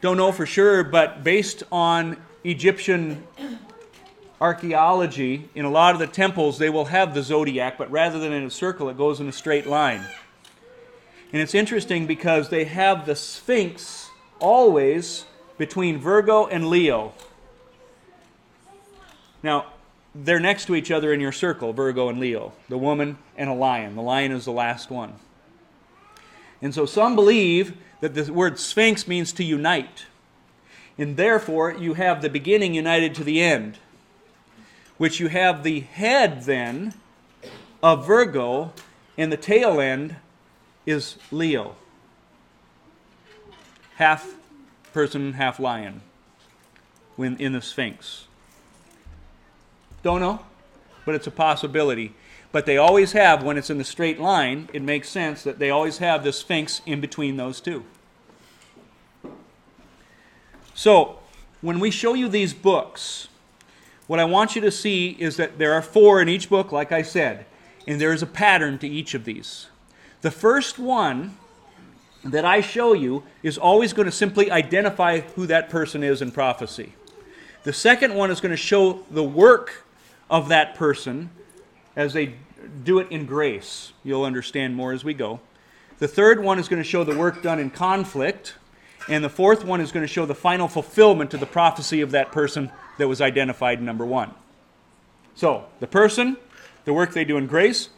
Don't 0.00 0.16
know 0.16 0.32
for 0.32 0.44
sure, 0.44 0.82
but 0.82 1.22
based 1.22 1.62
on 1.70 2.16
Egyptian 2.42 3.26
archaeology, 4.40 5.48
in 5.54 5.64
a 5.64 5.70
lot 5.70 5.94
of 5.94 5.98
the 5.98 6.06
temples, 6.06 6.58
they 6.58 6.70
will 6.70 6.86
have 6.86 7.14
the 7.14 7.22
zodiac, 7.22 7.78
but 7.78 7.90
rather 7.90 8.18
than 8.18 8.32
in 8.32 8.44
a 8.44 8.50
circle, 8.50 8.88
it 8.88 8.96
goes 8.96 9.20
in 9.20 9.28
a 9.28 9.32
straight 9.32 9.66
line. 9.66 10.04
And 11.32 11.42
it's 11.42 11.54
interesting 11.54 12.06
because 12.06 12.50
they 12.50 12.64
have 12.64 13.06
the 13.06 13.16
Sphinx 13.16 14.10
always 14.38 15.24
between 15.58 15.98
Virgo 15.98 16.46
and 16.46 16.68
Leo. 16.68 17.14
Now, 19.42 19.66
they're 20.14 20.40
next 20.40 20.66
to 20.66 20.74
each 20.74 20.90
other 20.90 21.12
in 21.12 21.20
your 21.20 21.32
circle, 21.32 21.72
Virgo 21.72 22.08
and 22.08 22.18
Leo, 22.18 22.52
the 22.68 22.78
woman 22.78 23.18
and 23.36 23.50
a 23.50 23.54
lion. 23.54 23.96
The 23.96 24.02
lion 24.02 24.32
is 24.32 24.44
the 24.44 24.52
last 24.52 24.90
one. 24.90 25.14
And 26.62 26.74
so 26.74 26.86
some 26.86 27.14
believe 27.14 27.76
that 28.00 28.14
the 28.14 28.32
word 28.32 28.58
sphinx 28.58 29.06
means 29.06 29.32
to 29.34 29.44
unite. 29.44 30.06
And 30.98 31.16
therefore, 31.16 31.72
you 31.72 31.94
have 31.94 32.22
the 32.22 32.30
beginning 32.30 32.74
united 32.74 33.14
to 33.16 33.24
the 33.24 33.42
end, 33.42 33.78
which 34.98 35.20
you 35.20 35.28
have 35.28 35.62
the 35.62 35.80
head 35.80 36.44
then 36.44 36.94
of 37.82 38.06
Virgo, 38.06 38.72
and 39.18 39.30
the 39.30 39.36
tail 39.36 39.80
end 39.80 40.16
is 40.84 41.16
Leo. 41.30 41.76
Half 43.96 44.34
person, 44.92 45.34
half 45.34 45.58
lion 45.58 46.00
when 47.16 47.36
in 47.38 47.52
the 47.52 47.62
Sphinx. 47.62 48.26
Don't 50.02 50.20
know, 50.20 50.40
but 51.04 51.14
it's 51.14 51.26
a 51.26 51.30
possibility. 51.30 52.14
But 52.52 52.64
they 52.64 52.76
always 52.76 53.12
have, 53.12 53.42
when 53.42 53.58
it's 53.58 53.70
in 53.70 53.78
the 53.78 53.84
straight 53.84 54.20
line, 54.20 54.68
it 54.72 54.82
makes 54.82 55.08
sense 55.08 55.42
that 55.42 55.58
they 55.58 55.70
always 55.70 55.98
have 55.98 56.22
the 56.22 56.32
sphinx 56.32 56.80
in 56.86 57.00
between 57.00 57.36
those 57.36 57.60
two. 57.60 57.84
So, 60.74 61.18
when 61.60 61.80
we 61.80 61.90
show 61.90 62.14
you 62.14 62.28
these 62.28 62.54
books, 62.54 63.28
what 64.06 64.20
I 64.20 64.24
want 64.24 64.54
you 64.54 64.62
to 64.62 64.70
see 64.70 65.16
is 65.18 65.36
that 65.36 65.58
there 65.58 65.72
are 65.72 65.82
four 65.82 66.22
in 66.22 66.28
each 66.28 66.48
book, 66.48 66.72
like 66.72 66.92
I 66.92 67.02
said, 67.02 67.46
and 67.86 68.00
there 68.00 68.12
is 68.12 68.22
a 68.22 68.26
pattern 68.26 68.78
to 68.78 68.88
each 68.88 69.14
of 69.14 69.24
these. 69.24 69.66
The 70.22 70.30
first 70.30 70.78
one 70.78 71.36
that 72.24 72.44
I 72.44 72.60
show 72.60 72.92
you 72.92 73.22
is 73.42 73.58
always 73.58 73.92
going 73.92 74.06
to 74.06 74.12
simply 74.12 74.50
identify 74.50 75.20
who 75.20 75.46
that 75.46 75.70
person 75.70 76.02
is 76.02 76.22
in 76.22 76.30
prophecy. 76.30 76.94
The 77.64 77.72
second 77.72 78.14
one 78.14 78.30
is 78.30 78.40
going 78.40 78.50
to 78.50 78.56
show 78.56 79.04
the 79.10 79.24
work 79.24 79.84
of 80.30 80.48
that 80.48 80.74
person 80.74 81.30
as 81.94 82.12
they 82.12 82.34
do 82.84 82.98
it 82.98 83.10
in 83.10 83.26
grace. 83.26 83.92
You'll 84.04 84.24
understand 84.24 84.76
more 84.76 84.92
as 84.92 85.04
we 85.04 85.14
go. 85.14 85.40
The 85.98 86.08
third 86.08 86.42
one 86.42 86.58
is 86.58 86.68
going 86.68 86.82
to 86.82 86.88
show 86.88 87.04
the 87.04 87.16
work 87.16 87.42
done 87.42 87.58
in 87.58 87.70
conflict. 87.70 88.54
And 89.08 89.24
the 89.24 89.28
fourth 89.28 89.64
one 89.64 89.80
is 89.80 89.92
going 89.92 90.04
to 90.04 90.12
show 90.12 90.26
the 90.26 90.34
final 90.34 90.68
fulfillment 90.68 91.32
of 91.32 91.40
the 91.40 91.46
prophecy 91.46 92.00
of 92.00 92.10
that 92.10 92.32
person 92.32 92.70
that 92.98 93.08
was 93.08 93.20
identified 93.20 93.78
in 93.78 93.84
number 93.84 94.04
one. 94.04 94.32
So, 95.34 95.66
the 95.80 95.86
person, 95.86 96.36
the 96.84 96.92
work 96.92 97.12
they 97.12 97.24
do 97.24 97.36
in 97.36 97.46
grace, 97.46 97.90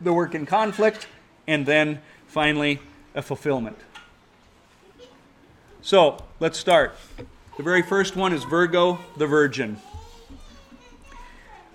the 0.00 0.12
work 0.12 0.34
in 0.34 0.46
conflict, 0.46 1.06
and 1.46 1.64
then 1.64 2.00
finally 2.26 2.80
a 3.14 3.22
fulfillment. 3.22 3.78
So, 5.80 6.18
let's 6.38 6.58
start. 6.58 6.96
The 7.56 7.62
very 7.62 7.82
first 7.82 8.16
one 8.16 8.32
is 8.32 8.44
Virgo 8.44 8.98
the 9.16 9.26
Virgin. 9.26 9.78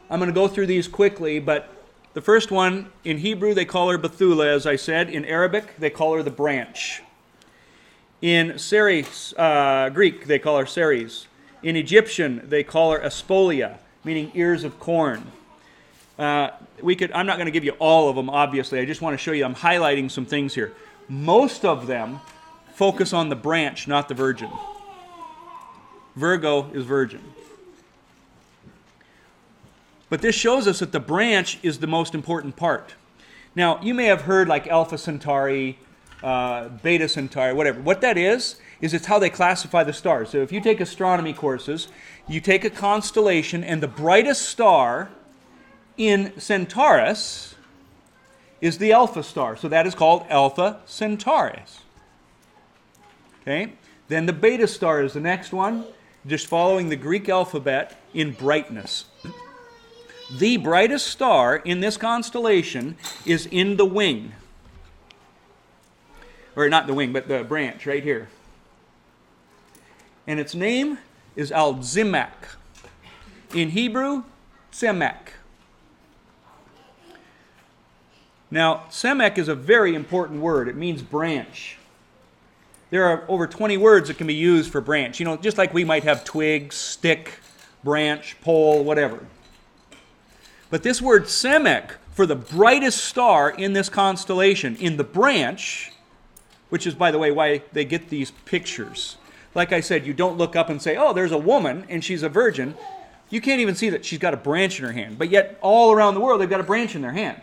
I'm 0.09 0.19
going 0.19 0.29
to 0.29 0.33
go 0.33 0.47
through 0.47 0.67
these 0.67 0.87
quickly, 0.87 1.39
but 1.39 1.73
the 2.13 2.21
first 2.21 2.49
one, 2.49 2.89
in 3.03 3.19
Hebrew, 3.19 3.53
they 3.53 3.65
call 3.65 3.89
her 3.91 3.97
Bethula, 3.97 4.47
as 4.47 4.65
I 4.65 4.75
said. 4.75 5.09
In 5.09 5.23
Arabic, 5.25 5.75
they 5.77 5.89
call 5.89 6.15
her 6.15 6.23
the 6.23 6.31
branch. 6.31 7.03
In 8.21 8.57
Ceres, 8.57 9.35
uh, 9.37 9.89
Greek, 9.89 10.25
they 10.25 10.39
call 10.39 10.57
her 10.57 10.65
Ceres. 10.65 11.26
In 11.63 11.75
Egyptian, 11.75 12.41
they 12.47 12.63
call 12.63 12.91
her 12.91 12.99
Aspolia, 12.99 13.77
meaning 14.03 14.31
ears 14.35 14.63
of 14.63 14.79
corn. 14.79 15.31
Uh, 16.17 16.49
we 16.81 16.95
could, 16.95 17.11
I'm 17.11 17.25
not 17.25 17.37
going 17.37 17.45
to 17.45 17.51
give 17.51 17.63
you 17.63 17.73
all 17.79 18.09
of 18.09 18.15
them, 18.15 18.29
obviously. 18.29 18.79
I 18.79 18.85
just 18.85 19.01
want 19.01 19.13
to 19.13 19.17
show 19.17 19.31
you, 19.31 19.45
I'm 19.45 19.55
highlighting 19.55 20.09
some 20.09 20.25
things 20.25 20.53
here. 20.53 20.73
Most 21.09 21.65
of 21.65 21.87
them 21.87 22.19
focus 22.73 23.13
on 23.13 23.29
the 23.29 23.35
branch, 23.35 23.87
not 23.87 24.07
the 24.07 24.13
virgin. 24.13 24.49
Virgo 26.15 26.69
is 26.71 26.85
virgin. 26.85 27.21
But 30.09 30.21
this 30.21 30.35
shows 30.35 30.67
us 30.67 30.79
that 30.79 30.91
the 30.91 30.99
branch 30.99 31.59
is 31.63 31.79
the 31.79 31.87
most 31.87 32.15
important 32.15 32.55
part. 32.55 32.95
Now, 33.55 33.81
you 33.81 33.93
may 33.93 34.05
have 34.05 34.21
heard 34.21 34.47
like 34.47 34.67
Alpha 34.67 34.97
Centauri, 34.97 35.77
uh, 36.23 36.69
Beta 36.69 37.07
Centauri, 37.07 37.53
whatever. 37.53 37.81
What 37.81 38.01
that 38.01 38.17
is, 38.17 38.57
is 38.81 38.93
it's 38.93 39.05
how 39.05 39.19
they 39.19 39.29
classify 39.29 39.83
the 39.83 39.93
stars. 39.93 40.29
So 40.29 40.39
if 40.39 40.51
you 40.51 40.61
take 40.61 40.79
astronomy 40.79 41.33
courses, 41.33 41.87
you 42.27 42.41
take 42.41 42.63
a 42.63 42.69
constellation, 42.69 43.63
and 43.63 43.81
the 43.81 43.87
brightest 43.87 44.49
star 44.49 45.09
in 45.97 46.39
Centaurus 46.39 47.55
is 48.61 48.77
the 48.77 48.91
Alpha 48.91 49.23
star. 49.23 49.55
So 49.55 49.67
that 49.67 49.87
is 49.87 49.95
called 49.95 50.25
Alpha 50.29 50.79
Centaurus. 50.85 51.81
Okay? 53.41 53.73
Then 54.07 54.25
the 54.25 54.33
Beta 54.33 54.67
star 54.67 55.03
is 55.03 55.13
the 55.13 55.19
next 55.19 55.51
one, 55.51 55.85
just 56.25 56.47
following 56.47 56.89
the 56.89 56.95
Greek 56.95 57.29
alphabet 57.29 57.99
in 58.13 58.31
brightness. 58.31 59.05
The 60.37 60.57
brightest 60.57 61.07
star 61.07 61.55
in 61.55 61.79
this 61.79 61.95
constellation 61.95 62.97
is 63.25 63.45
in 63.45 63.77
the 63.77 63.85
wing. 63.85 64.33
Or 66.57 66.67
not 66.67 66.87
the 66.87 66.93
wing, 66.95 67.13
but 67.13 67.27
the 67.27 67.43
branch 67.43 67.85
right 67.85 68.03
here. 68.03 68.27
And 70.25 70.39
its 70.39 70.55
name 70.55 70.97
is 71.35 71.51
Alzimak. 71.51 72.57
In 73.53 73.69
Hebrew, 73.69 74.23
Semek. 74.71 75.33
Now, 78.49 78.85
Semek 78.89 79.37
is 79.37 79.47
a 79.47 79.55
very 79.55 79.93
important 79.93 80.41
word. 80.41 80.67
It 80.67 80.75
means 80.75 81.03
branch. 81.03 81.77
There 82.89 83.05
are 83.05 83.23
over 83.27 83.45
20 83.45 83.77
words 83.77 84.07
that 84.07 84.17
can 84.17 84.25
be 84.27 84.33
used 84.33 84.71
for 84.71 84.81
branch. 84.81 85.19
You 85.19 85.25
know, 85.25 85.37
just 85.37 85.59
like 85.59 85.73
we 85.73 85.83
might 85.83 86.05
have 86.05 86.23
twig, 86.23 86.73
stick, 86.73 87.39
branch, 87.83 88.35
pole, 88.41 88.83
whatever. 88.83 89.19
But 90.71 90.81
this 90.81 91.01
word 91.03 91.25
Semek, 91.25 91.91
for 92.13 92.25
the 92.25 92.35
brightest 92.35 93.05
star 93.05 93.51
in 93.51 93.73
this 93.73 93.89
constellation, 93.89 94.75
in 94.77 94.97
the 94.97 95.03
branch, 95.03 95.91
which 96.69 96.85
is, 96.85 96.93
by 96.93 97.11
the 97.11 97.17
way, 97.17 97.31
why 97.31 97.61
they 97.73 97.85
get 97.85 98.09
these 98.09 98.31
pictures. 98.31 99.17
Like 99.55 99.71
I 99.71 99.79
said, 99.79 100.05
you 100.05 100.13
don't 100.13 100.37
look 100.37 100.55
up 100.55 100.69
and 100.69 100.81
say, 100.81 100.95
oh, 100.97 101.13
there's 101.13 101.31
a 101.31 101.37
woman 101.37 101.85
and 101.89 102.03
she's 102.03 102.23
a 102.23 102.29
virgin. 102.29 102.75
You 103.29 103.41
can't 103.41 103.59
even 103.59 103.75
see 103.75 103.89
that 103.89 104.05
she's 104.05 104.19
got 104.19 104.33
a 104.33 104.37
branch 104.37 104.79
in 104.79 104.85
her 104.85 104.91
hand. 104.91 105.17
But 105.17 105.29
yet, 105.29 105.57
all 105.61 105.91
around 105.91 106.13
the 106.13 106.19
world, 106.19 106.39
they've 106.39 106.49
got 106.49 106.59
a 106.59 106.63
branch 106.63 106.95
in 106.95 107.01
their 107.01 107.13
hand. 107.13 107.41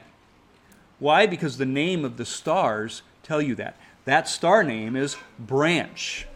Why? 0.99 1.27
Because 1.27 1.59
the 1.59 1.67
name 1.67 2.05
of 2.05 2.17
the 2.17 2.25
stars 2.25 3.03
tell 3.23 3.43
you 3.43 3.55
that. 3.57 3.77
That 4.05 4.29
star 4.29 4.63
name 4.63 4.97
is 4.97 5.17
branch. 5.39 6.27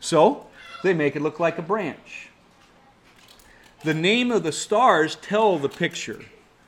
So, 0.00 0.46
they 0.82 0.94
make 0.94 1.16
it 1.16 1.22
look 1.22 1.40
like 1.40 1.58
a 1.58 1.62
branch. 1.62 2.30
The 3.84 3.94
name 3.94 4.30
of 4.30 4.42
the 4.42 4.52
stars 4.52 5.16
tell 5.16 5.58
the 5.58 5.68
picture, 5.68 6.24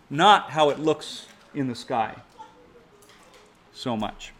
not 0.08 0.50
how 0.50 0.70
it 0.70 0.78
looks 0.78 1.26
in 1.54 1.68
the 1.68 1.74
sky. 1.74 2.14
So 3.72 3.96
much. 3.96 4.32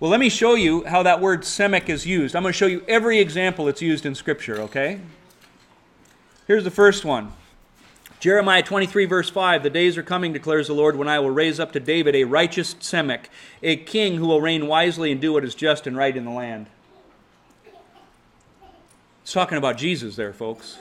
Well, 0.00 0.10
let 0.10 0.18
me 0.18 0.30
show 0.30 0.54
you 0.54 0.82
how 0.84 1.02
that 1.02 1.20
word 1.20 1.42
semek 1.42 1.90
is 1.90 2.06
used. 2.06 2.34
I'm 2.34 2.42
going 2.42 2.54
to 2.54 2.56
show 2.56 2.66
you 2.66 2.82
every 2.88 3.18
example 3.18 3.68
it's 3.68 3.82
used 3.82 4.06
in 4.06 4.14
Scripture, 4.14 4.56
okay? 4.62 4.98
Here's 6.46 6.64
the 6.64 6.70
first 6.70 7.04
one 7.04 7.34
Jeremiah 8.18 8.62
23, 8.62 9.04
verse 9.04 9.28
5 9.28 9.62
The 9.62 9.68
days 9.68 9.98
are 9.98 10.02
coming, 10.02 10.32
declares 10.32 10.68
the 10.68 10.72
Lord, 10.72 10.96
when 10.96 11.06
I 11.06 11.18
will 11.18 11.30
raise 11.30 11.60
up 11.60 11.72
to 11.72 11.80
David 11.80 12.16
a 12.16 12.24
righteous 12.24 12.72
Semek, 12.76 13.26
a 13.62 13.76
king 13.76 14.16
who 14.16 14.26
will 14.26 14.40
reign 14.40 14.66
wisely 14.66 15.12
and 15.12 15.20
do 15.20 15.34
what 15.34 15.44
is 15.44 15.54
just 15.54 15.86
and 15.86 15.94
right 15.94 16.16
in 16.16 16.24
the 16.24 16.30
land. 16.30 16.68
It's 19.22 19.34
talking 19.34 19.58
about 19.58 19.76
Jesus 19.76 20.16
there, 20.16 20.32
folks. 20.32 20.78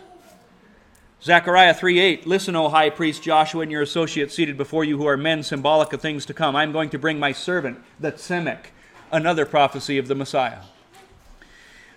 Zechariah 1.21 1.73
3:8 1.73 2.25
Listen, 2.25 2.55
O 2.55 2.69
high 2.69 2.89
priest 2.89 3.21
Joshua 3.21 3.63
and 3.63 3.71
your 3.71 3.82
associates 3.82 4.34
seated 4.34 4.55
before 4.55 4.86
you 4.86 4.97
who 4.97 5.05
are 5.08 5.17
men 5.17 5.43
symbolic 5.43 5.91
of 5.91 5.99
things 5.99 6.25
to 6.27 6.34
come. 6.34 6.55
I'm 6.55 6.71
going 6.71 6.89
to 6.91 6.97
bring 6.97 7.19
my 7.19 7.34
servant, 7.34 7.79
the 7.99 8.13
Tzemek, 8.13 8.67
another 9.11 9.45
prophecy 9.45 9.97
of 9.97 10.07
the 10.07 10.15
Messiah. 10.15 10.59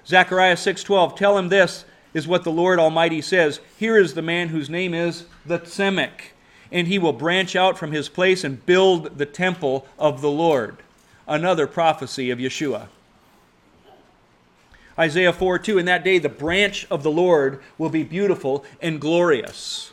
Zechariah 0.07 0.57
6:12 0.57 1.17
Tell 1.17 1.39
him 1.39 1.49
this 1.49 1.85
is 2.15 2.27
what 2.27 2.45
the 2.45 2.53
Lord 2.53 2.79
Almighty 2.79 3.21
says. 3.21 3.61
Here 3.79 3.97
is 3.97 4.15
the 4.15 4.23
man 4.23 4.49
whose 4.49 4.69
name 4.69 4.95
is 4.95 5.25
the 5.47 5.59
Tzemek, 5.59 6.33
and 6.71 6.89
he 6.89 6.99
will 6.99 7.13
branch 7.13 7.57
out 7.57 7.79
from 7.79 7.93
his 7.93 8.09
place 8.09 8.45
and 8.45 8.65
build 8.67 9.19
the 9.19 9.27
temple 9.27 9.87
of 9.99 10.21
the 10.21 10.31
Lord. 10.31 10.79
Another 11.27 11.67
prophecy 11.67 12.31
of 12.31 12.39
Yeshua. 12.39 12.89
Isaiah 14.99 15.33
4 15.33 15.59
2 15.59 15.79
In 15.79 15.87
that 15.87 16.05
day, 16.05 16.19
the 16.19 16.29
branch 16.29 16.87
of 16.91 17.03
the 17.03 17.11
Lord 17.11 17.63
will 17.79 17.89
be 17.89 18.03
beautiful 18.03 18.65
and 18.81 19.01
glorious. 19.01 19.92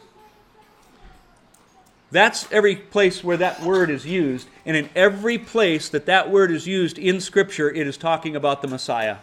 That's 2.11 2.51
every 2.51 2.75
place 2.75 3.23
where 3.23 3.37
that 3.37 3.61
word 3.61 3.89
is 3.89 4.05
used. 4.05 4.47
And 4.65 4.75
in 4.75 4.89
every 4.95 5.37
place 5.37 5.89
that 5.89 6.07
that 6.07 6.31
word 6.31 6.51
is 6.51 6.67
used 6.67 6.97
in 6.97 7.21
Scripture, 7.21 7.69
it 7.69 7.85
is 7.87 7.97
talking 7.97 8.35
about 8.35 8.61
the 8.61 8.67
Messiah. 8.67 9.17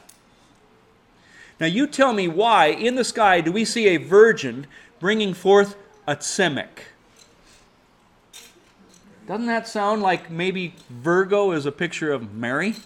Now, 1.58 1.66
you 1.66 1.86
tell 1.86 2.12
me 2.12 2.28
why 2.28 2.66
in 2.66 2.96
the 2.96 3.04
sky 3.04 3.40
do 3.40 3.50
we 3.50 3.64
see 3.64 3.88
a 3.88 3.96
virgin 3.96 4.66
bringing 5.00 5.34
forth 5.34 5.74
a 6.06 6.14
tzemek? 6.16 6.68
Doesn't 9.26 9.46
that 9.46 9.66
sound 9.66 10.02
like 10.02 10.30
maybe 10.30 10.74
Virgo 10.88 11.50
is 11.50 11.66
a 11.66 11.72
picture 11.72 12.12
of 12.12 12.32
Mary? 12.32 12.76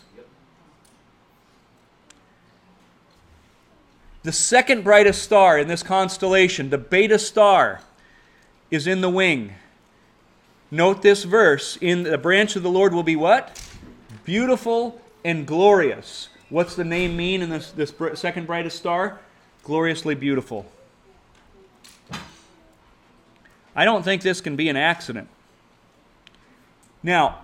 The 4.22 4.32
second 4.32 4.84
brightest 4.84 5.22
star 5.22 5.58
in 5.58 5.68
this 5.68 5.82
constellation, 5.82 6.70
the 6.70 6.78
Beta 6.78 7.18
star, 7.18 7.80
is 8.70 8.86
in 8.86 9.00
the 9.00 9.10
wing. 9.10 9.54
Note 10.70 11.02
this 11.02 11.24
verse 11.24 11.76
in 11.80 12.04
the 12.04 12.16
branch 12.16 12.54
of 12.54 12.62
the 12.62 12.70
Lord 12.70 12.94
will 12.94 13.02
be 13.02 13.16
what? 13.16 13.60
Beautiful 14.24 15.00
and 15.24 15.46
glorious. 15.46 16.28
What's 16.48 16.76
the 16.76 16.84
name 16.84 17.16
mean 17.16 17.42
in 17.42 17.50
this, 17.50 17.72
this 17.72 17.92
second 18.14 18.46
brightest 18.46 18.76
star? 18.76 19.20
Gloriously 19.64 20.14
beautiful. 20.14 20.66
I 23.74 23.84
don't 23.84 24.04
think 24.04 24.22
this 24.22 24.40
can 24.40 24.54
be 24.54 24.68
an 24.68 24.76
accident. 24.76 25.28
Now, 27.02 27.40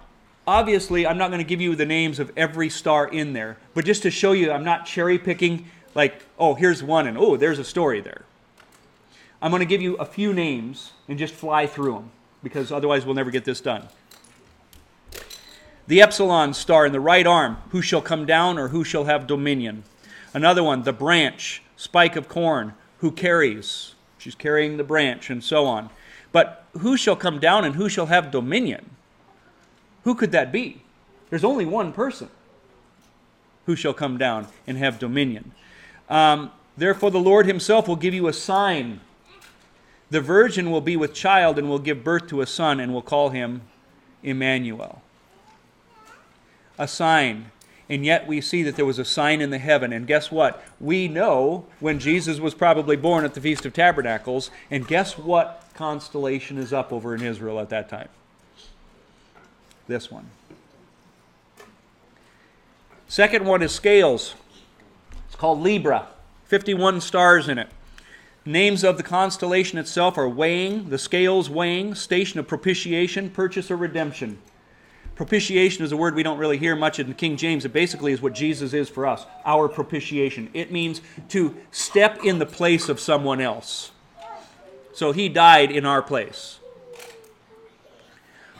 obviously, 0.46 1.06
I'm 1.06 1.18
not 1.18 1.28
going 1.30 1.38
to 1.38 1.48
give 1.48 1.60
you 1.60 1.74
the 1.74 1.86
names 1.86 2.20
of 2.20 2.30
every 2.36 2.68
star 2.68 3.08
in 3.08 3.32
there, 3.32 3.56
but 3.74 3.84
just 3.84 4.02
to 4.02 4.10
show 4.10 4.32
you 4.32 4.52
I'm 4.52 4.64
not 4.64 4.86
cherry 4.86 5.18
picking 5.18 5.66
like, 5.94 6.22
oh, 6.38 6.54
here's 6.54 6.82
one, 6.82 7.06
and 7.06 7.18
oh, 7.18 7.36
there's 7.36 7.58
a 7.58 7.64
story 7.64 8.00
there. 8.00 8.24
I'm 9.42 9.50
going 9.50 9.60
to 9.60 9.66
give 9.66 9.82
you 9.82 9.96
a 9.96 10.04
few 10.04 10.32
names 10.32 10.92
and 11.08 11.18
just 11.18 11.34
fly 11.34 11.66
through 11.66 11.94
them 11.94 12.10
because 12.42 12.72
otherwise 12.72 13.04
we'll 13.04 13.14
never 13.14 13.30
get 13.30 13.44
this 13.44 13.60
done. 13.60 13.88
The 15.86 16.02
Epsilon 16.02 16.54
star 16.54 16.84
in 16.86 16.92
the 16.92 17.00
right 17.00 17.26
arm, 17.26 17.58
who 17.70 17.80
shall 17.80 18.02
come 18.02 18.26
down 18.26 18.58
or 18.58 18.68
who 18.68 18.82
shall 18.84 19.04
have 19.04 19.26
dominion. 19.26 19.84
Another 20.34 20.62
one, 20.62 20.82
the 20.82 20.92
branch, 20.92 21.62
spike 21.76 22.16
of 22.16 22.28
corn, 22.28 22.74
who 22.98 23.10
carries. 23.12 23.94
She's 24.18 24.34
carrying 24.34 24.76
the 24.76 24.84
branch, 24.84 25.30
and 25.30 25.42
so 25.42 25.66
on. 25.66 25.90
But 26.32 26.64
who 26.78 26.96
shall 26.96 27.16
come 27.16 27.38
down 27.38 27.64
and 27.64 27.76
who 27.76 27.88
shall 27.88 28.06
have 28.06 28.30
dominion? 28.30 28.90
Who 30.04 30.14
could 30.14 30.32
that 30.32 30.50
be? 30.50 30.82
There's 31.30 31.44
only 31.44 31.64
one 31.64 31.92
person 31.92 32.28
who 33.66 33.76
shall 33.76 33.94
come 33.94 34.18
down 34.18 34.48
and 34.66 34.76
have 34.76 34.98
dominion. 34.98 35.52
Um, 36.08 36.50
Therefore, 36.76 37.10
the 37.10 37.18
Lord 37.18 37.46
himself 37.46 37.88
will 37.88 37.96
give 37.96 38.12
you 38.12 38.28
a 38.28 38.32
sign. 38.32 39.00
The 40.10 40.20
virgin 40.20 40.70
will 40.70 40.80
be 40.80 40.96
with 40.96 41.14
child 41.14 41.58
and 41.58 41.68
will 41.68 41.78
give 41.78 42.04
birth 42.04 42.28
to 42.28 42.40
a 42.40 42.46
son 42.46 42.78
and 42.78 42.92
will 42.92 43.02
call 43.02 43.30
him 43.30 43.62
Emmanuel. 44.22 45.02
A 46.78 46.86
sign. 46.86 47.50
And 47.88 48.04
yet 48.04 48.26
we 48.26 48.40
see 48.40 48.62
that 48.64 48.76
there 48.76 48.84
was 48.84 48.98
a 48.98 49.04
sign 49.04 49.40
in 49.40 49.50
the 49.50 49.58
heaven. 49.58 49.92
And 49.92 50.06
guess 50.06 50.30
what? 50.30 50.62
We 50.80 51.08
know 51.08 51.66
when 51.80 51.98
Jesus 51.98 52.40
was 52.40 52.54
probably 52.54 52.96
born 52.96 53.24
at 53.24 53.34
the 53.34 53.40
Feast 53.40 53.64
of 53.64 53.72
Tabernacles. 53.72 54.50
And 54.70 54.86
guess 54.86 55.16
what 55.16 55.64
constellation 55.74 56.58
is 56.58 56.72
up 56.72 56.92
over 56.92 57.14
in 57.14 57.22
Israel 57.22 57.60
at 57.60 57.70
that 57.70 57.88
time? 57.88 58.08
This 59.88 60.10
one. 60.10 60.26
Second 63.08 63.44
one 63.44 63.62
is 63.62 63.72
scales. 63.72 64.34
It's 65.26 65.36
called 65.36 65.60
Libra, 65.60 66.08
51 66.46 67.00
stars 67.00 67.48
in 67.48 67.58
it. 67.58 67.68
Names 68.48 68.84
of 68.84 68.96
the 68.96 69.02
constellation 69.02 69.76
itself 69.76 70.16
are 70.16 70.28
weighing, 70.28 70.88
the 70.88 70.98
scales 70.98 71.50
weighing, 71.50 71.96
station 71.96 72.38
of 72.38 72.46
propitiation, 72.46 73.28
purchase 73.28 73.72
or 73.72 73.76
redemption. 73.76 74.38
Propitiation 75.16 75.84
is 75.84 75.90
a 75.90 75.96
word 75.96 76.14
we 76.14 76.22
don't 76.22 76.38
really 76.38 76.56
hear 76.56 76.76
much 76.76 77.00
in 77.00 77.08
the 77.08 77.14
King 77.14 77.36
James. 77.36 77.64
It 77.64 77.72
basically 77.72 78.12
is 78.12 78.22
what 78.22 78.34
Jesus 78.34 78.72
is 78.72 78.88
for 78.88 79.04
us, 79.04 79.26
our 79.44 79.68
propitiation. 79.68 80.48
It 80.54 80.70
means 80.70 81.00
to 81.30 81.56
step 81.72 82.22
in 82.22 82.38
the 82.38 82.46
place 82.46 82.88
of 82.88 83.00
someone 83.00 83.40
else. 83.40 83.90
So 84.92 85.10
he 85.10 85.28
died 85.28 85.72
in 85.72 85.84
our 85.84 86.00
place. 86.00 86.60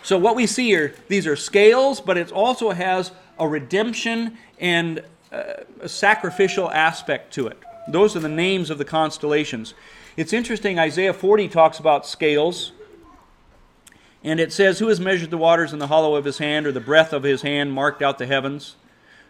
So 0.03 0.19
what 0.19 0.35
we 0.35 0.49
see 0.49 0.67
here, 0.67 0.95
these 1.07 1.29
are 1.29 1.37
scales, 1.37 2.01
but 2.01 2.17
it 2.17 2.33
also 2.33 2.71
has 2.71 3.13
a 3.39 3.47
redemption 3.47 4.37
and 4.59 5.05
uh, 5.31 5.63
a 5.81 5.89
sacrificial 5.89 6.71
aspect 6.73 7.33
to 7.35 7.47
it. 7.47 7.63
Those 7.89 8.17
are 8.17 8.21
the 8.21 8.29
names 8.29 8.71
of 8.71 8.79
the 8.79 8.85
constellations. 8.85 9.75
It's 10.17 10.33
interesting, 10.33 10.79
Isaiah 10.79 11.13
40 11.13 11.49
talks 11.49 11.79
about 11.79 12.07
scales. 12.07 12.73
And 14.25 14.41
it 14.41 14.53
says, 14.53 14.79
Who 14.79 14.89
has 14.89 14.99
measured 14.99 15.31
the 15.31 15.37
waters 15.37 15.73
in 15.73 15.79
the 15.79 15.87
hollow 15.87 16.17
of 16.17 16.25
his 16.25 16.39
hand, 16.39 16.67
or 16.67 16.73
the 16.73 16.81
breadth 16.81 17.13
of 17.13 17.23
his 17.23 17.43
hand 17.43 17.73
marked 17.73 18.03
out 18.03 18.19
the 18.19 18.27
heavens? 18.27 18.77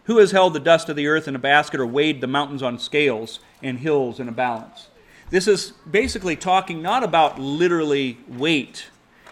Who 0.05 0.17
has 0.17 0.31
held 0.31 0.53
the 0.53 0.59
dust 0.59 0.89
of 0.89 0.95
the 0.95 1.07
earth 1.07 1.27
in 1.27 1.35
a 1.35 1.39
basket, 1.39 1.79
or 1.79 1.85
weighed 1.85 2.21
the 2.21 2.27
mountains 2.27 2.63
on 2.63 2.79
scales, 2.79 3.39
and 3.61 3.79
hills 3.79 4.19
in 4.19 4.27
a 4.27 4.31
balance? 4.31 4.87
This 5.29 5.47
is 5.47 5.73
basically 5.89 6.35
talking 6.35 6.81
not 6.81 7.03
about 7.03 7.37
literally 7.37 8.17
weight 8.27 8.87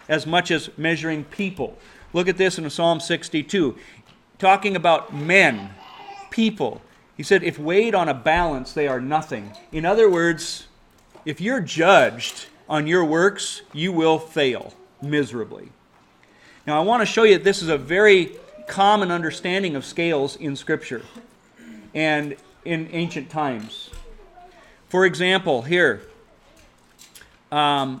as 0.08 0.26
much 0.26 0.50
as 0.50 0.70
measuring 0.76 1.24
people. 1.24 1.76
Look 2.12 2.28
at 2.28 2.36
this 2.36 2.58
in 2.58 2.68
Psalm 2.70 3.00
62, 3.00 3.76
talking 4.38 4.76
about 4.76 5.14
men 5.14 5.70
people. 6.30 6.82
He 7.16 7.22
said, 7.22 7.42
if 7.42 7.58
weighed 7.58 7.94
on 7.94 8.08
a 8.08 8.14
balance, 8.14 8.72
they 8.72 8.86
are 8.86 9.00
nothing. 9.00 9.52
In 9.72 9.84
other 9.86 10.10
words, 10.10 10.66
if 11.24 11.40
you're 11.40 11.60
judged 11.60 12.46
on 12.68 12.86
your 12.86 13.04
works, 13.04 13.62
you 13.72 13.92
will 13.92 14.18
fail 14.18 14.74
miserably. 15.00 15.70
Now, 16.66 16.80
I 16.80 16.84
want 16.84 17.00
to 17.00 17.06
show 17.06 17.22
you 17.22 17.34
that 17.34 17.44
this 17.44 17.62
is 17.62 17.68
a 17.68 17.78
very 17.78 18.36
common 18.66 19.10
understanding 19.10 19.76
of 19.76 19.84
scales 19.84 20.36
in 20.36 20.56
Scripture 20.56 21.02
and 21.94 22.36
in 22.64 22.88
ancient 22.92 23.30
times. 23.30 23.90
For 24.88 25.06
example, 25.06 25.62
here, 25.62 26.02
um, 27.50 28.00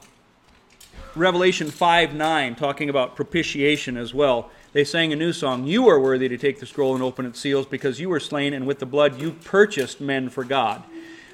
Revelation 1.14 1.70
5 1.70 2.14
9, 2.14 2.54
talking 2.56 2.90
about 2.90 3.16
propitiation 3.16 3.96
as 3.96 4.12
well 4.12 4.50
they 4.76 4.84
sang 4.84 5.10
a 5.10 5.16
new 5.16 5.32
song 5.32 5.66
You 5.66 5.88
are 5.88 5.98
worthy 5.98 6.28
to 6.28 6.36
take 6.36 6.60
the 6.60 6.66
scroll 6.66 6.92
and 6.92 7.02
open 7.02 7.24
its 7.24 7.40
seals 7.40 7.64
because 7.64 7.98
you 7.98 8.10
were 8.10 8.20
slain, 8.20 8.52
and 8.52 8.66
with 8.66 8.78
the 8.78 8.84
blood 8.84 9.18
you 9.18 9.30
purchased 9.32 10.02
men 10.02 10.28
for 10.28 10.44
God. 10.44 10.82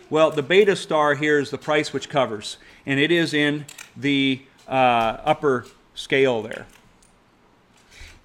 Well, 0.08 0.30
the 0.30 0.44
beta 0.44 0.76
star 0.76 1.16
here 1.16 1.40
is 1.40 1.50
the 1.50 1.58
price 1.58 1.92
which 1.92 2.08
covers, 2.08 2.56
and 2.86 3.00
it 3.00 3.10
is 3.10 3.34
in 3.34 3.66
the 3.96 4.42
uh, 4.68 5.16
upper 5.24 5.66
scale 5.92 6.40
there. 6.40 6.68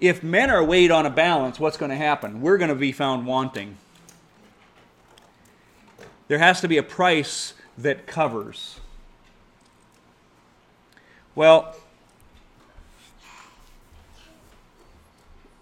If 0.00 0.22
men 0.22 0.50
are 0.50 0.62
weighed 0.62 0.92
on 0.92 1.04
a 1.04 1.10
balance, 1.10 1.58
what's 1.58 1.76
going 1.76 1.90
to 1.90 1.96
happen? 1.96 2.40
We're 2.40 2.56
going 2.56 2.68
to 2.68 2.76
be 2.76 2.92
found 2.92 3.26
wanting. 3.26 3.76
There 6.28 6.38
has 6.38 6.60
to 6.60 6.68
be 6.68 6.76
a 6.76 6.84
price 6.84 7.54
that 7.76 8.06
covers. 8.06 8.78
Well, 11.34 11.74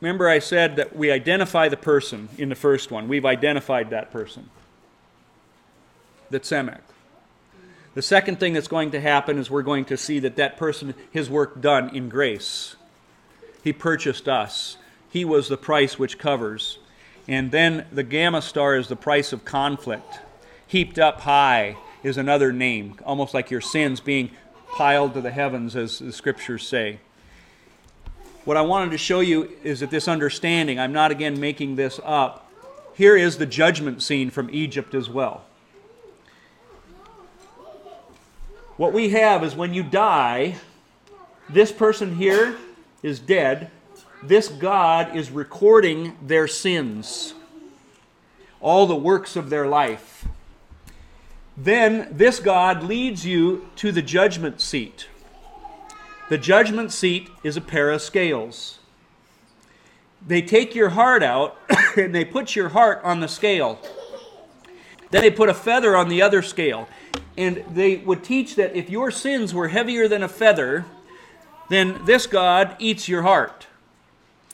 remember 0.00 0.28
I 0.28 0.38
said 0.38 0.76
that 0.76 0.94
we 0.94 1.10
identify 1.10 1.68
the 1.68 1.76
person 1.76 2.28
in 2.38 2.48
the 2.48 2.54
first 2.54 2.90
one. 2.90 3.08
We've 3.08 3.24
identified 3.24 3.90
that 3.90 4.10
person. 4.12 4.50
The 6.30 6.40
Tzemek. 6.40 6.80
The 7.94 8.02
second 8.02 8.38
thing 8.38 8.52
that's 8.52 8.68
going 8.68 8.90
to 8.90 9.00
happen 9.00 9.38
is 9.38 9.50
we're 9.50 9.62
going 9.62 9.86
to 9.86 9.96
see 9.96 10.18
that 10.18 10.36
that 10.36 10.58
person, 10.58 10.94
his 11.10 11.30
work 11.30 11.62
done 11.62 11.96
in 11.96 12.10
grace. 12.10 12.76
He 13.64 13.72
purchased 13.72 14.28
us. 14.28 14.76
He 15.10 15.24
was 15.24 15.48
the 15.48 15.56
price 15.56 15.98
which 15.98 16.18
covers. 16.18 16.78
And 17.26 17.50
then 17.50 17.86
the 17.90 18.02
gamma 18.02 18.42
star 18.42 18.76
is 18.76 18.88
the 18.88 18.96
price 18.96 19.32
of 19.32 19.44
conflict. 19.44 20.20
Heaped 20.66 20.98
up 20.98 21.22
high 21.22 21.76
is 22.02 22.18
another 22.18 22.52
name, 22.52 22.98
almost 23.04 23.32
like 23.32 23.50
your 23.50 23.62
sins 23.62 24.00
being 24.00 24.30
piled 24.76 25.14
to 25.14 25.20
the 25.20 25.30
heavens, 25.30 25.74
as 25.74 25.98
the 25.98 26.12
scriptures 26.12 26.66
say. 26.68 27.00
What 28.46 28.56
I 28.56 28.62
wanted 28.62 28.92
to 28.92 28.98
show 28.98 29.18
you 29.18 29.50
is 29.64 29.80
that 29.80 29.90
this 29.90 30.06
understanding, 30.06 30.78
I'm 30.78 30.92
not 30.92 31.10
again 31.10 31.40
making 31.40 31.74
this 31.74 31.98
up. 32.04 32.48
Here 32.94 33.16
is 33.16 33.38
the 33.38 33.44
judgment 33.44 34.04
scene 34.04 34.30
from 34.30 34.48
Egypt 34.52 34.94
as 34.94 35.10
well. 35.10 35.44
What 38.76 38.92
we 38.92 39.08
have 39.08 39.42
is 39.42 39.56
when 39.56 39.74
you 39.74 39.82
die, 39.82 40.54
this 41.48 41.72
person 41.72 42.14
here 42.14 42.56
is 43.02 43.18
dead. 43.18 43.72
This 44.22 44.46
God 44.46 45.16
is 45.16 45.32
recording 45.32 46.16
their 46.22 46.46
sins, 46.46 47.34
all 48.60 48.86
the 48.86 48.94
works 48.94 49.34
of 49.34 49.50
their 49.50 49.66
life. 49.66 50.24
Then 51.56 52.06
this 52.12 52.38
God 52.38 52.84
leads 52.84 53.26
you 53.26 53.68
to 53.74 53.90
the 53.90 54.02
judgment 54.02 54.60
seat. 54.60 55.08
The 56.28 56.38
judgment 56.38 56.92
seat 56.92 57.30
is 57.44 57.56
a 57.56 57.60
pair 57.60 57.90
of 57.90 58.02
scales. 58.02 58.80
They 60.26 60.42
take 60.42 60.74
your 60.74 60.88
heart 60.90 61.22
out 61.22 61.56
and 61.96 62.12
they 62.14 62.24
put 62.24 62.56
your 62.56 62.70
heart 62.70 63.00
on 63.04 63.20
the 63.20 63.28
scale. 63.28 63.78
Then 65.10 65.22
they 65.22 65.30
put 65.30 65.48
a 65.48 65.54
feather 65.54 65.96
on 65.96 66.08
the 66.08 66.22
other 66.22 66.42
scale. 66.42 66.88
And 67.36 67.64
they 67.70 67.98
would 67.98 68.24
teach 68.24 68.56
that 68.56 68.74
if 68.74 68.90
your 68.90 69.10
sins 69.10 69.54
were 69.54 69.68
heavier 69.68 70.08
than 70.08 70.22
a 70.22 70.28
feather, 70.28 70.84
then 71.68 72.04
this 72.06 72.26
God 72.26 72.74
eats 72.78 73.08
your 73.08 73.22
heart. 73.22 73.66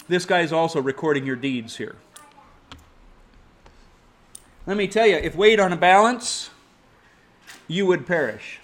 This 0.08 0.26
guy 0.26 0.40
is 0.40 0.52
also 0.52 0.80
recording 0.80 1.24
your 1.24 1.37
deeds 1.37 1.76
here. 1.76 1.96
Let 4.66 4.76
me 4.76 4.88
tell 4.88 5.06
you, 5.06 5.16
if 5.16 5.35
weighed 5.35 5.58
on 5.58 5.72
a 5.72 5.76
balance, 5.76 6.50
you 7.66 7.87
would 7.87 8.06
perish. 8.06 8.61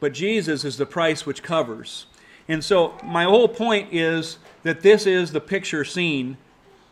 But 0.00 0.12
Jesus 0.12 0.64
is 0.64 0.76
the 0.76 0.86
price 0.86 1.26
which 1.26 1.42
covers. 1.42 2.06
And 2.48 2.64
so, 2.64 2.94
my 3.04 3.24
whole 3.24 3.48
point 3.48 3.92
is 3.92 4.38
that 4.62 4.80
this 4.80 5.06
is 5.06 5.32
the 5.32 5.40
picture 5.40 5.84
scene 5.84 6.38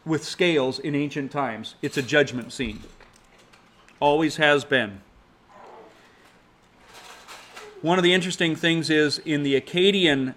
with 0.04 0.24
scales 0.24 0.78
in 0.78 0.94
ancient 0.94 1.30
times. 1.32 1.74
It's 1.82 1.96
a 1.96 2.02
judgment 2.02 2.52
scene. 2.52 2.82
Always 4.00 4.36
has 4.36 4.64
been. 4.64 5.00
One 7.82 7.98
of 7.98 8.04
the 8.04 8.12
interesting 8.12 8.56
things 8.56 8.90
is 8.90 9.18
in 9.18 9.42
the 9.42 9.60
Akkadian 9.60 10.34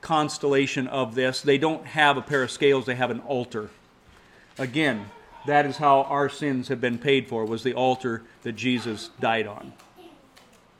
constellation 0.00 0.88
of 0.88 1.14
this, 1.14 1.40
they 1.40 1.58
don't 1.58 1.86
have 1.86 2.16
a 2.16 2.22
pair 2.22 2.42
of 2.42 2.50
scales, 2.50 2.86
they 2.86 2.96
have 2.96 3.10
an 3.10 3.20
altar. 3.20 3.70
Again, 4.58 5.06
that 5.46 5.64
is 5.64 5.78
how 5.78 6.02
our 6.02 6.28
sins 6.28 6.68
have 6.68 6.80
been 6.80 6.98
paid 6.98 7.28
for, 7.28 7.44
was 7.44 7.62
the 7.62 7.74
altar 7.74 8.22
that 8.42 8.52
Jesus 8.52 9.10
died 9.20 9.46
on. 9.46 9.72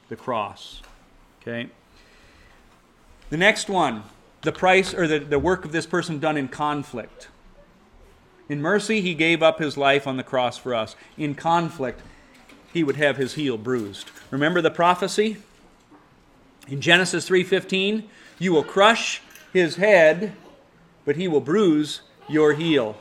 The 0.08 0.16
cross. 0.16 0.82
Okay? 1.42 1.68
The 3.30 3.36
next 3.36 3.68
one, 3.68 4.04
the 4.42 4.52
price 4.52 4.94
or 4.94 5.06
the, 5.06 5.18
the 5.18 5.38
work 5.38 5.64
of 5.64 5.72
this 5.72 5.86
person 5.86 6.18
done 6.18 6.36
in 6.36 6.48
conflict. 6.48 7.28
In 8.48 8.60
mercy, 8.60 9.00
he 9.00 9.14
gave 9.14 9.42
up 9.42 9.58
his 9.58 9.76
life 9.76 10.06
on 10.06 10.16
the 10.16 10.22
cross 10.22 10.58
for 10.58 10.74
us. 10.74 10.96
In 11.16 11.34
conflict, 11.34 12.00
he 12.72 12.84
would 12.84 12.96
have 12.96 13.16
his 13.16 13.34
heel 13.34 13.56
bruised. 13.56 14.10
Remember 14.30 14.60
the 14.60 14.70
prophecy? 14.70 15.38
In 16.68 16.80
Genesis 16.80 17.28
3:15, 17.28 18.04
you 18.38 18.52
will 18.52 18.62
crush 18.62 19.20
his 19.52 19.76
head, 19.76 20.32
but 21.04 21.16
he 21.16 21.28
will 21.28 21.40
bruise 21.40 22.02
your 22.28 22.54
heel. 22.54 22.96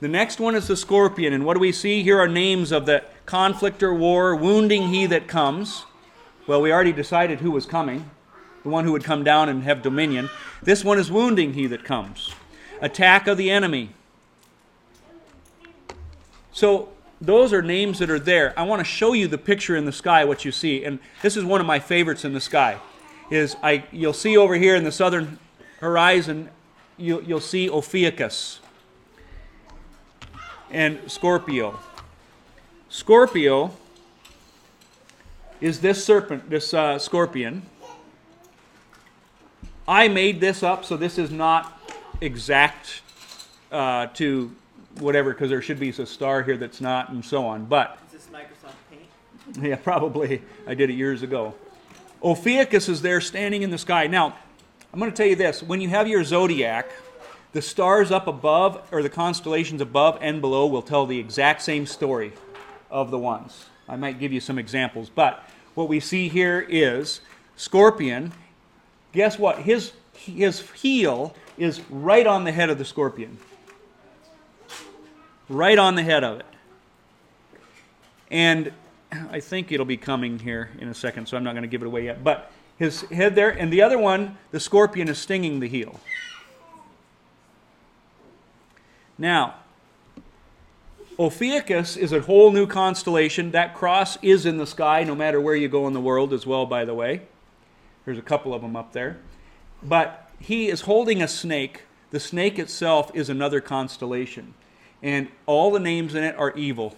The 0.00 0.08
next 0.08 0.40
one 0.40 0.54
is 0.54 0.68
the 0.68 0.76
scorpion, 0.76 1.32
and 1.32 1.44
what 1.44 1.54
do 1.54 1.60
we 1.60 1.72
see? 1.72 2.02
Here 2.02 2.18
are 2.18 2.28
names 2.28 2.72
of 2.72 2.86
the 2.86 3.02
conflict 3.26 3.82
or 3.82 3.94
war, 3.94 4.34
wounding 4.34 4.88
he 4.88 5.06
that 5.06 5.28
comes. 5.28 5.84
Well, 6.46 6.60
we 6.60 6.72
already 6.72 6.92
decided 6.92 7.40
who 7.40 7.50
was 7.50 7.64
coming, 7.64 8.10
the 8.62 8.68
one 8.68 8.84
who 8.84 8.92
would 8.92 9.04
come 9.04 9.24
down 9.24 9.48
and 9.48 9.62
have 9.62 9.82
dominion. 9.82 10.28
This 10.62 10.84
one 10.84 10.98
is 10.98 11.10
wounding 11.10 11.54
he 11.54 11.66
that 11.68 11.84
comes. 11.84 12.34
Attack 12.80 13.26
of 13.26 13.38
the 13.38 13.50
enemy. 13.50 13.90
So 16.52 16.90
those 17.20 17.52
are 17.52 17.62
names 17.62 17.98
that 17.98 18.10
are 18.10 18.18
there. 18.18 18.52
I 18.58 18.64
want 18.64 18.80
to 18.80 18.84
show 18.84 19.12
you 19.12 19.26
the 19.26 19.38
picture 19.38 19.74
in 19.76 19.86
the 19.86 19.92
sky, 19.92 20.24
what 20.24 20.44
you 20.44 20.52
see. 20.52 20.84
And 20.84 20.98
this 21.22 21.36
is 21.36 21.44
one 21.44 21.60
of 21.60 21.66
my 21.66 21.78
favorites 21.78 22.24
in 22.24 22.34
the 22.34 22.40
sky. 22.40 22.78
Is 23.30 23.56
I 23.62 23.84
you'll 23.90 24.12
see 24.12 24.36
over 24.36 24.54
here 24.54 24.76
in 24.76 24.84
the 24.84 24.92
southern 24.92 25.38
horizon, 25.80 26.50
you, 26.98 27.22
you'll 27.22 27.40
see 27.40 27.70
Ophiuchus 27.70 28.60
and 30.70 31.10
Scorpio. 31.10 31.78
Scorpio 32.90 33.74
is 35.64 35.80
this 35.80 36.04
serpent, 36.04 36.50
this 36.50 36.74
uh, 36.74 36.98
scorpion. 36.98 37.62
I 39.88 40.08
made 40.08 40.38
this 40.38 40.62
up, 40.62 40.84
so 40.84 40.98
this 40.98 41.16
is 41.16 41.30
not 41.30 41.80
exact 42.20 43.00
uh, 43.72 44.08
to 44.08 44.54
whatever, 44.98 45.32
because 45.32 45.48
there 45.48 45.62
should 45.62 45.80
be 45.80 45.88
a 45.88 46.04
star 46.04 46.42
here 46.42 46.58
that's 46.58 46.82
not, 46.82 47.08
and 47.08 47.24
so 47.24 47.46
on. 47.46 47.64
But 47.64 47.98
is 48.08 48.12
this 48.12 48.28
Microsoft 48.30 48.74
Paint? 48.90 49.64
Yeah, 49.66 49.76
probably. 49.76 50.42
I 50.66 50.74
did 50.74 50.90
it 50.90 50.96
years 50.96 51.22
ago. 51.22 51.54
Ophiuchus 52.22 52.90
is 52.90 53.00
there 53.00 53.22
standing 53.22 53.62
in 53.62 53.70
the 53.70 53.78
sky. 53.78 54.06
Now, 54.06 54.36
I'm 54.92 54.98
going 54.98 55.10
to 55.10 55.16
tell 55.16 55.26
you 55.26 55.36
this: 55.36 55.62
when 55.62 55.80
you 55.80 55.88
have 55.88 56.06
your 56.06 56.24
zodiac, 56.24 56.90
the 57.52 57.62
stars 57.62 58.10
up 58.10 58.26
above 58.26 58.86
or 58.92 59.02
the 59.02 59.08
constellations 59.08 59.80
above 59.80 60.18
and 60.20 60.42
below 60.42 60.66
will 60.66 60.82
tell 60.82 61.06
the 61.06 61.18
exact 61.18 61.62
same 61.62 61.86
story 61.86 62.34
of 62.90 63.10
the 63.10 63.18
ones. 63.18 63.64
I 63.88 63.96
might 63.96 64.18
give 64.18 64.30
you 64.30 64.40
some 64.40 64.58
examples, 64.58 65.10
but 65.10 65.48
what 65.74 65.88
we 65.88 66.00
see 66.00 66.28
here 66.28 66.66
is 66.68 67.20
Scorpion. 67.56 68.32
Guess 69.12 69.38
what? 69.38 69.58
His 69.58 69.92
his 70.14 70.68
heel 70.70 71.34
is 71.58 71.80
right 71.90 72.26
on 72.26 72.44
the 72.44 72.52
head 72.52 72.70
of 72.70 72.78
the 72.78 72.84
scorpion 72.84 73.38
right 75.48 75.78
on 75.78 75.94
the 75.94 76.02
head 76.02 76.24
of 76.24 76.40
it. 76.40 76.46
And 78.30 78.72
I 79.30 79.40
think 79.40 79.70
it'll 79.70 79.86
be 79.86 79.96
coming 79.96 80.38
here 80.38 80.70
in 80.78 80.88
a 80.88 80.94
second, 80.94 81.26
so 81.26 81.36
I'm 81.36 81.44
not 81.44 81.52
going 81.52 81.62
to 81.62 81.68
give 81.68 81.82
it 81.82 81.86
away 81.86 82.04
yet. 82.04 82.24
But 82.24 82.50
his 82.78 83.02
head 83.02 83.34
there, 83.34 83.50
and 83.50 83.72
the 83.72 83.82
other 83.82 83.98
one, 83.98 84.38
the 84.50 84.60
scorpion 84.60 85.08
is 85.08 85.18
stinging 85.18 85.60
the 85.60 85.68
heel. 85.68 86.00
Now, 89.16 89.54
Ophiuchus 91.18 91.96
is 91.96 92.12
a 92.12 92.20
whole 92.20 92.50
new 92.50 92.66
constellation. 92.66 93.52
That 93.52 93.74
cross 93.74 94.18
is 94.22 94.46
in 94.46 94.58
the 94.58 94.66
sky 94.66 95.04
no 95.04 95.14
matter 95.14 95.40
where 95.40 95.54
you 95.54 95.68
go 95.68 95.86
in 95.86 95.92
the 95.92 96.00
world, 96.00 96.32
as 96.32 96.46
well, 96.46 96.66
by 96.66 96.84
the 96.84 96.94
way. 96.94 97.22
There's 98.04 98.18
a 98.18 98.22
couple 98.22 98.52
of 98.52 98.62
them 98.62 98.76
up 98.76 98.92
there. 98.92 99.18
But 99.82 100.30
he 100.40 100.68
is 100.68 100.82
holding 100.82 101.22
a 101.22 101.28
snake. 101.28 101.82
The 102.10 102.20
snake 102.20 102.58
itself 102.58 103.10
is 103.14 103.28
another 103.28 103.60
constellation 103.60 104.54
and 105.04 105.28
all 105.44 105.70
the 105.70 105.78
names 105.78 106.14
in 106.14 106.24
it 106.24 106.34
are 106.36 106.56
evil. 106.56 106.96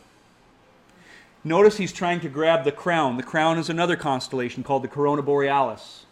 Notice 1.43 1.77
he's 1.77 1.93
trying 1.93 2.21
to 2.21 2.29
grab 2.29 2.65
the 2.65 2.71
crown. 2.71 3.17
The 3.17 3.23
crown 3.25 3.59
is 3.59 3.69
another 3.69 3.97
constellation 3.97 4.63
called 4.63 4.85
the 4.85 4.89
Corona 4.89 5.23
Borealis. 5.23 6.07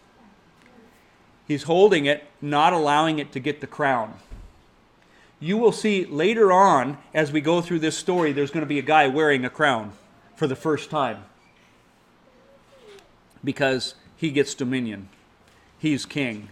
He's 1.47 1.63
holding 1.65 2.07
it, 2.07 2.25
not 2.43 2.73
allowing 2.73 3.21
it 3.21 3.31
to 3.33 3.39
get 3.39 3.61
the 3.61 3.69
crown. 3.69 4.15
You 5.41 5.59
will 5.59 5.73
see 5.73 6.05
later 6.07 6.53
on, 6.53 6.99
as 7.13 7.33
we 7.33 7.41
go 7.41 7.61
through 7.61 7.81
this 7.81 7.99
story, 7.99 8.33
there's 8.33 8.51
going 8.51 8.63
to 8.63 8.67
be 8.67 8.79
a 8.79 8.83
guy 8.83 9.09
wearing 9.09 9.45
a 9.45 9.51
crown 9.51 9.93
for 10.37 10.47
the 10.47 10.57
first 10.57 10.91
time 10.91 11.25
because 13.43 13.95
he 14.17 14.31
gets 14.31 14.55
dominion. 14.55 15.09
He's 15.79 16.07
king. 16.07 16.49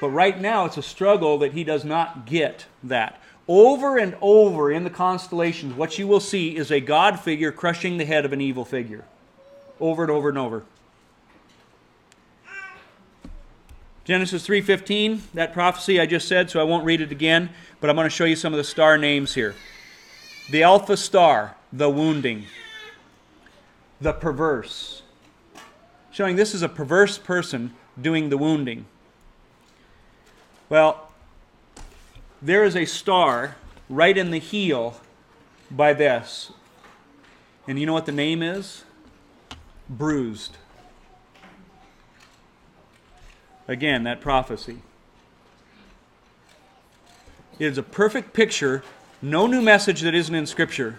But 0.00 0.10
right 0.10 0.38
now, 0.38 0.66
it's 0.66 0.76
a 0.76 0.82
struggle 0.82 1.38
that 1.38 1.52
he 1.52 1.64
does 1.64 1.84
not 1.84 2.26
get 2.26 2.66
that. 2.84 3.20
Over 3.48 3.96
and 3.96 4.16
over 4.20 4.70
in 4.70 4.84
the 4.84 4.90
constellations, 4.90 5.74
what 5.74 5.98
you 5.98 6.06
will 6.06 6.20
see 6.20 6.56
is 6.56 6.70
a 6.70 6.80
God 6.80 7.18
figure 7.18 7.52
crushing 7.52 7.96
the 7.96 8.04
head 8.04 8.24
of 8.24 8.32
an 8.32 8.40
evil 8.40 8.64
figure. 8.64 9.04
Over 9.80 10.02
and 10.02 10.10
over 10.10 10.28
and 10.28 10.36
over. 10.36 10.64
Genesis 14.04 14.46
3:15, 14.46 15.22
that 15.34 15.52
prophecy 15.52 16.00
I 16.00 16.06
just 16.06 16.28
said, 16.28 16.48
so 16.50 16.60
I 16.60 16.64
won't 16.64 16.84
read 16.84 17.00
it 17.00 17.10
again, 17.10 17.50
but 17.86 17.90
I'm 17.90 17.96
going 17.96 18.06
to 18.06 18.10
show 18.10 18.24
you 18.24 18.34
some 18.34 18.52
of 18.52 18.56
the 18.56 18.64
star 18.64 18.98
names 18.98 19.34
here. 19.34 19.54
The 20.50 20.64
alpha 20.64 20.96
star, 20.96 21.54
the 21.72 21.88
wounding. 21.88 22.46
The 24.00 24.12
perverse. 24.12 25.02
Showing 26.10 26.34
this 26.34 26.52
is 26.52 26.62
a 26.62 26.68
perverse 26.68 27.16
person 27.16 27.74
doing 28.00 28.28
the 28.28 28.36
wounding. 28.36 28.86
Well, 30.68 31.12
there 32.42 32.64
is 32.64 32.74
a 32.74 32.86
star 32.86 33.54
right 33.88 34.18
in 34.18 34.32
the 34.32 34.40
heel 34.40 35.00
by 35.70 35.92
this. 35.92 36.50
And 37.68 37.78
you 37.78 37.86
know 37.86 37.92
what 37.92 38.06
the 38.06 38.10
name 38.10 38.42
is? 38.42 38.82
Bruised. 39.88 40.56
Again, 43.68 44.02
that 44.02 44.20
prophecy. 44.20 44.78
It 47.58 47.66
is 47.66 47.78
a 47.78 47.82
perfect 47.82 48.34
picture, 48.34 48.82
no 49.22 49.46
new 49.46 49.62
message 49.62 50.02
that 50.02 50.14
isn't 50.14 50.34
in 50.34 50.46
Scripture, 50.46 50.98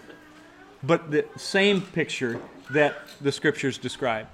but 0.81 1.11
the 1.11 1.25
same 1.37 1.81
picture 1.81 2.41
that 2.71 2.97
the 3.21 3.31
Scriptures 3.31 3.77
describe. 3.77 4.27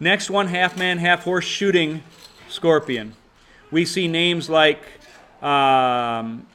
Next 0.00 0.30
one, 0.30 0.48
half 0.48 0.78
man, 0.78 0.96
half 0.96 1.24
horse 1.24 1.44
shooting 1.44 2.02
scorpion. 2.48 3.14
We 3.70 3.84
see 3.84 4.08
names 4.08 4.48
like 4.48 4.82
um, 5.42 6.46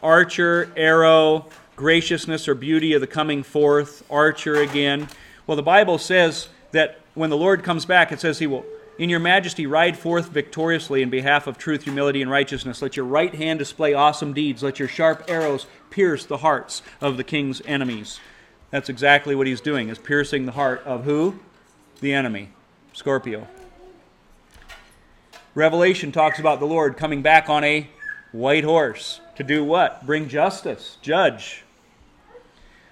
archer, 0.00 0.72
arrow, 0.76 1.46
graciousness 1.74 2.46
or 2.46 2.54
beauty 2.54 2.92
of 2.92 3.00
the 3.00 3.06
coming 3.08 3.42
forth, 3.42 4.04
archer 4.08 4.54
again. 4.54 5.08
Well, 5.48 5.56
the 5.56 5.62
Bible 5.62 5.98
says 5.98 6.48
that 6.70 7.00
when 7.14 7.28
the 7.28 7.36
Lord 7.36 7.64
comes 7.64 7.84
back, 7.84 8.12
it 8.12 8.20
says 8.20 8.38
he 8.38 8.46
will, 8.46 8.64
in 8.98 9.10
your 9.10 9.20
majesty, 9.20 9.66
ride 9.66 9.98
forth 9.98 10.28
victoriously 10.28 11.02
in 11.02 11.10
behalf 11.10 11.46
of 11.46 11.58
truth, 11.58 11.84
humility, 11.84 12.22
and 12.22 12.30
righteousness. 12.30 12.80
Let 12.80 12.96
your 12.96 13.04
right 13.04 13.34
hand 13.34 13.58
display 13.58 13.92
awesome 13.94 14.32
deeds. 14.32 14.62
Let 14.62 14.78
your 14.78 14.88
sharp 14.88 15.24
arrows 15.28 15.66
pierce 15.90 16.24
the 16.24 16.38
hearts 16.38 16.82
of 17.00 17.16
the 17.16 17.24
king's 17.24 17.60
enemies. 17.66 18.20
That's 18.70 18.88
exactly 18.88 19.34
what 19.34 19.46
he's 19.46 19.60
doing, 19.60 19.88
is 19.88 19.98
piercing 19.98 20.46
the 20.46 20.52
heart 20.52 20.82
of 20.84 21.04
who? 21.04 21.38
The 22.00 22.12
enemy, 22.12 22.50
Scorpio. 22.92 23.46
Revelation 25.54 26.12
talks 26.12 26.38
about 26.38 26.60
the 26.60 26.66
Lord 26.66 26.96
coming 26.96 27.22
back 27.22 27.48
on 27.48 27.64
a 27.64 27.88
white 28.32 28.64
horse 28.64 29.20
to 29.36 29.42
do 29.42 29.64
what? 29.64 30.04
Bring 30.04 30.28
justice, 30.28 30.98
judge. 31.00 31.64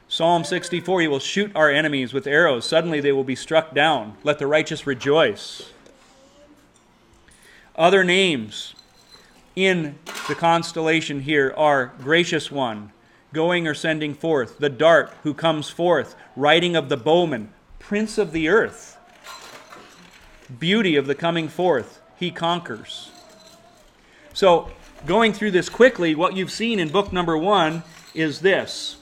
Psalm 0.09 0.45
64 0.45 1.03
He 1.03 1.09
will 1.09 1.19
shoot 1.19 1.51
our 1.55 1.71
enemies 1.71 2.13
with 2.13 2.27
arrows. 2.27 2.65
Suddenly 2.67 3.01
they 3.01 3.13
will 3.13 3.25
be 3.25 3.35
struck 3.35 3.75
down. 3.75 4.17
Let 4.23 4.39
the 4.39 4.47
righteous 4.47 4.87
rejoice. 4.87 5.73
Other 7.77 8.05
names 8.05 8.75
in 9.57 9.99
the 10.29 10.35
constellation 10.37 11.21
here 11.21 11.53
are 11.57 11.93
Gracious 12.01 12.51
One, 12.51 12.93
going 13.33 13.67
or 13.67 13.75
sending 13.75 14.15
forth, 14.15 14.59
the 14.59 14.69
dart 14.69 15.13
who 15.25 15.35
comes 15.35 15.71
forth, 15.71 16.15
riding 16.37 16.77
of 16.77 16.89
the 16.89 16.97
bowman, 16.97 17.53
Prince 17.81 18.17
of 18.17 18.31
the 18.31 18.49
earth, 18.49 18.97
beauty 20.59 20.95
of 20.95 21.07
the 21.07 21.15
coming 21.15 21.49
forth, 21.49 22.01
he 22.17 22.31
conquers. 22.31 23.11
So, 24.33 24.71
going 25.05 25.33
through 25.33 25.51
this 25.51 25.69
quickly, 25.69 26.15
what 26.15 26.37
you've 26.37 26.53
seen 26.53 26.79
in 26.79 26.91
book 26.91 27.13
number 27.13 27.37
one 27.37 27.83
is 28.15 28.41
this 28.41 28.97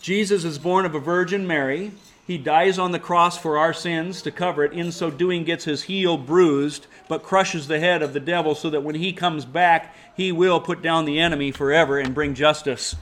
Jesus 0.00 0.44
is 0.44 0.58
born 0.58 0.86
of 0.86 0.94
a 0.94 1.00
Virgin 1.00 1.46
Mary. 1.46 1.92
He 2.30 2.38
dies 2.38 2.78
on 2.78 2.92
the 2.92 3.00
cross 3.00 3.36
for 3.36 3.58
our 3.58 3.72
sins 3.72 4.22
to 4.22 4.30
cover 4.30 4.62
it. 4.62 4.72
In 4.72 4.92
so 4.92 5.10
doing, 5.10 5.42
gets 5.42 5.64
his 5.64 5.82
heel 5.82 6.16
bruised, 6.16 6.86
but 7.08 7.24
crushes 7.24 7.66
the 7.66 7.80
head 7.80 8.02
of 8.02 8.12
the 8.12 8.20
devil 8.20 8.54
so 8.54 8.70
that 8.70 8.84
when 8.84 8.94
he 8.94 9.12
comes 9.12 9.44
back, 9.44 9.96
he 10.16 10.30
will 10.30 10.60
put 10.60 10.80
down 10.80 11.06
the 11.06 11.18
enemy 11.18 11.50
forever 11.50 11.98
and 11.98 12.14
bring 12.14 12.34
justice 12.34 12.94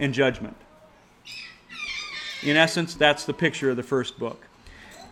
and 0.00 0.14
judgment. 0.14 0.56
In 2.42 2.56
essence, 2.56 2.94
that's 2.94 3.26
the 3.26 3.34
picture 3.34 3.68
of 3.68 3.76
the 3.76 3.82
first 3.82 4.18
book. 4.18 4.46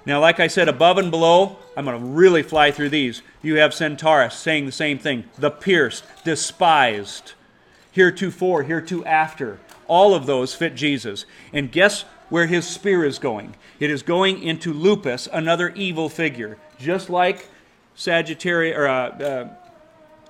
Now, 0.07 0.21
like 0.21 0.41
I 0.41 0.47
said, 0.47 0.71
above 0.71 0.97
and 0.97 1.11
below, 1.11 1.59
I'm 1.77 1.85
going 1.85 2.01
to 2.01 2.07
really 2.07 2.43
fly 2.43 2.71
through 2.71 2.89
these. 2.89 3.21
You 3.43 3.57
have 3.57 3.75
Centaurus 3.75 4.37
saying 4.37 4.65
the 4.65 4.73
same 4.73 4.99
thing 4.99 5.25
the 5.37 5.51
pierced, 5.51 6.05
despised, 6.25 7.35
heretofore, 7.93 8.63
hereto 8.63 9.05
All 9.87 10.15
of 10.15 10.25
those 10.25 10.55
fit 10.55 10.75
Jesus. 10.75 11.27
And 11.53 11.71
guess 11.71 12.07
where 12.31 12.47
his 12.47 12.66
spear 12.66 13.05
is 13.05 13.18
going? 13.18 13.55
It 13.78 13.91
is 13.91 14.03
going 14.03 14.43
into 14.43 14.72
Lupus, 14.72 15.28
another 15.33 15.68
evil 15.70 16.09
figure. 16.09 16.57
Just 16.78 17.11
like 17.11 17.49
Sagittarius, 17.95 18.76
or, 18.76 18.89
uh, 18.89 19.09
uh, 19.18 19.49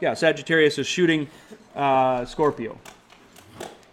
yeah, 0.00 0.14
Sagittarius 0.14 0.78
is 0.78 0.86
shooting 0.86 1.28
uh, 1.76 2.24
Scorpio. 2.24 2.78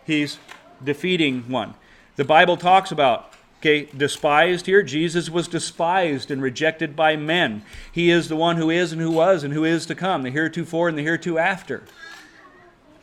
He's 0.06 0.40
defeating 0.84 1.44
one. 1.50 1.76
The 2.16 2.26
Bible 2.26 2.58
talks 2.58 2.92
about 2.92 3.34
Okay, 3.60 3.90
despised 3.98 4.68
here. 4.68 4.84
Jesus 4.84 5.32
was 5.32 5.48
despised 5.48 6.30
and 6.30 6.44
rejected 6.44 6.96
by 6.96 7.16
men. 7.16 7.64
He 7.92 8.12
is 8.12 8.30
the 8.30 8.36
one 8.36 8.58
who 8.58 8.70
is 8.70 8.92
and 8.92 9.02
who 9.02 9.10
was 9.10 9.44
and 9.44 9.52
who 9.52 9.64
is 9.64 9.88
to 9.88 9.96
come, 9.96 10.22
the 10.22 10.30
heretofore 10.30 10.88
and 10.88 10.98
the 10.98 11.04
hereto 11.04 11.38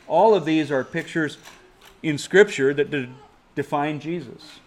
All 0.06 0.34
of 0.34 0.44
these 0.44 0.70
are 0.70 0.84
pictures 0.84 1.38
in 2.04 2.18
Scripture 2.18 2.72
that 2.72 2.90
de- 2.90 3.08
define 3.56 3.98
Jesus. 3.98 4.60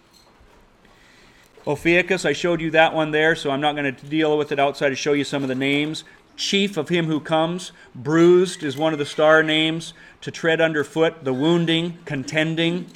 Ophiuchus, 1.68 2.24
I 2.24 2.32
showed 2.32 2.62
you 2.62 2.72
that 2.72 2.94
one 2.94 3.12
there, 3.12 3.36
so 3.36 3.52
I'm 3.52 3.60
not 3.60 3.76
going 3.76 3.94
to 3.94 4.06
deal 4.06 4.38
with 4.38 4.54
it 4.54 4.60
outside 4.60 4.90
to 4.90 4.96
show 4.96 5.12
you 5.12 5.26
some 5.26 5.44
of 5.44 5.50
the 5.50 5.56
names. 5.56 6.06
Chief 6.38 6.78
of 6.78 6.88
him 6.88 7.08
who 7.08 7.20
comes, 7.20 7.74
bruised 7.94 8.64
is 8.64 8.78
one 8.78 8.94
of 8.94 9.00
the 9.00 9.06
star 9.06 9.44
names, 9.44 9.94
to 10.22 10.32
tread 10.32 10.62
underfoot, 10.62 11.26
the 11.26 11.34
wounding, 11.34 11.98
contending. 12.06 12.88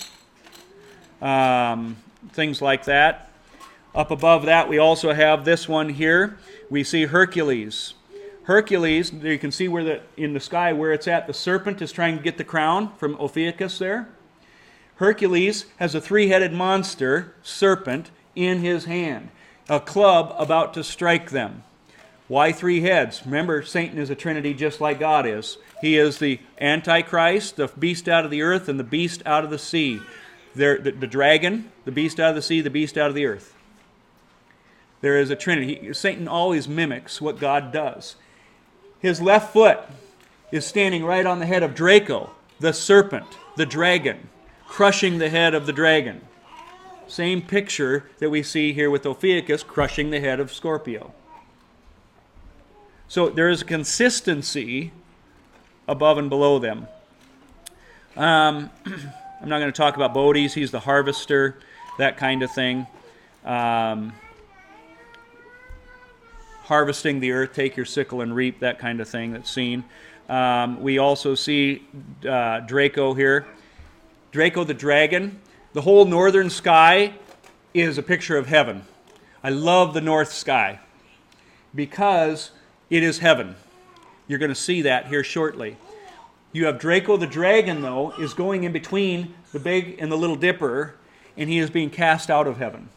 Um, 1.21 1.97
things 2.31 2.61
like 2.61 2.85
that. 2.85 3.29
Up 3.93 4.09
above 4.09 4.45
that, 4.45 4.69
we 4.69 4.77
also 4.77 5.11
have 5.11 5.43
this 5.43 5.67
one 5.67 5.89
here. 5.89 6.37
We 6.69 6.85
see 6.85 7.07
Hercules. 7.07 7.95
Hercules, 8.43 9.11
you 9.11 9.37
can 9.37 9.51
see 9.51 9.67
where 9.67 9.83
the 9.83 10.01
in 10.15 10.33
the 10.33 10.39
sky 10.39 10.71
where 10.71 10.93
it's 10.93 11.09
at. 11.09 11.27
The 11.27 11.33
serpent 11.33 11.81
is 11.81 11.91
trying 11.91 12.15
to 12.15 12.23
get 12.23 12.37
the 12.37 12.45
crown 12.45 12.93
from 12.95 13.15
Ophiuchus 13.19 13.79
there. 13.79 14.07
Hercules 14.95 15.65
has 15.77 15.93
a 15.93 15.99
three-headed 15.99 16.53
monster, 16.53 17.35
serpent, 17.43 18.11
in 18.35 18.59
his 18.59 18.85
hand, 18.85 19.29
a 19.69 19.79
club 19.79 20.33
about 20.37 20.73
to 20.73 20.83
strike 20.83 21.31
them. 21.31 21.63
Why 22.27 22.51
three 22.53 22.81
heads? 22.81 23.23
Remember, 23.25 23.61
Satan 23.61 23.97
is 23.97 24.09
a 24.09 24.15
trinity 24.15 24.53
just 24.53 24.79
like 24.79 24.99
God 24.99 25.25
is. 25.25 25.57
He 25.81 25.97
is 25.97 26.19
the 26.19 26.39
Antichrist, 26.59 27.57
the 27.57 27.67
beast 27.67 28.07
out 28.07 28.23
of 28.23 28.31
the 28.31 28.41
earth, 28.41 28.69
and 28.69 28.79
the 28.79 28.85
beast 28.85 29.21
out 29.25 29.43
of 29.43 29.49
the 29.49 29.59
sea. 29.59 29.99
There, 30.55 30.77
the, 30.77 30.91
the, 30.91 31.07
dragon, 31.07 31.71
the 31.85 31.91
beast 31.91 32.19
out 32.19 32.29
of 32.29 32.35
the 32.35 32.41
sea, 32.41 32.61
the 32.61 32.69
beast 32.69 32.97
out 32.97 33.09
of 33.09 33.15
the 33.15 33.25
earth. 33.25 33.53
There 35.01 35.19
is 35.19 35.29
a 35.29 35.35
trinity. 35.35 35.75
He, 35.75 35.93
Satan 35.93 36.27
always 36.27 36.67
mimics 36.67 37.19
what 37.19 37.39
God 37.39 37.73
does. 37.73 38.15
His 38.99 39.21
left 39.21 39.51
foot 39.51 39.79
is 40.51 40.65
standing 40.65 41.03
right 41.03 41.25
on 41.25 41.39
the 41.39 41.45
head 41.45 41.63
of 41.63 41.75
Draco, 41.75 42.29
the 42.59 42.71
serpent, 42.71 43.25
the 43.57 43.65
dragon, 43.65 44.29
crushing 44.67 45.17
the 45.17 45.29
head 45.29 45.53
of 45.53 45.65
the 45.65 45.73
dragon. 45.73 46.21
Same 47.11 47.41
picture 47.41 48.05
that 48.19 48.29
we 48.29 48.41
see 48.41 48.71
here 48.71 48.89
with 48.89 49.05
Ophiuchus 49.05 49.63
crushing 49.63 50.11
the 50.11 50.21
head 50.21 50.39
of 50.39 50.49
Scorpio. 50.49 51.13
So 53.09 53.27
there 53.27 53.49
is 53.49 53.63
a 53.63 53.65
consistency 53.65 54.93
above 55.89 56.17
and 56.17 56.29
below 56.29 56.57
them. 56.57 56.87
Um, 58.15 58.69
I'm 58.85 59.49
not 59.49 59.59
going 59.59 59.73
to 59.73 59.73
talk 59.73 59.97
about 59.97 60.13
Boötes. 60.13 60.53
He's 60.53 60.71
the 60.71 60.79
harvester, 60.79 61.59
that 61.97 62.15
kind 62.15 62.43
of 62.43 62.51
thing. 62.51 62.87
Um, 63.43 64.13
harvesting 66.63 67.19
the 67.19 67.33
earth, 67.33 67.51
take 67.51 67.75
your 67.75 67.85
sickle 67.85 68.21
and 68.21 68.33
reap, 68.33 68.61
that 68.61 68.79
kind 68.79 69.01
of 69.01 69.09
thing 69.09 69.33
that's 69.33 69.51
seen. 69.51 69.83
Um, 70.29 70.81
we 70.81 70.97
also 70.97 71.35
see 71.35 71.85
uh, 72.25 72.61
Draco 72.61 73.13
here. 73.13 73.47
Draco 74.31 74.63
the 74.63 74.73
dragon. 74.73 75.41
The 75.73 75.81
whole 75.81 76.03
northern 76.03 76.49
sky 76.49 77.13
is 77.73 77.97
a 77.97 78.03
picture 78.03 78.35
of 78.35 78.47
heaven. 78.47 78.83
I 79.41 79.49
love 79.51 79.93
the 79.93 80.01
north 80.01 80.33
sky 80.33 80.79
because 81.73 82.51
it 82.89 83.03
is 83.03 83.19
heaven. 83.19 83.55
You're 84.27 84.39
going 84.39 84.49
to 84.49 84.55
see 84.55 84.81
that 84.81 85.07
here 85.07 85.23
shortly. 85.23 85.77
You 86.51 86.65
have 86.65 86.77
Draco 86.77 87.15
the 87.15 87.25
dragon, 87.25 87.81
though, 87.81 88.11
is 88.19 88.33
going 88.33 88.65
in 88.65 88.73
between 88.73 89.33
the 89.53 89.59
big 89.59 89.95
and 89.99 90.11
the 90.11 90.17
little 90.17 90.35
dipper, 90.35 90.95
and 91.37 91.49
he 91.49 91.57
is 91.57 91.69
being 91.69 91.89
cast 91.89 92.29
out 92.29 92.47
of 92.47 92.57
heaven. 92.57 92.89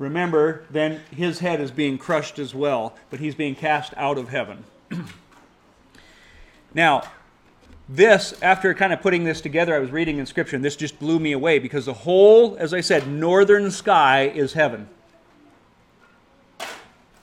Remember, 0.00 0.64
then 0.70 1.02
his 1.14 1.38
head 1.38 1.60
is 1.60 1.70
being 1.70 1.98
crushed 1.98 2.40
as 2.40 2.52
well, 2.52 2.96
but 3.10 3.20
he's 3.20 3.36
being 3.36 3.54
cast 3.54 3.94
out 3.96 4.18
of 4.18 4.30
heaven. 4.30 4.64
now, 6.74 7.04
this, 7.88 8.34
after 8.42 8.72
kind 8.74 8.92
of 8.92 9.00
putting 9.00 9.24
this 9.24 9.40
together, 9.40 9.74
I 9.74 9.78
was 9.78 9.90
reading 9.90 10.18
in 10.18 10.26
Scripture, 10.26 10.56
and 10.56 10.64
this 10.64 10.76
just 10.76 10.98
blew 10.98 11.18
me 11.18 11.32
away 11.32 11.58
because 11.58 11.86
the 11.86 11.92
whole, 11.92 12.56
as 12.56 12.72
I 12.72 12.80
said, 12.80 13.08
northern 13.08 13.70
sky 13.70 14.28
is 14.28 14.52
heaven. 14.52 14.88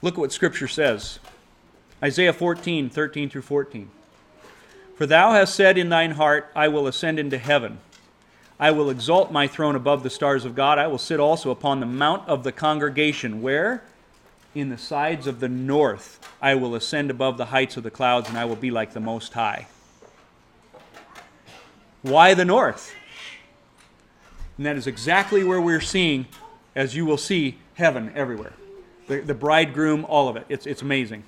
Look 0.02 0.14
at 0.14 0.20
what 0.20 0.32
Scripture 0.32 0.68
says 0.68 1.18
Isaiah 2.02 2.32
14, 2.32 2.90
13 2.90 3.30
through 3.30 3.42
14. 3.42 3.90
For 4.96 5.06
thou 5.06 5.32
hast 5.32 5.54
said 5.54 5.78
in 5.78 5.88
thine 5.88 6.12
heart, 6.12 6.50
I 6.54 6.68
will 6.68 6.86
ascend 6.86 7.18
into 7.18 7.38
heaven. 7.38 7.78
I 8.58 8.70
will 8.70 8.90
exalt 8.90 9.32
my 9.32 9.46
throne 9.46 9.74
above 9.74 10.02
the 10.02 10.10
stars 10.10 10.44
of 10.44 10.54
God. 10.54 10.78
I 10.78 10.86
will 10.86 10.98
sit 10.98 11.18
also 11.18 11.50
upon 11.50 11.80
the 11.80 11.86
mount 11.86 12.28
of 12.28 12.44
the 12.44 12.52
congregation. 12.52 13.40
Where? 13.40 13.82
in 14.54 14.68
the 14.68 14.78
sides 14.78 15.26
of 15.26 15.40
the 15.40 15.48
north 15.48 16.18
I 16.42 16.54
will 16.54 16.74
ascend 16.74 17.10
above 17.10 17.36
the 17.36 17.46
heights 17.46 17.76
of 17.76 17.82
the 17.82 17.90
clouds, 17.90 18.28
and 18.28 18.38
I 18.38 18.44
will 18.46 18.56
be 18.56 18.70
like 18.70 18.92
the 18.92 19.00
Most 19.00 19.32
High. 19.34 19.66
Why 22.02 22.34
the 22.34 22.44
north? 22.44 22.94
And 24.56 24.66
that 24.66 24.76
is 24.76 24.86
exactly 24.86 25.44
where 25.44 25.60
we're 25.60 25.80
seeing, 25.80 26.26
as 26.74 26.94
you 26.94 27.06
will 27.06 27.18
see, 27.18 27.58
heaven 27.74 28.12
everywhere. 28.14 28.52
The, 29.06 29.20
the 29.20 29.34
bridegroom, 29.34 30.04
all 30.04 30.28
of 30.28 30.36
it. 30.36 30.46
It's, 30.48 30.66
it's 30.66 30.82
amazing. 30.82 31.24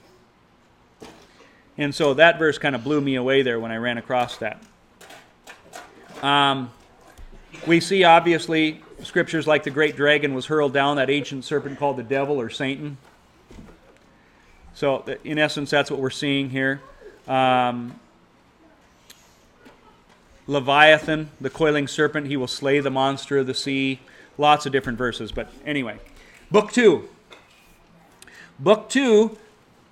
And 1.79 1.95
so 1.95 2.15
that 2.15 2.39
verse 2.39 2.59
kind 2.59 2.75
of 2.75 2.85
blew 2.85 3.01
me 3.01 3.15
away 3.15 3.43
there 3.43 3.59
when 3.59 3.73
I 3.73 3.77
ran 3.77 3.99
across 3.99 4.37
that. 4.39 4.63
Um, 6.23 6.71
we 7.67 7.81
see, 7.81 8.05
obviously, 8.05 8.83
scriptures 9.03 9.47
like 9.47 9.65
the 9.65 9.71
great 9.71 9.97
dragon 9.97 10.35
was 10.35 10.47
hurled 10.47 10.73
down, 10.73 10.97
that 10.97 11.11
ancient 11.11 11.45
serpent 11.45 11.79
called 11.79 11.97
the 11.97 12.03
devil 12.03 12.41
or 12.41 12.51
Satan. 12.51 12.99
So, 14.75 15.05
in 15.25 15.39
essence, 15.39 15.71
that's 15.71 15.91
what 15.91 16.01
we're 16.01 16.11
seeing 16.11 16.51
here. 16.51 16.81
Um, 17.27 17.99
Leviathan, 20.47 21.31
the 21.41 21.51
coiling 21.51 21.87
serpent, 21.87 22.27
he 22.27 22.37
will 22.37 22.49
slay 22.49 22.81
the 22.81 22.91
monster 22.91 23.39
of 23.39 23.47
the 23.47 23.55
sea. 23.55 24.01
Lots 24.39 24.67
of 24.67 24.73
different 24.73 24.99
verses, 24.99 25.31
but 25.31 25.51
anyway. 25.65 25.99
Book 26.51 26.73
2. 26.73 27.09
Book 28.59 28.89
2 28.89 29.37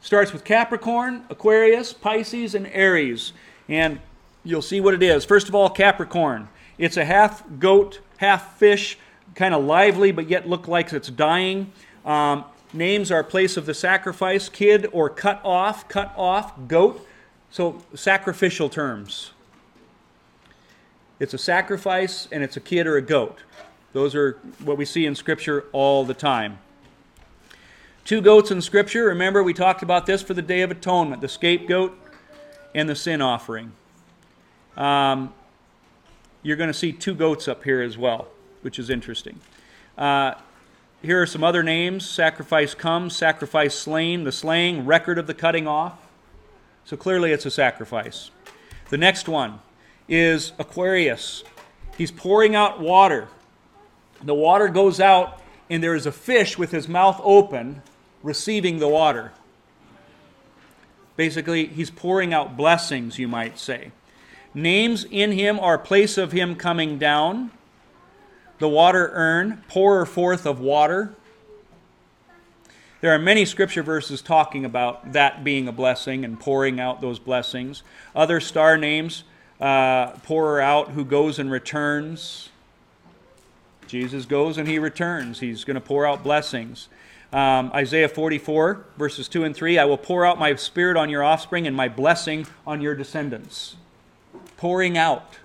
starts 0.01 0.32
with 0.32 0.44
Capricorn, 0.44 1.24
Aquarius, 1.30 1.92
Pisces, 1.92 2.55
and 2.55 2.66
Aries. 2.68 3.32
And 3.68 4.01
you'll 4.44 4.62
see 4.62 4.80
what 4.80 4.94
it 4.94 5.03
is. 5.03 5.24
First 5.24 5.48
of 5.48 5.55
all, 5.55 5.70
Capricorn. 5.70 6.48
It's 6.78 6.96
a 6.96 7.05
half 7.05 7.44
goat, 7.59 8.01
half 8.16 8.57
fish, 8.57 8.98
kind 9.34 9.55
of 9.55 9.64
lively, 9.64 10.12
but 10.12 10.28
yet 10.28 10.48
look 10.48 10.66
like 10.66 10.92
it's 10.92 11.11
dying. 11.11 11.72
Um, 12.05 12.44
names 12.72 13.11
are 13.11 13.22
place 13.22 13.57
of 13.57 13.66
the 13.66 13.74
sacrifice, 13.74 14.48
kid 14.48 14.88
or 14.92 15.11
cut 15.11 15.40
off, 15.44 15.88
cut 15.88 16.12
off, 16.16 16.53
goat. 16.66 17.07
So 17.51 17.82
sacrificial 17.94 18.68
terms. 18.68 19.32
It's 21.21 21.35
a 21.35 21.39
sacrifice 21.39 22.27
and 22.33 22.43
it's 22.43 22.57
a 22.57 22.61
kid 22.61 22.87
or 22.87 22.97
a 22.97 23.03
goat. 23.03 23.41
Those 23.93 24.14
are 24.14 24.39
what 24.64 24.79
we 24.79 24.87
see 24.87 25.05
in 25.05 25.14
Scripture 25.14 25.66
all 25.73 26.05
the 26.05 26.14
time. 26.14 26.59
Two 28.05 28.23
goats 28.23 28.51
in 28.51 28.62
Scripture. 28.62 29.05
Remember, 29.05 29.43
we 29.43 29.53
talked 29.53 29.83
about 29.83 30.07
this 30.07 30.23
for 30.23 30.33
the 30.33 30.43
Day 30.43 30.62
of 30.62 30.71
Atonement 30.71 31.21
the 31.21 31.29
scapegoat 31.29 31.97
and 32.75 32.89
the 32.89 32.97
sin 32.97 33.21
offering. 33.21 33.73
Um, 34.77 35.35
you're 36.43 36.57
going 36.57 36.71
to 36.71 36.75
see 36.75 36.91
two 36.91 37.14
goats 37.14 37.49
up 37.49 37.64
here 37.64 37.83
as 37.83 37.99
well, 37.99 38.29
which 38.62 38.79
is 38.79 38.89
interesting. 38.89 39.39
Uh, 39.99 40.35
here 41.03 41.21
are 41.21 41.27
some 41.27 41.45
other 41.45 41.62
names 41.62 42.09
sacrifice 42.09 42.73
comes, 42.75 43.14
sacrifice 43.14 43.75
slain, 43.75 44.25
the 44.25 44.33
slaying, 44.33 44.87
record 44.87 45.18
of 45.18 45.27
the 45.27 45.35
cutting 45.35 45.66
off. 45.66 45.99
So 46.87 46.97
clearly 46.97 47.33
it's 47.33 47.45
a 47.45 47.51
sacrifice. 47.51 48.31
The 48.89 48.97
next 48.97 49.29
one 49.29 49.61
is 50.11 50.52
Aquarius. 50.58 51.44
He's 51.96 52.11
pouring 52.11 52.54
out 52.54 52.80
water. 52.80 53.28
The 54.22 54.34
water 54.34 54.68
goes 54.68 55.00
out, 55.00 55.40
and 55.70 55.82
there 55.82 55.94
is 55.94 56.04
a 56.04 56.12
fish 56.12 56.58
with 56.58 56.72
his 56.72 56.88
mouth 56.88 57.20
open 57.22 57.80
receiving 58.22 58.80
the 58.80 58.88
water. 58.88 59.32
Basically, 61.16 61.66
he's 61.66 61.90
pouring 61.90 62.34
out 62.34 62.56
blessings, 62.56 63.18
you 63.18 63.28
might 63.28 63.58
say. 63.58 63.92
Names 64.52 65.04
in 65.04 65.32
him 65.32 65.61
are 65.61 65.78
place 65.78 66.18
of 66.18 66.32
him 66.32 66.56
coming 66.56 66.98
down 66.98 67.52
the 68.58 68.68
water 68.68 69.11
urn, 69.14 69.64
pourer 69.68 70.04
forth 70.04 70.44
of 70.44 70.61
water. 70.61 71.14
There 73.00 73.14
are 73.14 73.18
many 73.18 73.46
scripture 73.46 73.82
verses 73.82 74.20
talking 74.20 74.66
about 74.66 75.14
that 75.14 75.42
being 75.42 75.66
a 75.66 75.72
blessing 75.72 76.26
and 76.26 76.38
pouring 76.38 76.78
out 76.78 77.00
those 77.00 77.18
blessings. 77.18 77.82
Other 78.14 78.38
star 78.38 78.76
names, 78.76 79.24
uh, 79.61 80.12
pourer 80.24 80.61
out 80.61 80.90
who 80.90 81.04
goes 81.04 81.38
and 81.38 81.50
returns. 81.50 82.48
Jesus 83.86 84.24
goes 84.24 84.56
and 84.56 84.68
he 84.68 84.78
returns. 84.78 85.40
He's 85.40 85.64
going 85.64 85.74
to 85.74 85.80
pour 85.80 86.06
out 86.06 86.22
blessings. 86.22 86.88
Um, 87.32 87.70
Isaiah 87.72 88.08
44, 88.08 88.84
verses 88.96 89.28
2 89.28 89.44
and 89.44 89.54
3 89.54 89.78
I 89.78 89.84
will 89.84 89.98
pour 89.98 90.24
out 90.24 90.38
my 90.38 90.54
spirit 90.56 90.96
on 90.96 91.11
your 91.11 91.22
offspring 91.22 91.66
and 91.66 91.76
my 91.76 91.88
blessing 91.88 92.46
on 92.66 92.80
your 92.80 92.94
descendants. 92.94 93.76
Pouring 94.56 94.98
out. 94.98 95.38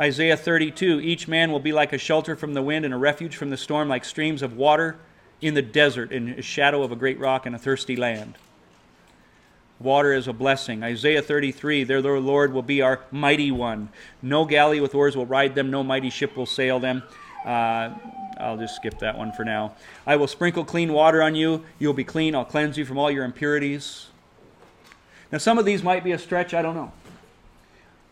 Isaiah 0.00 0.36
32 0.36 1.00
Each 1.00 1.28
man 1.28 1.52
will 1.52 1.60
be 1.60 1.72
like 1.72 1.92
a 1.92 1.98
shelter 1.98 2.36
from 2.36 2.54
the 2.54 2.62
wind 2.62 2.84
and 2.84 2.92
a 2.92 2.96
refuge 2.96 3.36
from 3.36 3.50
the 3.50 3.56
storm, 3.56 3.88
like 3.88 4.04
streams 4.04 4.42
of 4.42 4.56
water 4.56 4.96
in 5.40 5.54
the 5.54 5.62
desert, 5.62 6.12
in 6.12 6.30
a 6.30 6.42
shadow 6.42 6.82
of 6.82 6.92
a 6.92 6.96
great 6.96 7.18
rock 7.18 7.46
in 7.46 7.54
a 7.54 7.58
thirsty 7.58 7.96
land. 7.96 8.36
Water 9.80 10.12
is 10.12 10.28
a 10.28 10.32
blessing. 10.32 10.82
Isaiah 10.82 11.22
33 11.22 11.84
There 11.84 12.00
the 12.00 12.10
Lord 12.12 12.52
will 12.52 12.62
be 12.62 12.80
our 12.80 13.00
mighty 13.10 13.50
one. 13.50 13.88
No 14.22 14.44
galley 14.44 14.80
with 14.80 14.94
oars 14.94 15.16
will 15.16 15.26
ride 15.26 15.54
them, 15.54 15.70
no 15.70 15.82
mighty 15.82 16.10
ship 16.10 16.36
will 16.36 16.46
sail 16.46 16.78
them. 16.78 17.02
Uh, 17.44 17.90
I'll 18.38 18.56
just 18.56 18.76
skip 18.76 18.98
that 19.00 19.18
one 19.18 19.32
for 19.32 19.44
now. 19.44 19.74
I 20.06 20.16
will 20.16 20.26
sprinkle 20.26 20.64
clean 20.64 20.92
water 20.92 21.22
on 21.22 21.34
you. 21.34 21.64
You 21.78 21.88
will 21.88 21.94
be 21.94 22.04
clean. 22.04 22.34
I'll 22.34 22.44
cleanse 22.44 22.78
you 22.78 22.84
from 22.84 22.98
all 22.98 23.10
your 23.10 23.24
impurities. 23.24 24.08
Now, 25.30 25.38
some 25.38 25.58
of 25.58 25.64
these 25.64 25.82
might 25.82 26.04
be 26.04 26.12
a 26.12 26.18
stretch, 26.18 26.54
I 26.54 26.62
don't 26.62 26.74
know. 26.74 26.92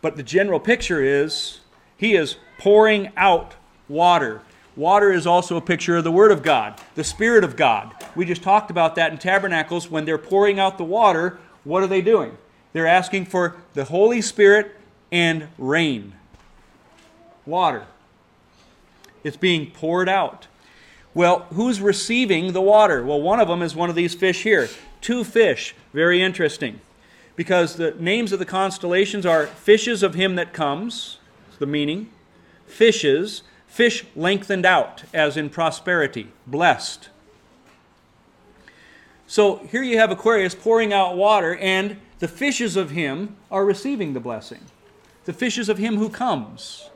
But 0.01 0.17
the 0.17 0.23
general 0.23 0.59
picture 0.59 1.03
is 1.03 1.61
he 1.97 2.15
is 2.15 2.37
pouring 2.59 3.13
out 3.17 3.55
water. 3.89 4.43
Water 4.75 5.13
is 5.13 5.27
also 5.27 5.57
a 5.57 5.61
picture 5.61 5.97
of 5.97 6.05
the 6.05 6.11
Word 6.11 6.33
of 6.33 6.43
God, 6.43 6.81
the 6.95 7.05
Spirit 7.05 7.45
of 7.45 7.57
God. 7.57 7.95
We 8.17 8.25
just 8.25 8.43
talked 8.43 8.71
about 8.71 8.97
that 8.97 9.13
in 9.13 9.19
tabernacles. 9.19 9.91
When 9.91 10.05
they're 10.05 10.19
pouring 10.19 10.59
out 10.59 10.79
the 10.79 10.85
water, 10.85 11.39
what 11.65 11.83
are 11.83 11.89
they 11.89 12.03
doing? 12.03 12.37
They're 12.73 12.87
asking 12.87 13.27
for 13.27 13.57
the 13.75 13.85
Holy 13.85 14.21
Spirit 14.21 14.77
and 15.11 15.49
rain. 15.59 16.15
Water. 17.45 17.87
It's 19.25 19.37
being 19.37 19.71
poured 19.71 20.09
out. 20.09 20.47
Well, 21.15 21.47
who's 21.53 21.81
receiving 21.81 22.53
the 22.53 22.63
water? 22.63 23.05
Well, 23.05 23.21
one 23.21 23.41
of 23.41 23.49
them 23.49 23.63
is 23.63 23.77
one 23.77 23.91
of 23.91 23.97
these 23.97 24.15
fish 24.15 24.43
here. 24.43 24.69
Two 25.01 25.25
fish. 25.25 25.75
Very 25.93 26.23
interesting. 26.23 26.81
Because 27.37 27.77
the 27.77 27.93
names 27.99 28.33
of 28.33 28.39
the 28.39 28.47
constellations 28.47 29.27
are 29.27 29.47
fishes 29.47 30.03
of 30.03 30.15
him 30.15 30.37
that 30.37 30.53
comes 30.53 31.19
the 31.59 31.67
meaning. 31.67 32.11
Fishes, 32.67 33.43
fish 33.67 34.05
lengthened 34.17 34.65
out, 34.65 35.05
as 35.13 35.37
in 35.37 35.51
prosperity, 35.51 36.29
blessed. 36.47 37.11
So 39.33 39.57
here 39.71 39.83
you 39.83 39.97
have 39.97 40.11
Aquarius 40.11 40.55
pouring 40.55 40.93
out 40.93 41.17
water, 41.17 41.57
and 41.57 41.97
the 42.19 42.29
fishes 42.29 42.77
of 42.77 42.91
him 42.91 43.37
are 43.51 43.65
receiving 43.65 44.13
the 44.13 44.21
blessing. 44.21 44.61
The 45.25 45.33
fishes 45.33 45.71
of 45.71 45.79
him 45.79 45.97
who 45.97 46.11
comes. 46.11 46.91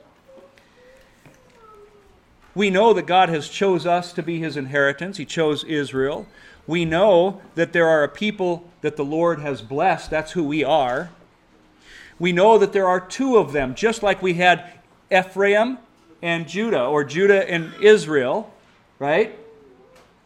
We 2.53 2.69
know 2.69 2.93
that 2.93 3.07
God 3.07 3.29
has 3.29 3.49
chose 3.49 3.87
us 3.87 4.13
to 4.13 4.21
be 4.21 4.37
his 4.37 4.55
inheritance. 4.55 5.17
He 5.17 5.25
chose 5.25 5.63
Israel. 5.63 6.27
We 6.67 6.85
know 6.85 7.41
that 7.55 7.73
there 7.73 7.87
are 7.87 8.03
a 8.03 8.09
people 8.09 8.69
that 8.81 8.97
the 8.97 9.05
Lord 9.05 9.39
has 9.39 9.63
blessed. 9.63 10.11
That's 10.11 10.33
who 10.33 10.43
we 10.43 10.63
are 10.63 11.09
we 12.19 12.31
know 12.31 12.57
that 12.57 12.73
there 12.73 12.87
are 12.87 12.99
two 12.99 13.37
of 13.37 13.51
them, 13.51 13.75
just 13.75 14.01
like 14.01 14.21
we 14.21 14.33
had 14.35 14.71
Ephraim 15.11 15.77
and 16.21 16.47
Judah, 16.47 16.85
or 16.85 17.03
Judah 17.03 17.49
and 17.49 17.73
Israel, 17.81 18.51
right? 18.97 19.37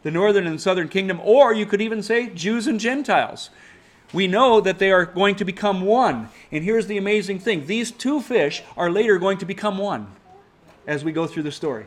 The 0.02 0.10
northern 0.10 0.46
and 0.46 0.60
southern 0.60 0.88
kingdom, 0.88 1.20
or 1.22 1.52
you 1.52 1.66
could 1.66 1.80
even 1.80 2.02
say 2.02 2.28
Jews 2.28 2.66
and 2.66 2.80
Gentiles. 2.80 3.50
We 4.12 4.26
know 4.26 4.60
that 4.60 4.78
they 4.78 4.90
are 4.90 5.06
going 5.06 5.36
to 5.36 5.44
become 5.44 5.82
one. 5.82 6.28
And 6.50 6.64
here's 6.64 6.86
the 6.86 6.98
amazing 6.98 7.38
thing 7.38 7.66
these 7.66 7.90
two 7.90 8.20
fish 8.20 8.62
are 8.76 8.90
later 8.90 9.18
going 9.18 9.38
to 9.38 9.46
become 9.46 9.78
one 9.78 10.08
as 10.86 11.04
we 11.04 11.12
go 11.12 11.26
through 11.26 11.44
the 11.44 11.52
story. 11.52 11.86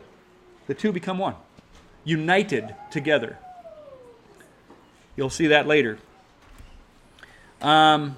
The 0.66 0.74
two 0.74 0.92
become 0.92 1.18
one, 1.18 1.36
united 2.04 2.74
together. 2.90 3.38
You'll 5.16 5.30
see 5.30 5.46
that 5.48 5.66
later. 5.66 5.98
Um, 7.62 8.16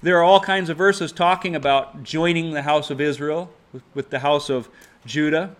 there 0.00 0.16
are 0.18 0.22
all 0.22 0.40
kinds 0.40 0.70
of 0.70 0.76
verses 0.76 1.12
talking 1.12 1.56
about 1.56 2.02
joining 2.04 2.52
the 2.52 2.62
house 2.62 2.90
of 2.90 3.00
Israel 3.00 3.50
with, 3.94 4.10
the 4.10 4.20
house 4.20 4.48
of 4.48 4.68
Judah. 5.04 5.56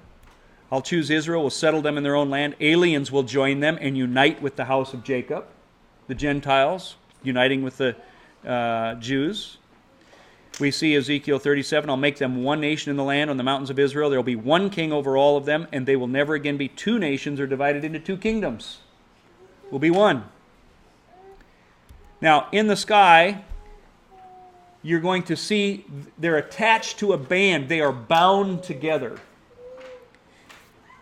I'll 0.71 0.83
choose 0.83 1.11
Israel, 1.11 1.43
will 1.43 1.51
settle 1.51 1.81
them 1.81 1.97
in 1.97 2.03
their 2.03 2.15
own 2.17 2.29
land. 2.29 2.55
Aliens 2.61 3.11
will 3.11 3.23
join 3.23 3.61
them 3.61 3.79
and 3.81 3.97
unite 3.97 4.43
with 4.43 4.57
the 4.57 4.67
house 4.67 4.93
of 4.93 5.03
Jacob. 5.03 5.47
The 6.09 6.15
Gentiles 6.15 6.97
uniting 7.23 7.63
with 7.63 7.79
the 7.79 7.97
uh, 8.47 8.95
Jews. 8.97 9.59
We 10.61 10.71
see 10.71 10.95
Ezekiel 10.97 11.39
37 11.39 11.89
I'll 11.89 11.97
make 11.97 12.19
them 12.19 12.43
one 12.43 12.61
nation 12.61 12.91
in 12.91 12.97
the 12.97 13.05
land 13.05 13.31
on 13.31 13.37
the 13.37 13.45
mountains 13.45 13.71
of 13.71 13.79
Israel. 13.79 14.11
There 14.11 14.19
will 14.19 14.25
be 14.25 14.37
one 14.37 14.71
king 14.71 14.93
over 14.93 15.17
all 15.17 15.37
of 15.37 15.45
them, 15.45 15.69
and 15.73 15.87
they 15.87 15.97
will 15.97 16.09
never 16.09 16.35
again 16.35 16.57
be 16.57 16.69
two 16.69 16.99
nations 16.99 17.39
or 17.39 17.47
divided 17.47 17.85
into 17.85 18.01
two 18.01 18.17
kingdoms. 18.17 18.81
Will 19.71 19.79
be 19.79 19.91
one. 19.91 20.25
Now, 22.21 22.49
in 22.51 22.67
the 22.67 22.77
sky, 22.77 23.45
you're 24.83 25.01
going 25.01 25.23
to 25.25 25.37
see 25.37 25.85
they're 26.19 26.37
attached 26.37 26.99
to 26.99 27.13
a 27.13 27.19
band, 27.19 27.69
they 27.69 27.81
are 27.81 27.93
bound 27.93 28.63
together. 28.63 29.21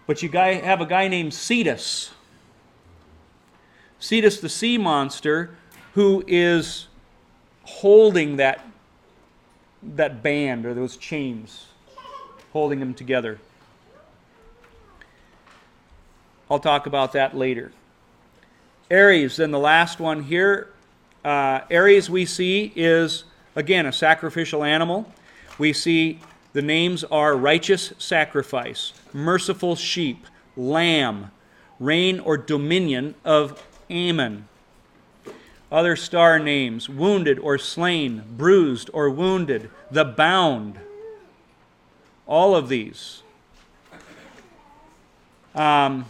But 0.07 0.23
you 0.23 0.29
guy, 0.29 0.55
have 0.55 0.81
a 0.81 0.87
guy 0.87 1.09
named 1.09 1.35
Cetus. 1.35 2.11
Cetus 3.99 4.41
the 4.41 4.49
sea 4.49 4.79
monster, 4.79 5.57
who 5.95 6.23
is 6.27 6.87
holding 7.65 8.37
that, 8.37 8.65
that 9.83 10.23
band 10.23 10.67
or 10.67 10.75
those 10.75 10.97
chains, 10.97 11.67
holding 12.53 12.79
them 12.79 12.95
together. 12.95 13.39
I'll 16.49 16.61
talk 16.61 16.87
about 16.87 17.13
that 17.15 17.37
later. 17.37 17.73
Aries, 18.89 19.37
then 19.37 19.51
the 19.51 19.59
last 19.59 19.99
one 19.99 20.23
here. 20.23 20.69
Uh, 21.25 21.61
Aries, 21.71 22.09
we 22.09 22.25
see, 22.25 22.73
is 22.77 23.25
again 23.57 23.87
a 23.87 23.93
sacrificial 23.93 24.63
animal. 24.63 25.13
We 25.59 25.73
see 25.73 26.21
the 26.53 26.63
names 26.63 27.03
are 27.03 27.37
righteous 27.37 27.93
sacrifice, 27.99 28.93
merciful 29.17 29.75
sheep, 29.75 30.27
lamb, 30.57 31.31
reign 31.81 32.21
or 32.21 32.37
dominion 32.37 33.15
of 33.25 33.63
Ammon. 33.91 34.47
Other 35.73 35.97
star 35.97 36.39
names 36.39 36.89
wounded 36.89 37.39
or 37.39 37.59
slain, 37.59 38.23
bruised 38.37 38.91
or 38.93 39.11
wounded, 39.11 39.71
the 39.91 40.05
bound. 40.05 40.79
All 42.27 42.55
of 42.55 42.69
these. 42.69 43.23
Um, 45.55 46.05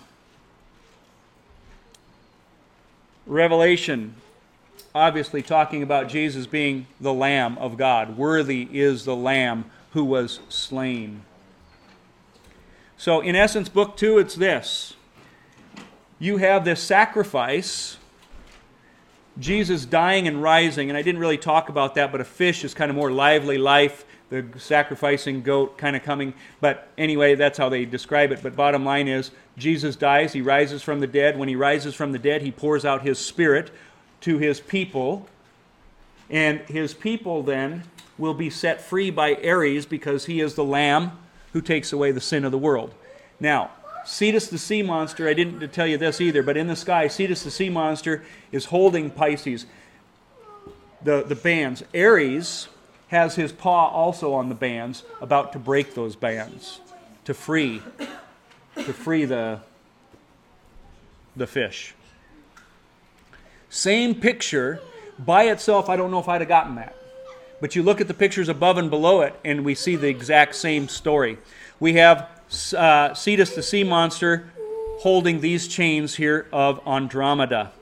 Revelation, 3.26 4.14
obviously 4.94 5.42
talking 5.42 5.82
about 5.82 6.08
Jesus 6.08 6.46
being 6.46 6.86
the 7.00 7.12
Lamb 7.12 7.56
of 7.58 7.76
God. 7.76 8.16
Worthy 8.16 8.68
is 8.72 9.04
the 9.04 9.16
Lamb 9.16 9.70
who 9.92 10.04
was 10.04 10.40
slain. 10.48 11.22
So, 12.98 13.20
in 13.20 13.36
essence, 13.36 13.68
book 13.68 13.96
two, 13.96 14.18
it's 14.18 14.34
this 14.34 14.94
you 16.18 16.38
have 16.38 16.64
this 16.64 16.82
sacrifice, 16.82 17.98
Jesus 19.38 19.84
dying 19.84 20.26
and 20.26 20.42
rising, 20.42 20.88
and 20.88 20.96
I 20.96 21.02
didn't 21.02 21.20
really 21.20 21.36
talk 21.36 21.68
about 21.68 21.94
that, 21.96 22.10
but 22.10 22.22
a 22.22 22.24
fish 22.24 22.64
is 22.64 22.72
kind 22.72 22.90
of 22.90 22.96
more 22.96 23.10
lively 23.10 23.58
life, 23.58 24.06
the 24.30 24.46
sacrificing 24.56 25.42
goat 25.42 25.76
kind 25.76 25.94
of 25.94 26.02
coming. 26.02 26.32
But 26.60 26.88
anyway, 26.96 27.34
that's 27.34 27.58
how 27.58 27.68
they 27.68 27.84
describe 27.84 28.32
it. 28.32 28.42
But 28.42 28.56
bottom 28.56 28.84
line 28.84 29.08
is, 29.08 29.30
Jesus 29.58 29.94
dies, 29.94 30.32
he 30.32 30.40
rises 30.40 30.82
from 30.82 31.00
the 31.00 31.06
dead. 31.06 31.38
When 31.38 31.50
he 31.50 31.56
rises 31.56 31.94
from 31.94 32.12
the 32.12 32.18
dead, 32.18 32.40
he 32.40 32.50
pours 32.50 32.86
out 32.86 33.02
his 33.02 33.18
spirit 33.18 33.70
to 34.22 34.38
his 34.38 34.58
people. 34.58 35.28
And 36.30 36.60
his 36.60 36.94
people 36.94 37.42
then 37.42 37.84
will 38.16 38.34
be 38.34 38.48
set 38.48 38.80
free 38.80 39.10
by 39.10 39.34
Aries 39.42 39.84
because 39.84 40.24
he 40.24 40.40
is 40.40 40.54
the 40.54 40.64
lamb 40.64 41.12
who 41.56 41.62
takes 41.62 41.90
away 41.90 42.10
the 42.10 42.20
sin 42.20 42.44
of 42.44 42.52
the 42.52 42.58
world. 42.58 42.92
Now, 43.40 43.70
Cetus 44.04 44.48
the 44.48 44.58
sea 44.58 44.82
monster, 44.82 45.26
I 45.26 45.32
didn't 45.32 45.66
tell 45.72 45.86
you 45.86 45.96
this 45.96 46.20
either, 46.20 46.42
but 46.42 46.54
in 46.54 46.66
the 46.66 46.76
sky, 46.76 47.08
Cetus 47.08 47.44
the 47.44 47.50
sea 47.50 47.70
monster 47.70 48.22
is 48.52 48.66
holding 48.66 49.10
Pisces, 49.10 49.64
the, 51.02 51.22
the 51.22 51.34
bands. 51.34 51.82
Aries 51.94 52.68
has 53.08 53.36
his 53.36 53.52
paw 53.52 53.88
also 53.88 54.34
on 54.34 54.50
the 54.50 54.54
bands, 54.54 55.02
about 55.22 55.54
to 55.54 55.58
break 55.58 55.94
those 55.94 56.14
bands, 56.14 56.80
to 57.24 57.32
free, 57.32 57.80
to 58.74 58.92
free 58.92 59.24
the, 59.24 59.60
the 61.36 61.46
fish. 61.46 61.94
Same 63.70 64.14
picture. 64.14 64.80
By 65.18 65.44
itself, 65.44 65.88
I 65.88 65.96
don't 65.96 66.10
know 66.10 66.20
if 66.20 66.28
I'd 66.28 66.42
have 66.42 66.48
gotten 66.48 66.74
that. 66.74 66.94
But 67.60 67.74
you 67.74 67.82
look 67.82 68.00
at 68.00 68.08
the 68.08 68.14
pictures 68.14 68.48
above 68.48 68.76
and 68.76 68.90
below 68.90 69.22
it, 69.22 69.34
and 69.44 69.64
we 69.64 69.74
see 69.74 69.96
the 69.96 70.08
exact 70.08 70.54
same 70.54 70.88
story. 70.88 71.38
We 71.80 71.94
have 71.94 72.28
uh, 72.76 73.14
Cetus 73.14 73.54
the 73.54 73.62
sea 73.62 73.84
monster 73.84 74.50
holding 75.00 75.40
these 75.40 75.68
chains 75.68 76.16
here 76.16 76.46
of 76.52 76.80
Andromeda. 76.86 77.72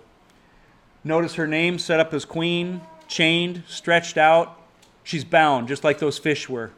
Notice 1.02 1.34
her 1.34 1.46
name 1.46 1.78
set 1.78 2.00
up 2.00 2.14
as 2.14 2.24
queen, 2.24 2.80
chained, 3.08 3.62
stretched 3.68 4.16
out. 4.16 4.58
She's 5.02 5.24
bound, 5.24 5.68
just 5.68 5.84
like 5.84 5.98
those 5.98 6.18
fish 6.18 6.48
were. 6.48 6.70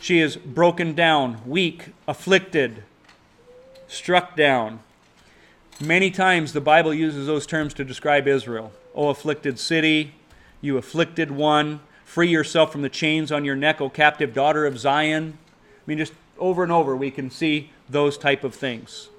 She 0.00 0.18
is 0.18 0.36
broken 0.36 0.94
down, 0.94 1.40
weak, 1.46 1.90
afflicted, 2.08 2.82
struck 3.86 4.36
down. 4.36 4.80
Many 5.80 6.10
times 6.10 6.52
the 6.52 6.60
Bible 6.60 6.92
uses 6.92 7.26
those 7.26 7.46
terms 7.46 7.72
to 7.74 7.84
describe 7.84 8.26
Israel. 8.28 8.72
O 8.94 9.08
afflicted 9.08 9.58
city, 9.58 10.12
you 10.62 10.78
afflicted 10.78 11.30
one, 11.30 11.80
free 12.06 12.28
yourself 12.28 12.72
from 12.72 12.80
the 12.80 12.88
chains 12.88 13.30
on 13.30 13.44
your 13.44 13.56
neck, 13.56 13.82
O 13.82 13.90
captive 13.90 14.32
daughter 14.32 14.64
of 14.64 14.78
Zion. 14.78 15.36
I 15.60 15.82
mean, 15.86 15.98
just 15.98 16.14
over 16.38 16.62
and 16.62 16.72
over, 16.72 16.96
we 16.96 17.10
can 17.10 17.30
see 17.30 17.70
those 17.90 18.16
type 18.16 18.44
of 18.44 18.54
things. 18.54 19.10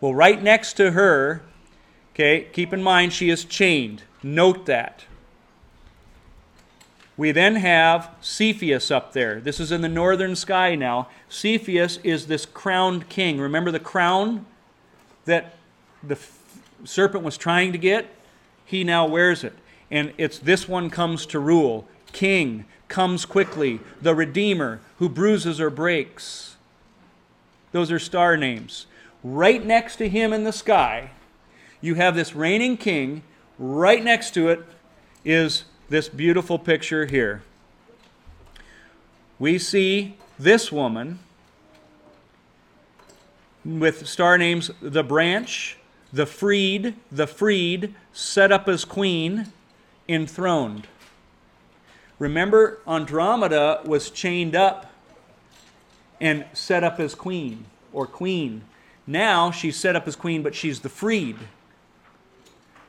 Well, 0.00 0.14
right 0.14 0.42
next 0.42 0.74
to 0.74 0.90
her, 0.90 1.42
okay, 2.14 2.46
keep 2.52 2.72
in 2.72 2.82
mind 2.82 3.12
she 3.12 3.30
is 3.30 3.44
chained. 3.44 4.02
Note 4.22 4.66
that. 4.66 5.06
We 7.16 7.32
then 7.32 7.56
have 7.56 8.10
Cepheus 8.20 8.92
up 8.92 9.12
there. 9.12 9.40
This 9.40 9.58
is 9.58 9.72
in 9.72 9.80
the 9.80 9.88
northern 9.88 10.36
sky 10.36 10.76
now. 10.76 11.08
Cepheus 11.28 11.98
is 12.04 12.28
this 12.28 12.46
crowned 12.46 13.08
king. 13.08 13.40
Remember 13.40 13.72
the 13.72 13.80
crown 13.80 14.46
that 15.24 15.56
the 16.02 16.16
serpent 16.84 17.24
was 17.24 17.36
trying 17.36 17.72
to 17.72 17.78
get? 17.78 18.06
He 18.64 18.84
now 18.84 19.06
wears 19.06 19.42
it. 19.42 19.52
And 19.90 20.12
it's 20.18 20.38
this 20.38 20.68
one 20.68 20.90
comes 20.90 21.26
to 21.26 21.38
rule. 21.38 21.88
King, 22.12 22.64
comes 22.88 23.24
quickly, 23.24 23.80
the 24.00 24.14
Redeemer 24.14 24.80
who 24.98 25.08
bruises 25.08 25.60
or 25.60 25.70
breaks. 25.70 26.56
Those 27.72 27.92
are 27.92 27.98
star 27.98 28.36
names. 28.36 28.86
Right 29.22 29.64
next 29.64 29.96
to 29.96 30.08
him 30.08 30.32
in 30.32 30.44
the 30.44 30.52
sky, 30.52 31.10
you 31.80 31.94
have 31.94 32.14
this 32.14 32.34
reigning 32.34 32.76
king. 32.76 33.22
Right 33.58 34.02
next 34.02 34.32
to 34.34 34.48
it 34.48 34.64
is 35.24 35.64
this 35.88 36.08
beautiful 36.08 36.58
picture 36.58 37.06
here. 37.06 37.42
We 39.38 39.58
see 39.58 40.16
this 40.38 40.72
woman 40.72 41.18
with 43.64 44.06
star 44.06 44.38
names 44.38 44.70
the 44.80 45.02
branch, 45.02 45.76
the 46.12 46.26
freed, 46.26 46.94
the 47.12 47.26
freed, 47.26 47.94
set 48.12 48.50
up 48.50 48.68
as 48.68 48.84
queen, 48.84 49.52
enthroned. 50.08 50.88
Remember, 52.18 52.78
Andromeda 52.86 53.80
was 53.84 54.10
chained 54.10 54.56
up 54.56 54.90
and 56.20 56.44
set 56.52 56.82
up 56.82 56.98
as 56.98 57.14
queen 57.14 57.66
or 57.92 58.06
queen. 58.06 58.62
Now 59.06 59.50
she's 59.50 59.76
set 59.76 59.94
up 59.94 60.08
as 60.08 60.16
queen, 60.16 60.42
but 60.42 60.54
she's 60.54 60.80
the 60.80 60.88
freed 60.88 61.36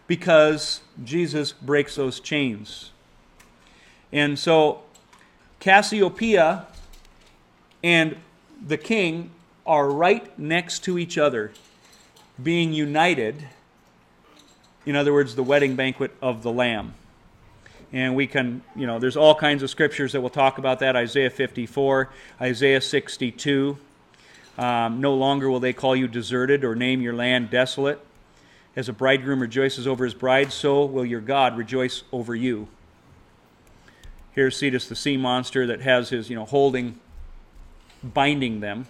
because 0.07 0.81
Jesus 1.03 1.51
breaks 1.51 1.95
those 1.95 2.19
chains. 2.19 2.91
And 4.11 4.39
so 4.39 4.81
Cassiopeia 5.59 6.65
and 7.83 8.17
the 8.65 8.77
king 8.77 9.29
are 9.67 9.89
right 9.89 10.37
next 10.39 10.83
to 10.85 10.97
each 10.97 11.17
other, 11.17 11.51
being 12.41 12.73
united. 12.73 13.47
In 14.87 14.95
other 14.95 15.13
words, 15.13 15.35
the 15.35 15.43
wedding 15.43 15.75
banquet 15.75 16.11
of 16.21 16.41
the 16.41 16.51
Lamb 16.51 16.95
and 17.91 18.15
we 18.15 18.27
can, 18.27 18.61
you 18.75 18.85
know, 18.85 18.99
there's 18.99 19.17
all 19.17 19.33
kinds 19.33 19.63
of 19.63 19.69
scriptures 19.69 20.11
that 20.11 20.21
will 20.21 20.29
talk 20.29 20.57
about 20.57 20.79
that 20.79 20.95
Isaiah 20.95 21.29
54, 21.29 22.09
Isaiah 22.41 22.81
62. 22.81 23.77
Um, 24.57 25.01
no 25.01 25.15
longer 25.15 25.49
will 25.49 25.59
they 25.59 25.73
call 25.73 25.95
you 25.95 26.07
deserted 26.07 26.63
or 26.63 26.75
name 26.75 27.01
your 27.01 27.13
land 27.13 27.49
desolate. 27.49 28.05
As 28.75 28.87
a 28.87 28.93
bridegroom 28.93 29.39
rejoices 29.39 29.87
over 29.87 30.03
his 30.03 30.13
bride, 30.13 30.51
so 30.51 30.85
will 30.85 31.05
your 31.05 31.21
God 31.21 31.57
rejoice 31.57 32.03
over 32.11 32.35
you. 32.35 32.67
Here's 34.33 34.55
Cetus, 34.55 34.87
the 34.87 34.95
sea 34.95 35.17
monster 35.17 35.65
that 35.67 35.81
has 35.81 36.09
his, 36.09 36.29
you 36.29 36.35
know, 36.35 36.45
holding, 36.45 36.99
binding 38.03 38.59
them. 38.59 38.85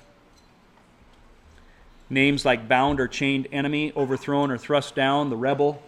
Names 2.10 2.44
like 2.44 2.68
bound 2.68 3.00
or 3.00 3.08
chained 3.08 3.48
enemy, 3.52 3.94
overthrown 3.96 4.52
or 4.52 4.58
thrust 4.58 4.96
down, 4.96 5.30
the 5.30 5.38
rebel 5.38 5.82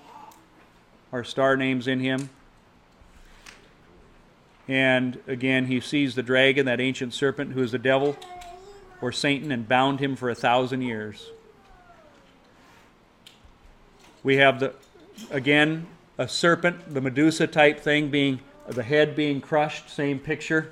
are 1.11 1.23
star 1.23 1.57
names 1.57 1.87
in 1.87 1.99
him. 1.99 2.29
And 4.71 5.19
again, 5.27 5.65
he 5.65 5.81
sees 5.81 6.15
the 6.15 6.23
dragon, 6.23 6.65
that 6.67 6.79
ancient 6.79 7.13
serpent 7.13 7.51
who 7.51 7.61
is 7.61 7.73
the 7.73 7.77
devil 7.77 8.15
or 9.01 9.11
Satan, 9.11 9.51
and 9.51 9.67
bound 9.67 9.99
him 9.99 10.15
for 10.15 10.29
a 10.29 10.35
thousand 10.35 10.81
years. 10.81 11.29
We 14.23 14.37
have 14.37 14.61
the, 14.61 14.73
again, 15.29 15.87
a 16.17 16.25
serpent, 16.25 16.93
the 16.93 17.01
Medusa 17.01 17.47
type 17.47 17.81
thing 17.81 18.09
being, 18.09 18.39
the 18.65 18.81
head 18.81 19.13
being 19.13 19.41
crushed, 19.41 19.89
same 19.89 20.19
picture. 20.19 20.71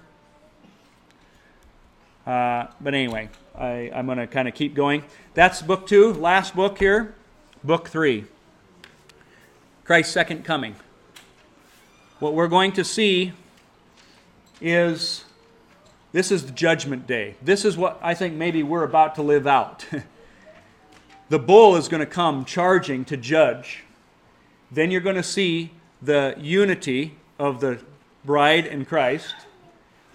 Uh, 2.26 2.68
but 2.80 2.93
anyway, 2.93 3.28
I, 3.54 3.91
I'm 3.93 4.06
going 4.06 4.20
to 4.20 4.28
kind 4.28 4.47
of 4.47 4.54
keep 4.54 4.76
going. 4.76 5.04
That's 5.34 5.62
book 5.62 5.88
two, 5.88 6.14
last 6.14 6.56
book 6.56 6.78
here, 6.78 7.16
book 7.66 7.89
three 7.89 8.24
Christ's 9.84 10.14
second 10.14 10.45
coming. 10.45 10.78
What 12.20 12.34
we're 12.34 12.47
going 12.47 12.72
to 12.74 12.86
see 12.86 13.34
is 14.62 15.26
this 16.12 16.32
is 16.32 16.45
the 16.45 16.51
judgment 16.51 17.05
day. 17.05 17.36
This 17.41 17.66
is 17.66 17.78
what 17.78 17.99
I 18.01 18.14
think 18.14 18.36
maybe 18.36 18.64
we're 18.64 18.84
about 18.84 19.16
to 19.16 19.22
live 19.22 19.47
out. 19.47 19.86
The 21.30 21.38
bull 21.38 21.76
is 21.76 21.88
going 21.88 21.99
to 21.99 22.07
come 22.07 22.43
charging 22.43 23.05
to 23.05 23.16
judge. 23.16 23.84
Then 24.72 24.89
you're 24.89 24.99
going 24.99 25.16
to 25.16 25.22
see 25.22 25.72
the 26.01 26.34
unity 26.39 27.18
of 27.38 27.62
the 27.62 27.82
bride 28.26 28.66
and 28.66 28.88
Christ 28.88 29.36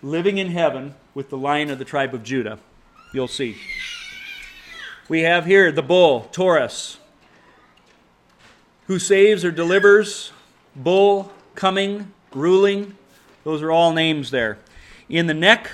living 0.03 0.39
in 0.39 0.51
heaven 0.51 0.97
with 1.15 1.31
the 1.31 1.39
lion 1.39 1.71
of 1.71 1.79
the 1.79 1.85
tribe 1.85 2.15
of 2.15 2.25
Judah. 2.25 2.59
You'll 3.13 3.29
see. 3.29 3.57
We 5.09 5.21
have 5.21 5.47
here 5.47 5.71
the 5.71 5.83
bull, 5.83 6.29
Taurus, 6.33 6.99
who 8.89 8.99
saves 8.99 9.45
or 9.45 9.53
delivers, 9.53 10.33
bull, 10.75 11.31
coming, 11.55 12.13
ruling. 12.33 12.97
Those 13.45 13.63
are 13.63 13.71
all 13.71 13.93
names 13.93 14.31
there. 14.31 14.59
In 15.09 15.27
the 15.27 15.35
neck 15.35 15.71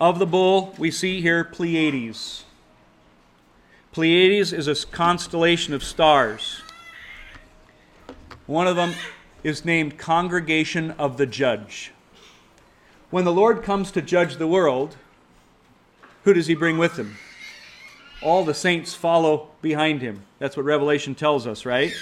of 0.00 0.18
the 0.18 0.26
bull, 0.26 0.74
we 0.76 0.90
see 0.90 1.20
here 1.20 1.44
Pleiades. 1.44 2.44
Pleiades 3.92 4.52
is 4.52 4.68
a 4.68 4.86
constellation 4.86 5.72
of 5.72 5.82
stars. 5.82 6.62
One 8.46 8.66
of 8.66 8.76
them 8.76 8.92
is 9.42 9.64
named 9.64 9.96
Congregation 9.96 10.90
of 10.92 11.16
the 11.16 11.26
Judge. 11.26 11.92
When 13.10 13.24
the 13.24 13.32
Lord 13.32 13.62
comes 13.62 13.92
to 13.92 14.02
judge 14.02 14.36
the 14.36 14.48
world, 14.48 14.96
who 16.24 16.34
does 16.34 16.48
he 16.48 16.56
bring 16.56 16.76
with 16.76 16.96
him? 16.96 17.16
All 18.20 18.44
the 18.44 18.54
saints 18.54 18.94
follow 18.94 19.50
behind 19.62 20.02
him. 20.02 20.24
That's 20.40 20.56
what 20.56 20.66
Revelation 20.66 21.14
tells 21.14 21.46
us, 21.46 21.64
right? 21.64 21.92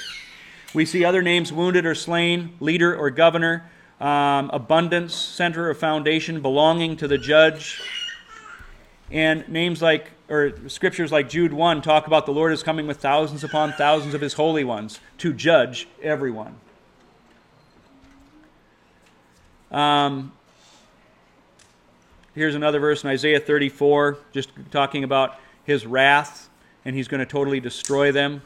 We 0.73 0.87
see 0.87 1.05
other 1.05 1.23
names 1.23 1.53
wounded 1.53 1.85
or 1.85 1.95
slain, 1.95 2.55
leader 2.59 2.97
or 2.97 3.11
governor, 3.11 3.71
um, 4.01 4.51
abundance, 4.53 5.15
center 5.15 5.71
of 5.71 5.79
foundation, 5.79 6.41
belonging 6.41 6.97
to 6.99 7.09
the 7.09 7.19
judge. 7.19 7.81
And 9.11 9.47
names 9.49 9.83
like, 9.83 10.11
or 10.29 10.53
scriptures 10.69 11.13
like 11.13 11.29
Jude 11.29 11.53
1 11.53 11.83
talk 11.83 12.07
about 12.07 12.27
the 12.27 12.33
Lord 12.33 12.53
is 12.53 12.63
coming 12.63 12.87
with 12.87 12.99
thousands 12.99 13.45
upon 13.45 13.73
thousands 13.73 14.15
of 14.15 14.21
his 14.21 14.35
holy 14.35 14.65
ones 14.65 15.01
to 15.19 15.33
judge 15.33 15.89
everyone. 16.03 16.57
Um, 19.71 20.33
here's 22.35 22.55
another 22.55 22.79
verse 22.79 23.03
in 23.03 23.11
Isaiah 23.11 23.41
34, 23.41 24.19
just 24.33 24.51
talking 24.71 25.05
about 25.05 25.39
his 25.65 25.87
wrath, 25.87 26.49
and 26.85 26.95
he's 26.95 27.09
going 27.09 27.21
to 27.21 27.27
totally 27.27 27.61
destroy 27.61 28.13
them. 28.13 28.43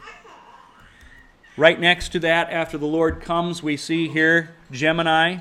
Right 1.59 1.81
next 1.81 2.11
to 2.11 2.21
that, 2.21 2.53
after 2.53 2.79
the 2.79 2.87
Lord 2.87 3.21
comes, 3.21 3.65
we 3.65 3.77
see 3.77 4.07
here 4.07 4.55
Gemini, 4.71 5.39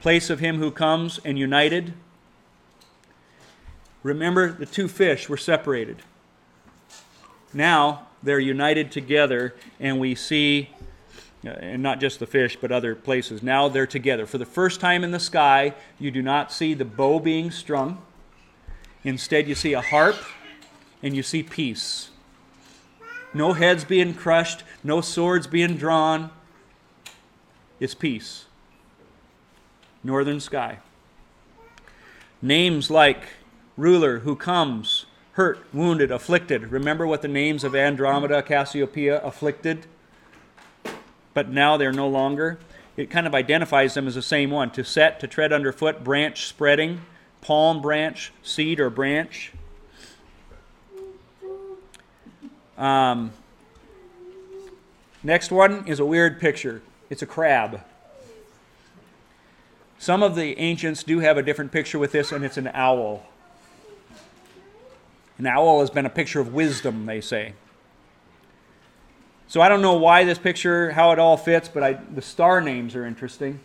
place 0.00 0.30
of 0.30 0.38
him 0.38 0.58
who 0.58 0.70
comes, 0.70 1.18
and 1.24 1.36
united. 1.36 1.94
Remember, 4.04 4.52
the 4.52 4.66
two 4.66 4.86
fish 4.86 5.28
were 5.28 5.36
separated. 5.36 5.96
Now 7.52 8.06
they're 8.22 8.38
united 8.38 8.92
together, 8.92 9.56
and 9.80 9.98
we 9.98 10.14
see, 10.14 10.70
uh, 11.44 11.48
and 11.48 11.82
not 11.82 11.98
just 11.98 12.20
the 12.20 12.26
fish, 12.26 12.56
but 12.60 12.70
other 12.70 12.94
places. 12.94 13.42
Now 13.42 13.68
they're 13.68 13.84
together. 13.84 14.26
For 14.26 14.38
the 14.38 14.46
first 14.46 14.78
time 14.78 15.02
in 15.02 15.10
the 15.10 15.18
sky, 15.18 15.74
you 15.98 16.12
do 16.12 16.22
not 16.22 16.52
see 16.52 16.72
the 16.72 16.84
bow 16.84 17.18
being 17.18 17.50
strung. 17.50 18.00
Instead, 19.02 19.48
you 19.48 19.56
see 19.56 19.72
a 19.72 19.80
harp, 19.80 20.14
and 21.02 21.16
you 21.16 21.24
see 21.24 21.42
peace 21.42 22.11
no 23.34 23.52
heads 23.52 23.84
being 23.84 24.14
crushed, 24.14 24.62
no 24.84 25.00
swords 25.00 25.46
being 25.46 25.76
drawn. 25.76 26.30
It's 27.80 27.94
peace. 27.94 28.44
Northern 30.04 30.40
sky. 30.40 30.78
Names 32.40 32.90
like 32.90 33.22
ruler 33.76 34.20
who 34.20 34.36
comes, 34.36 35.06
hurt, 35.32 35.64
wounded, 35.72 36.10
afflicted. 36.10 36.70
Remember 36.70 37.06
what 37.06 37.22
the 37.22 37.28
names 37.28 37.64
of 37.64 37.74
Andromeda, 37.74 38.42
Cassiopeia, 38.42 39.20
afflicted? 39.22 39.86
But 41.34 41.48
now 41.48 41.76
they're 41.76 41.92
no 41.92 42.08
longer. 42.08 42.58
It 42.96 43.10
kind 43.10 43.26
of 43.26 43.34
identifies 43.34 43.94
them 43.94 44.06
as 44.06 44.16
the 44.16 44.22
same 44.22 44.50
one 44.50 44.70
to 44.72 44.84
set, 44.84 45.18
to 45.20 45.26
tread 45.26 45.52
underfoot, 45.52 46.04
branch 46.04 46.46
spreading, 46.46 47.00
palm 47.40 47.80
branch, 47.80 48.32
seed 48.42 48.78
or 48.78 48.90
branch. 48.90 49.52
Um, 52.82 53.32
next 55.22 55.52
one 55.52 55.86
is 55.86 56.00
a 56.00 56.04
weird 56.04 56.40
picture. 56.40 56.82
It's 57.10 57.22
a 57.22 57.26
crab. 57.26 57.80
Some 60.00 60.20
of 60.24 60.34
the 60.34 60.58
ancients 60.58 61.04
do 61.04 61.20
have 61.20 61.36
a 61.38 61.44
different 61.44 61.70
picture 61.70 62.00
with 62.00 62.10
this, 62.10 62.32
and 62.32 62.44
it's 62.44 62.56
an 62.56 62.68
owl. 62.74 63.24
An 65.38 65.46
owl 65.46 65.78
has 65.78 65.90
been 65.90 66.06
a 66.06 66.10
picture 66.10 66.40
of 66.40 66.52
wisdom, 66.52 67.06
they 67.06 67.20
say. 67.20 67.54
So 69.46 69.60
I 69.60 69.68
don't 69.68 69.80
know 69.80 69.94
why 69.94 70.24
this 70.24 70.38
picture, 70.38 70.90
how 70.90 71.12
it 71.12 71.20
all 71.20 71.36
fits, 71.36 71.68
but 71.68 71.84
I, 71.84 71.92
the 71.92 72.22
star 72.22 72.60
names 72.60 72.96
are 72.96 73.06
interesting. 73.06 73.60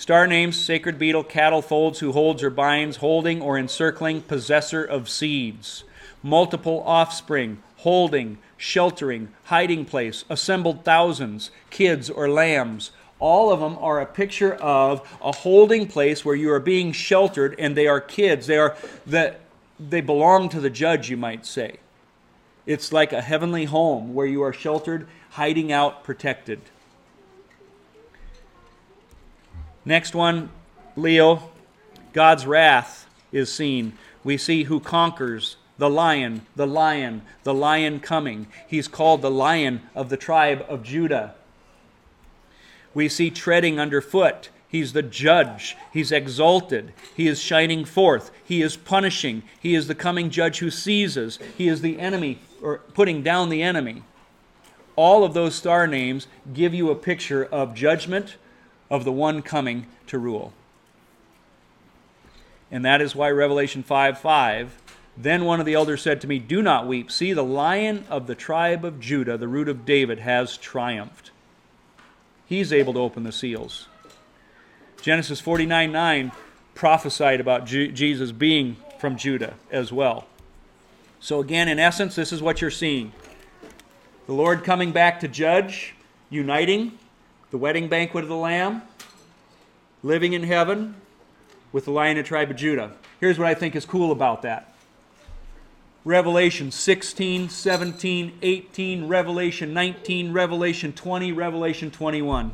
Star 0.00 0.26
names, 0.26 0.58
sacred 0.58 0.98
beetle, 0.98 1.24
cattle 1.24 1.60
folds, 1.60 1.98
who 1.98 2.12
holds 2.12 2.42
or 2.42 2.48
binds, 2.48 2.96
holding 2.96 3.42
or 3.42 3.58
encircling, 3.58 4.22
possessor 4.22 4.82
of 4.82 5.10
seeds, 5.10 5.84
multiple 6.22 6.82
offspring, 6.86 7.62
holding, 7.76 8.38
sheltering, 8.56 9.28
hiding 9.44 9.84
place, 9.84 10.24
assembled 10.30 10.86
thousands, 10.86 11.50
kids 11.68 12.08
or 12.08 12.30
lambs. 12.30 12.92
All 13.18 13.52
of 13.52 13.60
them 13.60 13.76
are 13.78 14.00
a 14.00 14.06
picture 14.06 14.54
of 14.54 15.06
a 15.22 15.32
holding 15.32 15.86
place 15.86 16.24
where 16.24 16.34
you 16.34 16.50
are 16.50 16.60
being 16.60 16.92
sheltered 16.92 17.54
and 17.58 17.76
they 17.76 17.86
are 17.86 18.00
kids. 18.00 18.46
They 18.46 18.56
are 18.56 18.78
the, 19.04 19.36
they 19.78 20.00
belong 20.00 20.48
to 20.48 20.60
the 20.60 20.70
judge, 20.70 21.10
you 21.10 21.18
might 21.18 21.44
say. 21.44 21.76
It's 22.64 22.90
like 22.90 23.12
a 23.12 23.20
heavenly 23.20 23.66
home 23.66 24.14
where 24.14 24.26
you 24.26 24.42
are 24.44 24.54
sheltered, 24.54 25.06
hiding 25.32 25.70
out, 25.70 26.04
protected. 26.04 26.62
Next 29.84 30.14
one, 30.14 30.50
Leo. 30.96 31.50
God's 32.12 32.46
wrath 32.46 33.06
is 33.32 33.52
seen. 33.52 33.96
We 34.22 34.36
see 34.36 34.64
who 34.64 34.80
conquers, 34.80 35.56
the 35.78 35.88
lion, 35.88 36.46
the 36.54 36.66
lion, 36.66 37.22
the 37.44 37.54
lion 37.54 38.00
coming. 38.00 38.46
He's 38.66 38.88
called 38.88 39.22
the 39.22 39.30
lion 39.30 39.82
of 39.94 40.10
the 40.10 40.16
tribe 40.16 40.64
of 40.68 40.82
Judah. 40.82 41.34
We 42.92 43.08
see 43.08 43.30
treading 43.30 43.80
underfoot. 43.80 44.50
He's 44.68 44.92
the 44.92 45.02
judge. 45.02 45.76
He's 45.92 46.12
exalted. 46.12 46.92
He 47.16 47.26
is 47.26 47.40
shining 47.40 47.84
forth. 47.84 48.30
He 48.44 48.62
is 48.62 48.76
punishing. 48.76 49.42
He 49.58 49.74
is 49.74 49.86
the 49.86 49.94
coming 49.94 50.30
judge 50.30 50.58
who 50.58 50.70
seizes. 50.70 51.38
He 51.56 51.68
is 51.68 51.80
the 51.80 51.98
enemy, 51.98 52.40
or 52.62 52.78
putting 52.78 53.22
down 53.22 53.48
the 53.48 53.62
enemy. 53.62 54.02
All 54.96 55.24
of 55.24 55.32
those 55.32 55.54
star 55.54 55.86
names 55.86 56.26
give 56.52 56.74
you 56.74 56.90
a 56.90 56.94
picture 56.94 57.44
of 57.46 57.74
judgment 57.74 58.36
of 58.90 59.04
the 59.04 59.12
one 59.12 59.40
coming 59.40 59.86
to 60.08 60.18
rule. 60.18 60.52
And 62.70 62.84
that 62.84 63.00
is 63.00 63.14
why 63.14 63.30
Revelation 63.30 63.82
5 63.82 64.18
5 64.18 64.76
then 65.16 65.44
one 65.44 65.60
of 65.60 65.66
the 65.66 65.74
elders 65.74 66.00
said 66.00 66.20
to 66.22 66.26
me, 66.26 66.38
Do 66.38 66.62
not 66.62 66.86
weep. 66.86 67.10
See, 67.10 67.32
the 67.32 67.44
lion 67.44 68.04
of 68.08 68.26
the 68.26 68.34
tribe 68.34 68.84
of 68.84 69.00
Judah, 69.00 69.36
the 69.36 69.48
root 69.48 69.68
of 69.68 69.84
David, 69.84 70.20
has 70.20 70.56
triumphed. 70.56 71.30
He's 72.46 72.72
able 72.72 72.94
to 72.94 73.00
open 73.00 73.24
the 73.24 73.32
seals. 73.32 73.88
Genesis 75.02 75.40
49 75.40 75.92
9 75.92 76.32
prophesied 76.74 77.40
about 77.40 77.66
Jesus 77.66 78.32
being 78.32 78.76
from 78.98 79.16
Judah 79.16 79.54
as 79.70 79.92
well. 79.92 80.26
So, 81.20 81.40
again, 81.40 81.68
in 81.68 81.78
essence, 81.78 82.14
this 82.14 82.32
is 82.32 82.40
what 82.40 82.60
you're 82.60 82.70
seeing 82.70 83.12
the 84.26 84.32
Lord 84.32 84.64
coming 84.64 84.92
back 84.92 85.20
to 85.20 85.28
judge, 85.28 85.94
uniting 86.30 86.98
the 87.50 87.58
wedding 87.58 87.88
banquet 87.88 88.24
of 88.24 88.28
the 88.28 88.36
Lamb, 88.36 88.82
living 90.02 90.32
in 90.32 90.44
heaven 90.44 90.94
with 91.72 91.84
the 91.84 91.90
lion 91.90 92.18
of 92.18 92.24
the 92.24 92.28
tribe 92.28 92.50
of 92.50 92.56
Judah. 92.56 92.92
Here's 93.20 93.38
what 93.38 93.48
I 93.48 93.54
think 93.54 93.76
is 93.76 93.84
cool 93.84 94.12
about 94.12 94.42
that 94.42 94.74
Revelation 96.04 96.70
16, 96.70 97.48
17, 97.50 98.38
18, 98.40 99.08
Revelation 99.08 99.74
19, 99.74 100.32
Revelation 100.32 100.92
20, 100.92 101.32
Revelation 101.32 101.90
21. 101.90 102.52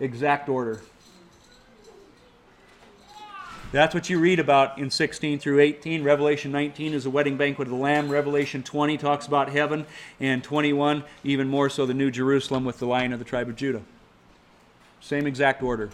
Exact 0.00 0.48
order. 0.48 0.80
That's 3.72 3.94
what 3.94 4.10
you 4.10 4.18
read 4.18 4.40
about 4.40 4.78
in 4.78 4.90
16 4.90 5.38
through 5.38 5.60
18. 5.60 6.02
Revelation 6.02 6.50
19 6.50 6.94
is 6.94 7.04
the 7.04 7.10
wedding 7.10 7.36
banquet 7.36 7.68
of 7.68 7.72
the 7.72 7.78
Lamb. 7.78 8.08
Revelation 8.08 8.64
20 8.64 8.96
talks 8.98 9.26
about 9.26 9.50
heaven. 9.50 9.86
And 10.18 10.42
21, 10.42 11.04
even 11.22 11.48
more 11.48 11.68
so, 11.68 11.86
the 11.86 11.94
New 11.94 12.10
Jerusalem 12.10 12.64
with 12.64 12.78
the 12.78 12.86
lion 12.86 13.12
of 13.12 13.20
the 13.20 13.24
tribe 13.24 13.48
of 13.48 13.54
Judah. 13.54 13.82
Same 15.00 15.26
exact 15.26 15.62
order. 15.62 15.90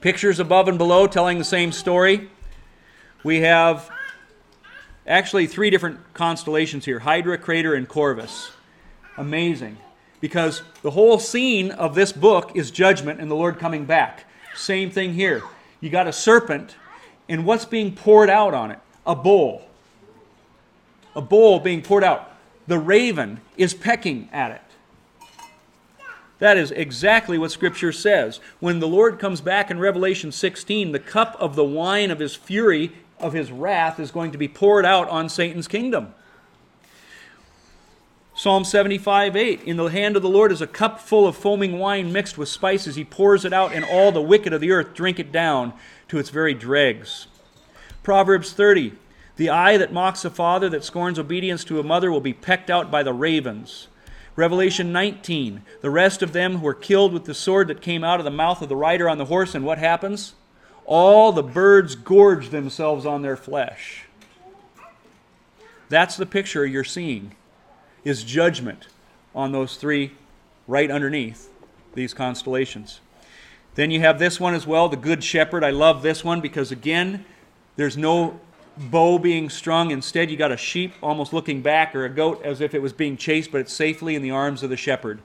Pictures 0.00 0.38
above 0.38 0.68
and 0.68 0.78
below 0.78 1.06
telling 1.06 1.38
the 1.38 1.44
same 1.44 1.72
story. 1.72 2.30
We 3.22 3.40
have 3.40 3.90
Actually, 5.06 5.46
three 5.46 5.68
different 5.68 6.00
constellations 6.14 6.84
here 6.84 7.00
Hydra, 7.00 7.36
Crater, 7.36 7.74
and 7.74 7.86
Corvus. 7.88 8.52
Amazing. 9.16 9.76
Because 10.20 10.62
the 10.82 10.90
whole 10.90 11.18
scene 11.18 11.70
of 11.70 11.94
this 11.94 12.10
book 12.10 12.52
is 12.54 12.70
judgment 12.70 13.20
and 13.20 13.30
the 13.30 13.34
Lord 13.34 13.58
coming 13.58 13.84
back. 13.84 14.24
Same 14.54 14.90
thing 14.90 15.12
here. 15.12 15.42
You 15.80 15.90
got 15.90 16.06
a 16.06 16.12
serpent, 16.12 16.76
and 17.28 17.44
what's 17.44 17.66
being 17.66 17.94
poured 17.94 18.30
out 18.30 18.54
on 18.54 18.70
it? 18.70 18.78
A 19.06 19.14
bowl. 19.14 19.62
a 21.14 21.20
bowl 21.20 21.60
being 21.60 21.82
poured 21.82 22.02
out. 22.02 22.32
The 22.66 22.78
raven 22.78 23.40
is 23.58 23.74
pecking 23.74 24.30
at 24.32 24.50
it. 24.52 24.62
That 26.38 26.56
is 26.56 26.70
exactly 26.72 27.38
what 27.38 27.52
Scripture 27.52 27.92
says. 27.92 28.40
When 28.60 28.80
the 28.80 28.88
Lord 28.88 29.18
comes 29.18 29.40
back 29.40 29.70
in 29.70 29.78
Revelation 29.78 30.32
16, 30.32 30.92
the 30.92 30.98
cup 30.98 31.36
of 31.38 31.54
the 31.54 31.64
wine 31.64 32.10
of 32.10 32.18
his 32.18 32.34
fury, 32.34 32.92
of 33.20 33.32
his 33.32 33.52
wrath, 33.52 34.00
is 34.00 34.10
going 34.10 34.32
to 34.32 34.38
be 34.38 34.48
poured 34.48 34.84
out 34.84 35.08
on 35.08 35.28
Satan's 35.28 35.68
kingdom. 35.68 36.14
Psalm 38.36 38.64
75 38.64 39.36
8 39.36 39.62
In 39.62 39.76
the 39.76 39.84
hand 39.84 40.16
of 40.16 40.22
the 40.22 40.28
Lord 40.28 40.50
is 40.50 40.60
a 40.60 40.66
cup 40.66 40.98
full 40.98 41.26
of 41.26 41.36
foaming 41.36 41.78
wine 41.78 42.12
mixed 42.12 42.36
with 42.36 42.48
spices. 42.48 42.96
He 42.96 43.04
pours 43.04 43.44
it 43.44 43.52
out, 43.52 43.72
and 43.72 43.84
all 43.84 44.10
the 44.10 44.20
wicked 44.20 44.52
of 44.52 44.60
the 44.60 44.72
earth 44.72 44.92
drink 44.92 45.20
it 45.20 45.30
down 45.30 45.72
to 46.08 46.18
its 46.18 46.30
very 46.30 46.52
dregs. 46.52 47.28
Proverbs 48.02 48.52
30 48.52 48.92
The 49.36 49.50
eye 49.50 49.76
that 49.76 49.92
mocks 49.92 50.24
a 50.24 50.30
father, 50.30 50.68
that 50.70 50.82
scorns 50.82 51.16
obedience 51.16 51.62
to 51.64 51.78
a 51.78 51.84
mother, 51.84 52.10
will 52.10 52.20
be 52.20 52.32
pecked 52.32 52.70
out 52.70 52.90
by 52.90 53.04
the 53.04 53.12
ravens. 53.12 53.86
Revelation 54.36 54.92
19 54.92 55.62
The 55.80 55.90
rest 55.90 56.22
of 56.22 56.32
them 56.32 56.60
were 56.60 56.74
killed 56.74 57.12
with 57.12 57.24
the 57.24 57.34
sword 57.34 57.68
that 57.68 57.80
came 57.80 58.04
out 58.04 58.20
of 58.20 58.24
the 58.24 58.30
mouth 58.30 58.62
of 58.62 58.68
the 58.68 58.76
rider 58.76 59.08
on 59.08 59.18
the 59.18 59.26
horse, 59.26 59.54
and 59.54 59.64
what 59.64 59.78
happens? 59.78 60.34
All 60.86 61.32
the 61.32 61.42
birds 61.42 61.94
gorge 61.94 62.50
themselves 62.50 63.06
on 63.06 63.22
their 63.22 63.36
flesh. 63.36 64.04
That's 65.88 66.16
the 66.16 66.26
picture 66.26 66.66
you're 66.66 66.84
seeing 66.84 67.34
is 68.04 68.22
judgment 68.22 68.88
on 69.34 69.52
those 69.52 69.76
three 69.76 70.12
right 70.66 70.90
underneath 70.90 71.50
these 71.94 72.12
constellations. 72.12 73.00
Then 73.74 73.90
you 73.90 74.00
have 74.00 74.18
this 74.18 74.38
one 74.38 74.54
as 74.54 74.66
well, 74.66 74.88
the 74.88 74.96
Good 74.96 75.24
Shepherd. 75.24 75.64
I 75.64 75.70
love 75.70 76.02
this 76.02 76.22
one 76.22 76.40
because, 76.40 76.70
again, 76.70 77.24
there's 77.76 77.96
no 77.96 78.40
bow 78.76 79.18
being 79.18 79.48
strung. 79.50 79.90
Instead, 79.90 80.30
you 80.30 80.36
got 80.36 80.52
a 80.52 80.56
sheep 80.56 80.92
almost 81.02 81.32
looking 81.32 81.62
back 81.62 81.94
or 81.94 82.04
a 82.04 82.08
goat 82.08 82.42
as 82.44 82.60
if 82.60 82.74
it 82.74 82.82
was 82.82 82.92
being 82.92 83.16
chased, 83.16 83.52
but 83.52 83.60
it's 83.60 83.72
safely 83.72 84.14
in 84.14 84.22
the 84.22 84.30
arms 84.30 84.62
of 84.62 84.70
the 84.70 84.76
shepherd. 84.76 85.20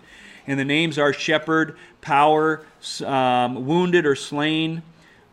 And 0.48 0.60
the 0.60 0.66
names 0.66 0.98
are 0.98 1.14
shepherd, 1.14 1.78
power, 2.02 2.66
um, 3.06 3.66
wounded 3.68 4.06
or 4.06 4.16
slain, 4.16 4.82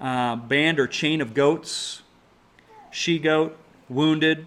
uh, 0.01 0.37
band 0.37 0.79
or 0.79 0.87
chain 0.87 1.21
of 1.21 1.33
goats, 1.35 2.03
she 2.91 3.19
goat, 3.19 3.57
wounded, 3.89 4.47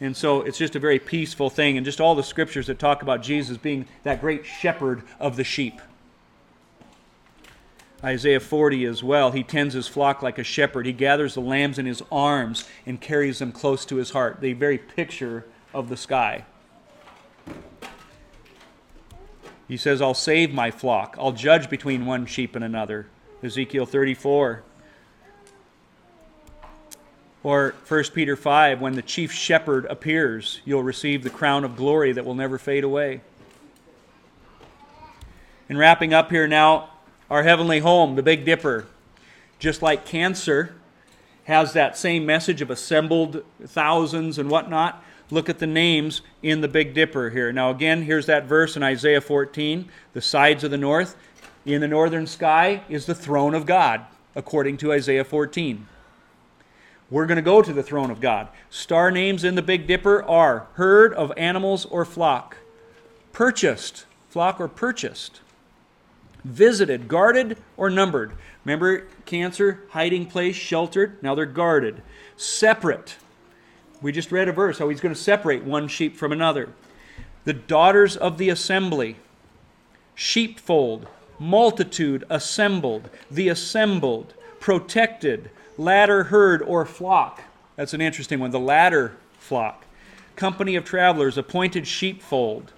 and 0.00 0.16
so 0.16 0.40
it's 0.42 0.56
just 0.56 0.74
a 0.76 0.78
very 0.78 0.98
peaceful 0.98 1.50
thing, 1.50 1.76
and 1.76 1.84
just 1.84 2.00
all 2.00 2.14
the 2.14 2.22
scriptures 2.22 2.66
that 2.68 2.78
talk 2.78 3.02
about 3.02 3.22
Jesus 3.22 3.58
being 3.58 3.86
that 4.02 4.20
great 4.20 4.46
shepherd 4.46 5.02
of 5.18 5.36
the 5.36 5.44
sheep. 5.44 5.80
Isaiah 8.02 8.40
40 8.40 8.86
as 8.86 9.02
well. 9.02 9.30
He 9.30 9.42
tends 9.42 9.74
his 9.74 9.86
flock 9.86 10.22
like 10.22 10.38
a 10.38 10.44
shepherd. 10.44 10.86
He 10.86 10.92
gathers 10.92 11.34
the 11.34 11.40
lambs 11.40 11.78
in 11.78 11.86
his 11.86 12.02
arms 12.10 12.66
and 12.86 13.00
carries 13.00 13.40
them 13.40 13.52
close 13.52 13.84
to 13.86 13.96
his 13.96 14.10
heart. 14.10 14.40
The 14.40 14.54
very 14.54 14.78
picture 14.78 15.44
of 15.74 15.88
the 15.88 15.96
sky. 15.96 16.44
He 19.68 19.76
says, 19.76 20.00
I'll 20.02 20.14
save 20.14 20.52
my 20.52 20.70
flock. 20.70 21.14
I'll 21.18 21.32
judge 21.32 21.70
between 21.70 22.06
one 22.06 22.26
sheep 22.26 22.56
and 22.56 22.64
another. 22.64 23.06
Ezekiel 23.42 23.86
34. 23.86 24.62
Or 27.42 27.74
1 27.86 28.04
Peter 28.14 28.36
5, 28.36 28.80
when 28.80 28.94
the 28.94 29.02
chief 29.02 29.32
shepherd 29.32 29.86
appears, 29.86 30.60
you'll 30.64 30.82
receive 30.82 31.22
the 31.22 31.30
crown 31.30 31.64
of 31.64 31.76
glory 31.76 32.12
that 32.12 32.24
will 32.24 32.34
never 32.34 32.58
fade 32.58 32.84
away. 32.84 33.20
And 35.68 35.78
wrapping 35.78 36.12
up 36.12 36.30
here 36.30 36.48
now, 36.48 36.90
our 37.30 37.44
heavenly 37.44 37.78
home, 37.78 38.16
the 38.16 38.22
Big 38.22 38.44
Dipper, 38.44 38.86
just 39.60 39.82
like 39.82 40.04
cancer 40.04 40.74
has 41.44 41.72
that 41.72 41.96
same 41.96 42.26
message 42.26 42.60
of 42.60 42.70
assembled 42.70 43.44
thousands 43.64 44.38
and 44.38 44.50
whatnot. 44.50 45.02
Look 45.30 45.48
at 45.48 45.60
the 45.60 45.66
names 45.66 46.22
in 46.42 46.60
the 46.60 46.68
Big 46.68 46.92
Dipper 46.92 47.30
here. 47.30 47.52
Now, 47.52 47.70
again, 47.70 48.02
here's 48.02 48.26
that 48.26 48.46
verse 48.46 48.76
in 48.76 48.82
Isaiah 48.82 49.20
14 49.20 49.88
the 50.12 50.20
sides 50.20 50.64
of 50.64 50.72
the 50.72 50.78
north. 50.78 51.16
In 51.64 51.80
the 51.80 51.88
northern 51.88 52.26
sky 52.26 52.82
is 52.88 53.06
the 53.06 53.14
throne 53.14 53.54
of 53.54 53.64
God, 53.64 54.04
according 54.34 54.78
to 54.78 54.92
Isaiah 54.92 55.24
14. 55.24 55.86
We're 57.10 57.26
going 57.26 57.36
to 57.36 57.42
go 57.42 57.62
to 57.62 57.72
the 57.72 57.82
throne 57.82 58.10
of 58.10 58.20
God. 58.20 58.48
Star 58.70 59.10
names 59.10 59.44
in 59.44 59.54
the 59.54 59.62
Big 59.62 59.86
Dipper 59.86 60.22
are 60.24 60.66
herd 60.74 61.12
of 61.14 61.32
animals 61.36 61.84
or 61.86 62.04
flock, 62.04 62.58
purchased, 63.32 64.06
flock 64.28 64.60
or 64.60 64.68
purchased, 64.68 65.40
visited, 66.44 67.08
guarded, 67.08 67.58
or 67.76 67.90
numbered. 67.90 68.32
Remember 68.64 69.06
cancer, 69.26 69.82
hiding 69.90 70.26
place, 70.26 70.56
sheltered. 70.56 71.22
Now 71.22 71.34
they're 71.34 71.46
guarded. 71.46 72.02
Separate. 72.36 73.16
We 74.02 74.12
just 74.12 74.32
read 74.32 74.48
a 74.48 74.52
verse 74.52 74.78
how 74.78 74.88
he's 74.88 75.00
going 75.00 75.14
to 75.14 75.20
separate 75.20 75.64
one 75.64 75.88
sheep 75.88 76.16
from 76.16 76.32
another. 76.32 76.70
The 77.44 77.52
daughters 77.52 78.16
of 78.16 78.38
the 78.38 78.48
assembly, 78.48 79.16
sheepfold, 80.14 81.06
multitude 81.38 82.24
assembled, 82.28 83.08
the 83.30 83.48
assembled, 83.48 84.34
protected, 84.58 85.50
latter 85.78 86.24
herd 86.24 86.62
or 86.62 86.84
flock. 86.84 87.42
That's 87.76 87.94
an 87.94 88.00
interesting 88.00 88.40
one. 88.40 88.50
The 88.50 88.60
latter 88.60 89.16
flock. 89.38 89.84
Company 90.36 90.76
of 90.76 90.84
travelers, 90.84 91.38
appointed 91.38 91.86
sheepfold. 91.86 92.72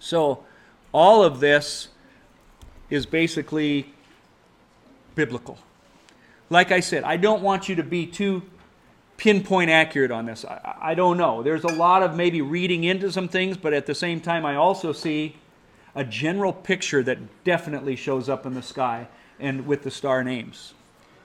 So, 0.00 0.44
all 0.92 1.22
of 1.22 1.40
this 1.40 1.88
is 2.92 3.06
basically 3.06 3.92
biblical. 5.14 5.58
Like 6.50 6.70
I 6.70 6.80
said, 6.80 7.04
I 7.04 7.16
don't 7.16 7.42
want 7.42 7.68
you 7.68 7.76
to 7.76 7.82
be 7.82 8.06
too 8.06 8.42
pinpoint 9.16 9.70
accurate 9.70 10.10
on 10.10 10.26
this. 10.26 10.44
I, 10.44 10.76
I, 10.80 10.94
don't 10.94 11.16
know. 11.16 11.42
There's 11.42 11.64
a 11.64 11.72
lot 11.72 12.02
of 12.02 12.16
maybe 12.16 12.42
reading 12.42 12.84
into 12.84 13.10
some 13.10 13.28
things, 13.28 13.56
but 13.56 13.72
at 13.72 13.86
the 13.86 13.94
same 13.94 14.20
time, 14.20 14.44
I 14.44 14.56
also 14.56 14.92
see 14.92 15.36
a 15.94 16.04
general 16.04 16.52
picture 16.52 17.02
that 17.02 17.44
definitely 17.44 17.96
shows 17.96 18.28
up 18.28 18.46
in 18.46 18.54
the 18.54 18.62
sky 18.62 19.08
and 19.40 19.66
with 19.66 19.82
the 19.82 19.90
star 19.90 20.22
names 20.22 20.74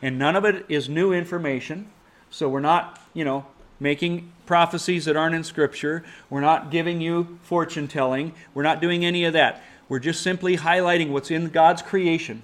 and 0.02 0.20
none 0.20 0.36
of 0.36 0.46
it 0.46 0.66
is 0.70 0.88
new 0.88 1.14
information. 1.14 1.90
So 2.30 2.50
we're 2.50 2.60
not, 2.60 3.00
you 3.14 3.26
know, 3.26 3.46
making 3.80 4.32
prophecies 4.46 5.06
that 5.06 5.16
aren't 5.16 5.36
in 5.36 5.44
Scripture. 5.44 6.04
We're 6.30 6.42
not 6.42 6.72
giving 6.72 7.02
you 7.02 7.40
fortune 7.44 7.88
telling. 7.88 8.34
We're 8.54 8.64
not 8.64 8.82
doing 8.82 9.06
any 9.06 9.24
of 9.24 9.34
that. 9.34 9.64
We're 9.90 10.00
just 10.00 10.22
simply 10.22 10.58
highlighting 10.58 11.10
what's 11.10 11.32
in 11.32 11.50
God's 11.50 11.82
creation 11.82 12.44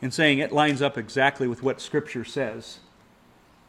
and 0.00 0.12
saying 0.12 0.38
it 0.38 0.52
lines 0.52 0.82
up 0.82 0.96
exactly 0.98 1.48
with 1.48 1.62
what 1.62 1.80
Scripture 1.80 2.24
says. 2.24 2.78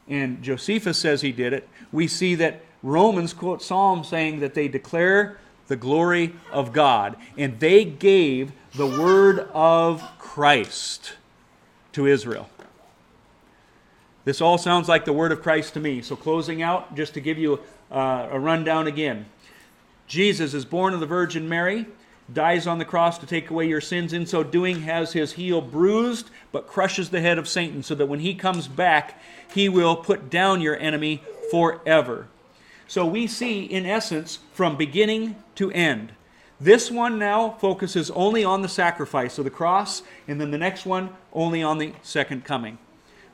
And 0.07 0.41
Josephus 0.43 0.97
says 0.97 1.21
he 1.21 1.31
did 1.31 1.53
it. 1.53 1.67
We 1.91 2.07
see 2.07 2.35
that 2.35 2.61
Romans 2.81 3.33
quote 3.33 3.61
Psalm 3.61 4.03
saying 4.03 4.39
that 4.41 4.53
they 4.53 4.67
declare 4.67 5.37
the 5.67 5.75
glory 5.75 6.33
of 6.51 6.73
God. 6.73 7.15
And 7.37 7.59
they 7.59 7.85
gave 7.85 8.51
the 8.75 8.87
word 8.87 9.47
of 9.53 10.01
Christ 10.19 11.13
to 11.93 12.05
Israel. 12.05 12.49
This 14.25 14.41
all 14.41 14.57
sounds 14.57 14.87
like 14.87 15.05
the 15.05 15.13
word 15.13 15.31
of 15.31 15.41
Christ 15.41 15.73
to 15.75 15.79
me. 15.79 16.01
So, 16.01 16.15
closing 16.15 16.61
out, 16.61 16.95
just 16.95 17.13
to 17.13 17.21
give 17.21 17.37
you 17.37 17.59
uh, 17.91 18.29
a 18.31 18.39
rundown 18.39 18.87
again 18.87 19.25
Jesus 20.05 20.53
is 20.53 20.65
born 20.65 20.93
of 20.93 20.99
the 20.99 21.05
Virgin 21.05 21.47
Mary, 21.47 21.85
dies 22.31 22.67
on 22.67 22.77
the 22.77 22.85
cross 22.85 23.17
to 23.17 23.25
take 23.25 23.49
away 23.49 23.67
your 23.67 23.81
sins. 23.81 24.13
In 24.13 24.25
so 24.25 24.43
doing, 24.43 24.81
has 24.81 25.13
his 25.13 25.33
heel 25.33 25.61
bruised, 25.61 26.29
but 26.51 26.67
crushes 26.67 27.09
the 27.09 27.21
head 27.21 27.37
of 27.37 27.47
Satan, 27.47 27.83
so 27.83 27.95
that 27.95 28.05
when 28.05 28.19
he 28.19 28.33
comes 28.33 28.67
back, 28.67 29.21
he 29.53 29.67
will 29.67 29.95
put 29.95 30.29
down 30.29 30.61
your 30.61 30.77
enemy 30.79 31.21
forever. 31.51 32.27
So, 32.87 33.05
we 33.05 33.27
see, 33.27 33.63
in 33.63 33.85
essence, 33.85 34.39
from 34.53 34.77
beginning 34.77 35.35
to 35.55 35.71
end. 35.71 36.13
This 36.59 36.91
one 36.91 37.17
now 37.17 37.51
focuses 37.59 38.11
only 38.11 38.43
on 38.43 38.61
the 38.61 38.69
sacrifice 38.69 39.37
of 39.37 39.43
the 39.43 39.49
cross, 39.49 40.03
and 40.27 40.39
then 40.39 40.51
the 40.51 40.57
next 40.57 40.85
one 40.85 41.09
only 41.33 41.63
on 41.63 41.77
the 41.77 41.93
second 42.03 42.45
coming. 42.45 42.77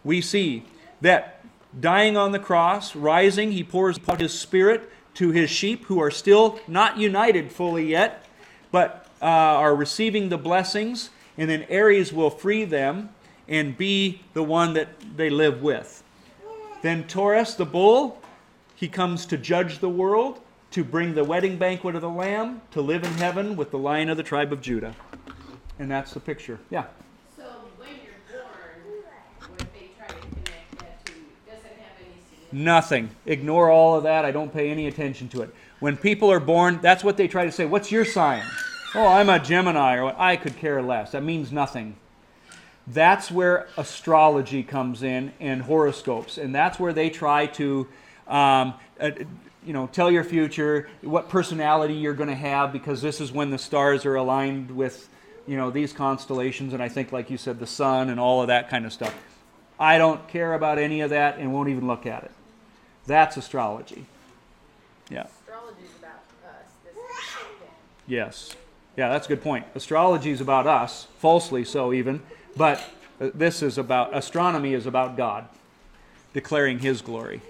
We 0.04 0.22
see 0.22 0.66
that 1.02 1.44
dying 1.80 2.18
on 2.18 2.32
the 2.32 2.40
cross, 2.40 2.96
rising, 2.96 3.52
he 3.52 3.64
pours 3.64 4.00
out 4.08 4.20
his 4.20 4.38
spirit 4.38 4.90
to 5.16 5.32
his 5.32 5.50
sheep 5.50 5.86
who 5.86 6.00
are 6.00 6.12
still 6.12 6.60
not 6.68 6.98
united 6.98 7.52
fully 7.52 7.86
yet, 7.88 8.26
but 8.72 9.08
uh, 9.22 9.26
are 9.26 9.76
receiving 9.76 10.30
the 10.30 10.38
blessings, 10.38 11.10
and 11.38 11.50
then 11.50 11.66
Aries 11.70 12.14
will 12.14 12.30
free 12.30 12.66
them 12.66 13.10
and 13.48 13.78
be 13.78 14.22
the 14.34 14.44
one 14.44 14.74
that 14.74 14.90
they 15.18 15.30
live 15.30 15.62
with. 15.62 16.04
Then 16.82 17.08
Taurus, 17.08 17.56
the 17.56 17.66
bull, 17.66 18.22
he 18.76 18.88
comes 18.88 19.26
to 19.26 19.38
judge 19.38 19.80
the 19.80 19.90
world, 19.90 20.40
to 20.72 20.84
bring 20.84 21.16
the 21.16 21.24
wedding 21.24 21.58
banquet 21.58 21.96
of 21.96 22.02
the 22.02 22.10
Lamb, 22.10 22.62
to 22.72 22.82
live 22.82 23.04
in 23.04 23.14
heaven 23.14 23.56
with 23.56 23.72
the 23.72 23.78
lion 23.78 24.10
of 24.10 24.18
the 24.18 24.24
tribe 24.24 24.54
of 24.54 24.62
Judah. 24.62 24.96
And 25.80 25.90
that's 25.90 26.14
the 26.14 26.20
picture. 26.20 26.60
Yeah. 26.70 26.86
So 27.36 27.44
when 27.78 27.90
you're 28.04 28.42
born, 28.42 29.58
when 29.58 29.68
they 29.74 29.90
try 29.98 30.08
to 30.08 30.14
connect 30.14 30.80
that 30.80 31.06
to, 31.08 31.14
doesn't 31.48 31.66
have 31.66 31.98
any 32.00 32.22
significance. 32.30 32.54
Nothing. 32.54 33.10
Ignore 33.26 33.70
all 33.70 33.96
of 33.96 34.04
that. 34.04 34.26
I 34.26 34.32
don't 34.32 34.54
pay 34.54 34.70
any 34.70 34.88
attention 34.88 35.28
to 35.30 35.42
it. 35.42 35.54
When 35.80 35.98
people 35.98 36.32
are 36.32 36.40
born, 36.40 36.80
that's 36.82 37.04
what 37.04 37.18
they 37.18 37.28
try 37.28 37.46
to 37.46 37.52
say. 37.52 37.66
What's 37.66 37.92
your 37.92 38.06
sign? 38.06 38.44
Oh, 38.96 39.08
I'm 39.08 39.30
a 39.30 39.40
Gemini, 39.40 39.98
or 39.98 40.16
I 40.18 40.36
could 40.36 40.58
care 40.58 40.82
less. 40.82 41.12
That 41.12 41.24
means 41.24 41.52
nothing. 41.52 41.96
That's 42.88 43.30
where 43.30 43.68
astrology 43.78 44.64
comes 44.64 45.04
in 45.04 45.34
and 45.40 45.62
horoscopes, 45.62 46.38
and 46.38 46.54
that's 46.54 46.80
where 46.80 46.94
they 46.94 47.10
try 47.10 47.46
to 47.48 47.88
Um, 48.28 48.76
uh, 49.02 49.10
you 49.66 49.74
know, 49.74 49.88
tell 49.88 50.12
your 50.12 50.24
future, 50.24 50.88
what 51.02 51.30
personality 51.30 51.96
you're 51.96 52.14
going 52.14 52.30
to 52.30 52.36
have, 52.36 52.72
because 52.72 53.02
this 53.02 53.20
is 53.20 53.32
when 53.32 53.50
the 53.50 53.58
stars 53.58 54.06
are 54.06 54.16
aligned 54.16 54.70
with, 54.70 55.10
you 55.48 55.58
know, 55.58 55.72
these 55.72 55.92
constellations, 55.92 56.74
and 56.74 56.82
I 56.82 56.90
think, 56.90 57.12
like 57.12 57.32
you 57.32 57.38
said, 57.38 57.58
the 57.60 57.66
sun 57.66 58.12
and 58.12 58.20
all 58.20 58.40
of 58.42 58.48
that 58.48 58.70
kind 58.70 58.86
of 58.86 58.94
stuff. 58.94 59.16
I 59.80 59.98
don't 59.98 60.28
care 60.28 60.54
about 60.54 60.78
any 60.78 61.02
of 61.02 61.10
that 61.10 61.40
and 61.40 61.52
won't 61.52 61.70
even 61.70 61.88
look 61.88 62.06
at 62.06 62.24
it. 62.24 62.32
That's 63.08 63.36
astrology. 63.36 64.06
Yeah. 65.10 65.26
Astrology 65.42 65.86
is 65.86 65.98
about 65.98 66.22
us. 66.46 66.70
This 66.86 66.94
is 66.94 67.04
Yes. 68.10 68.56
Yeah, 68.98 69.10
that's 69.10 69.28
a 69.28 69.30
good 69.30 69.44
point. 69.44 69.68
Astrology 69.76 70.32
is 70.32 70.42
about 70.42 70.66
us, 70.66 71.08
falsely 71.20 71.64
so 71.64 71.94
even, 71.94 72.22
but 72.58 72.84
uh, 73.22 73.30
this 73.36 73.62
is 73.62 73.78
about 73.78 74.18
astronomy 74.18 74.74
is 74.74 74.88
about 74.88 75.16
God 75.16 75.48
declaring 76.34 76.80
his 76.80 77.02
glory. 77.04 77.42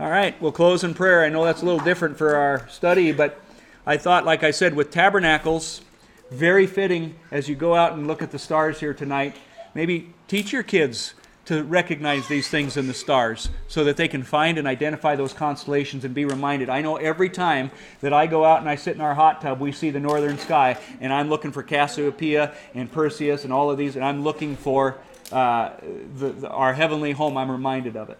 All 0.00 0.10
right, 0.10 0.40
we'll 0.40 0.50
close 0.50 0.82
in 0.82 0.94
prayer. 0.94 1.22
I 1.22 1.28
know 1.28 1.44
that's 1.44 1.60
a 1.60 1.64
little 1.66 1.84
different 1.84 2.16
for 2.16 2.36
our 2.36 2.66
study, 2.68 3.12
but 3.12 3.38
I 3.86 3.98
thought 3.98 4.24
like 4.24 4.42
I 4.42 4.50
said 4.50 4.74
with 4.74 4.90
tabernacles, 4.90 5.82
very 6.30 6.66
fitting 6.66 7.16
as 7.30 7.50
you 7.50 7.54
go 7.54 7.74
out 7.74 7.92
and 7.92 8.06
look 8.08 8.22
at 8.22 8.30
the 8.30 8.38
stars 8.38 8.80
here 8.80 8.94
tonight. 8.94 9.36
Maybe 9.74 10.14
teach 10.26 10.54
your 10.54 10.62
kids 10.62 11.12
to 11.46 11.62
recognize 11.62 12.26
these 12.26 12.48
things 12.48 12.76
in 12.76 12.86
the 12.86 12.94
stars 12.94 13.50
so 13.68 13.84
that 13.84 13.96
they 13.96 14.08
can 14.08 14.22
find 14.22 14.56
and 14.56 14.66
identify 14.66 15.14
those 15.14 15.32
constellations 15.32 16.04
and 16.04 16.14
be 16.14 16.24
reminded. 16.24 16.70
I 16.70 16.80
know 16.80 16.96
every 16.96 17.28
time 17.28 17.70
that 18.00 18.12
I 18.12 18.26
go 18.26 18.44
out 18.44 18.60
and 18.60 18.68
I 18.68 18.76
sit 18.76 18.94
in 18.94 19.00
our 19.00 19.14
hot 19.14 19.42
tub, 19.42 19.60
we 19.60 19.72
see 19.72 19.90
the 19.90 20.00
northern 20.00 20.38
sky, 20.38 20.78
and 21.00 21.12
I'm 21.12 21.28
looking 21.28 21.52
for 21.52 21.62
Cassiopeia 21.62 22.54
and 22.74 22.90
Perseus 22.90 23.44
and 23.44 23.52
all 23.52 23.70
of 23.70 23.76
these, 23.76 23.96
and 23.96 24.04
I'm 24.04 24.24
looking 24.24 24.56
for 24.56 24.96
uh, 25.32 25.72
the, 26.16 26.30
the, 26.30 26.48
our 26.48 26.72
heavenly 26.72 27.12
home. 27.12 27.36
I'm 27.36 27.50
reminded 27.50 27.96
of 27.96 28.08
it. 28.10 28.18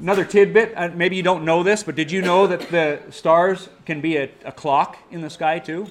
Another 0.00 0.24
tidbit, 0.24 0.74
uh, 0.76 0.90
maybe 0.94 1.16
you 1.16 1.24
don't 1.24 1.44
know 1.44 1.62
this, 1.62 1.82
but 1.82 1.96
did 1.96 2.12
you 2.12 2.22
know 2.22 2.46
that 2.46 2.68
the 2.70 3.00
stars 3.10 3.68
can 3.84 4.00
be 4.00 4.16
a, 4.16 4.30
a 4.44 4.52
clock 4.52 4.96
in 5.10 5.20
the 5.20 5.30
sky 5.30 5.58
too? 5.58 5.86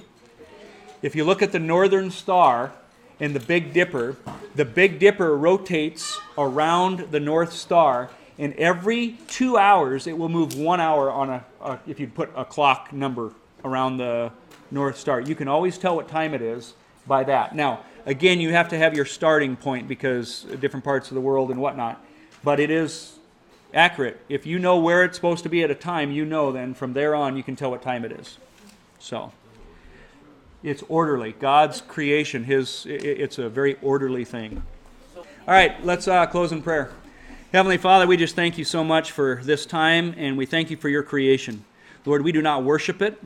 If 1.01 1.15
you 1.15 1.25
look 1.25 1.41
at 1.41 1.51
the 1.51 1.59
northern 1.59 2.09
star, 2.09 2.71
in 3.19 3.33
the 3.33 3.39
Big 3.39 3.73
Dipper, 3.73 4.15
the 4.55 4.65
Big 4.65 4.99
Dipper 4.99 5.35
rotates 5.35 6.19
around 6.37 7.11
the 7.11 7.19
North 7.19 7.53
Star, 7.53 8.09
and 8.37 8.53
every 8.53 9.17
two 9.27 9.57
hours 9.57 10.07
it 10.07 10.17
will 10.17 10.29
move 10.29 10.55
one 10.55 10.79
hour 10.79 11.11
on 11.11 11.29
a, 11.29 11.45
a 11.61 11.79
if 11.87 11.99
you 11.99 12.07
put 12.07 12.29
a 12.35 12.45
clock 12.45 12.93
number 12.93 13.31
around 13.65 13.97
the 13.97 14.31
North 14.69 14.97
Star. 14.97 15.19
You 15.19 15.35
can 15.35 15.47
always 15.47 15.77
tell 15.77 15.95
what 15.95 16.07
time 16.07 16.33
it 16.33 16.41
is 16.41 16.73
by 17.07 17.23
that. 17.23 17.55
Now, 17.55 17.81
again, 18.05 18.39
you 18.39 18.51
have 18.51 18.69
to 18.69 18.77
have 18.77 18.93
your 18.93 19.05
starting 19.05 19.55
point 19.55 19.87
because 19.87 20.45
different 20.59 20.83
parts 20.83 21.09
of 21.09 21.15
the 21.15 21.21
world 21.21 21.49
and 21.49 21.59
whatnot, 21.59 22.03
but 22.43 22.59
it 22.59 22.69
is 22.69 23.17
accurate. 23.73 24.19
If 24.29 24.45
you 24.45 24.59
know 24.59 24.77
where 24.77 25.03
it's 25.03 25.17
supposed 25.17 25.43
to 25.43 25.49
be 25.49 25.63
at 25.63 25.71
a 25.71 25.75
time, 25.75 26.11
you 26.11 26.25
know 26.25 26.51
then 26.51 26.73
from 26.73 26.93
there 26.93 27.15
on 27.15 27.35
you 27.35 27.43
can 27.43 27.55
tell 27.55 27.71
what 27.71 27.81
time 27.81 28.05
it 28.05 28.11
is. 28.11 28.37
So 28.99 29.31
it's 30.63 30.83
orderly. 30.89 31.33
God's 31.33 31.81
creation, 31.81 32.43
His, 32.43 32.85
it's 32.87 33.37
a 33.37 33.49
very 33.49 33.77
orderly 33.81 34.25
thing. 34.25 34.63
All 35.15 35.53
right, 35.53 35.83
let's 35.85 36.07
uh, 36.07 36.25
close 36.25 36.51
in 36.51 36.61
prayer. 36.61 36.91
Heavenly 37.53 37.77
Father, 37.77 38.05
we 38.05 38.17
just 38.17 38.35
thank 38.35 38.57
you 38.57 38.65
so 38.65 38.83
much 38.83 39.11
for 39.11 39.39
this 39.43 39.65
time, 39.65 40.13
and 40.17 40.37
we 40.37 40.45
thank 40.45 40.69
you 40.69 40.75
for 40.75 40.89
your 40.89 41.03
creation. 41.03 41.63
Lord, 42.05 42.23
we 42.23 42.33
do 42.33 42.41
not 42.41 42.63
worship 42.63 43.01
it, 43.01 43.21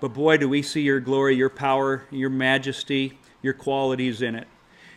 but 0.00 0.08
boy, 0.08 0.36
do 0.36 0.48
we 0.48 0.60
see 0.60 0.82
your 0.82 1.00
glory, 1.00 1.34
your 1.36 1.48
power, 1.48 2.04
your 2.10 2.28
majesty, 2.28 3.18
your 3.40 3.54
qualities 3.54 4.20
in 4.20 4.34
it. 4.34 4.46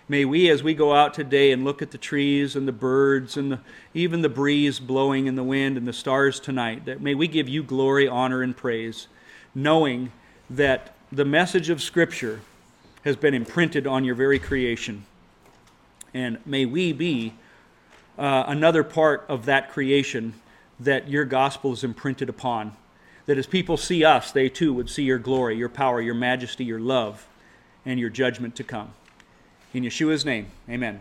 May 0.10 0.26
we, 0.26 0.50
as 0.50 0.64
we 0.64 0.74
go 0.74 0.94
out 0.94 1.14
today 1.14 1.52
and 1.52 1.64
look 1.64 1.82
at 1.82 1.92
the 1.92 1.98
trees 1.98 2.56
and 2.58 2.68
the 2.68 2.74
birds 2.74 3.38
and 3.38 3.54
the, 3.54 3.60
even 3.94 4.22
the 4.22 4.30
breeze 4.30 4.80
blowing 4.80 5.28
in 5.28 5.36
the 5.36 5.44
wind 5.44 5.78
and 5.78 5.88
the 5.88 5.94
stars 5.94 6.40
tonight, 6.40 6.86
that 6.86 7.02
may 7.02 7.14
we 7.16 7.28
give 7.28 7.48
you 7.48 7.64
glory, 7.64 8.08
honor, 8.08 8.42
and 8.42 8.58
praise, 8.58 9.08
knowing 9.54 10.12
that 10.50 10.97
the 11.12 11.26
message 11.26 11.70
of 11.70 11.82
Scripture 11.82 12.41
has 13.03 13.16
been 13.16 13.34
imprinted 13.34 13.88
on 13.88 14.03
your 14.03 14.16
very 14.16 14.39
creation. 14.39 15.05
And 16.14 16.39
may 16.45 16.66
we 16.66 16.91
be 16.91 17.34
uh, 18.18 18.43
another 18.47 18.84
part 18.84 19.26
of 19.30 19.45
that 19.45 19.72
creation 19.72 20.34
that 20.80 21.08
your 21.08 21.26
gospel 21.26 21.74
is 21.74 21.84
imprinted 21.84 22.30
upon. 22.30 22.76
That 23.26 23.38
as 23.38 23.47
people 23.47 23.78
see 23.78 24.03
us, 24.03 24.32
they 24.32 24.49
too 24.49 24.74
would 24.74 24.89
see 24.89 25.03
your 25.03 25.20
glory, 25.20 25.58
your 25.58 25.70
power, 25.70 26.01
your 26.01 26.16
majesty, 26.16 26.66
your 26.66 26.80
love, 26.80 27.28
and 27.86 27.99
your 27.99 28.10
judgment 28.10 28.55
to 28.55 28.64
come. 28.64 28.93
In 29.74 29.84
Yeshua's 29.84 30.26
name, 30.26 30.47
amen. 30.70 30.99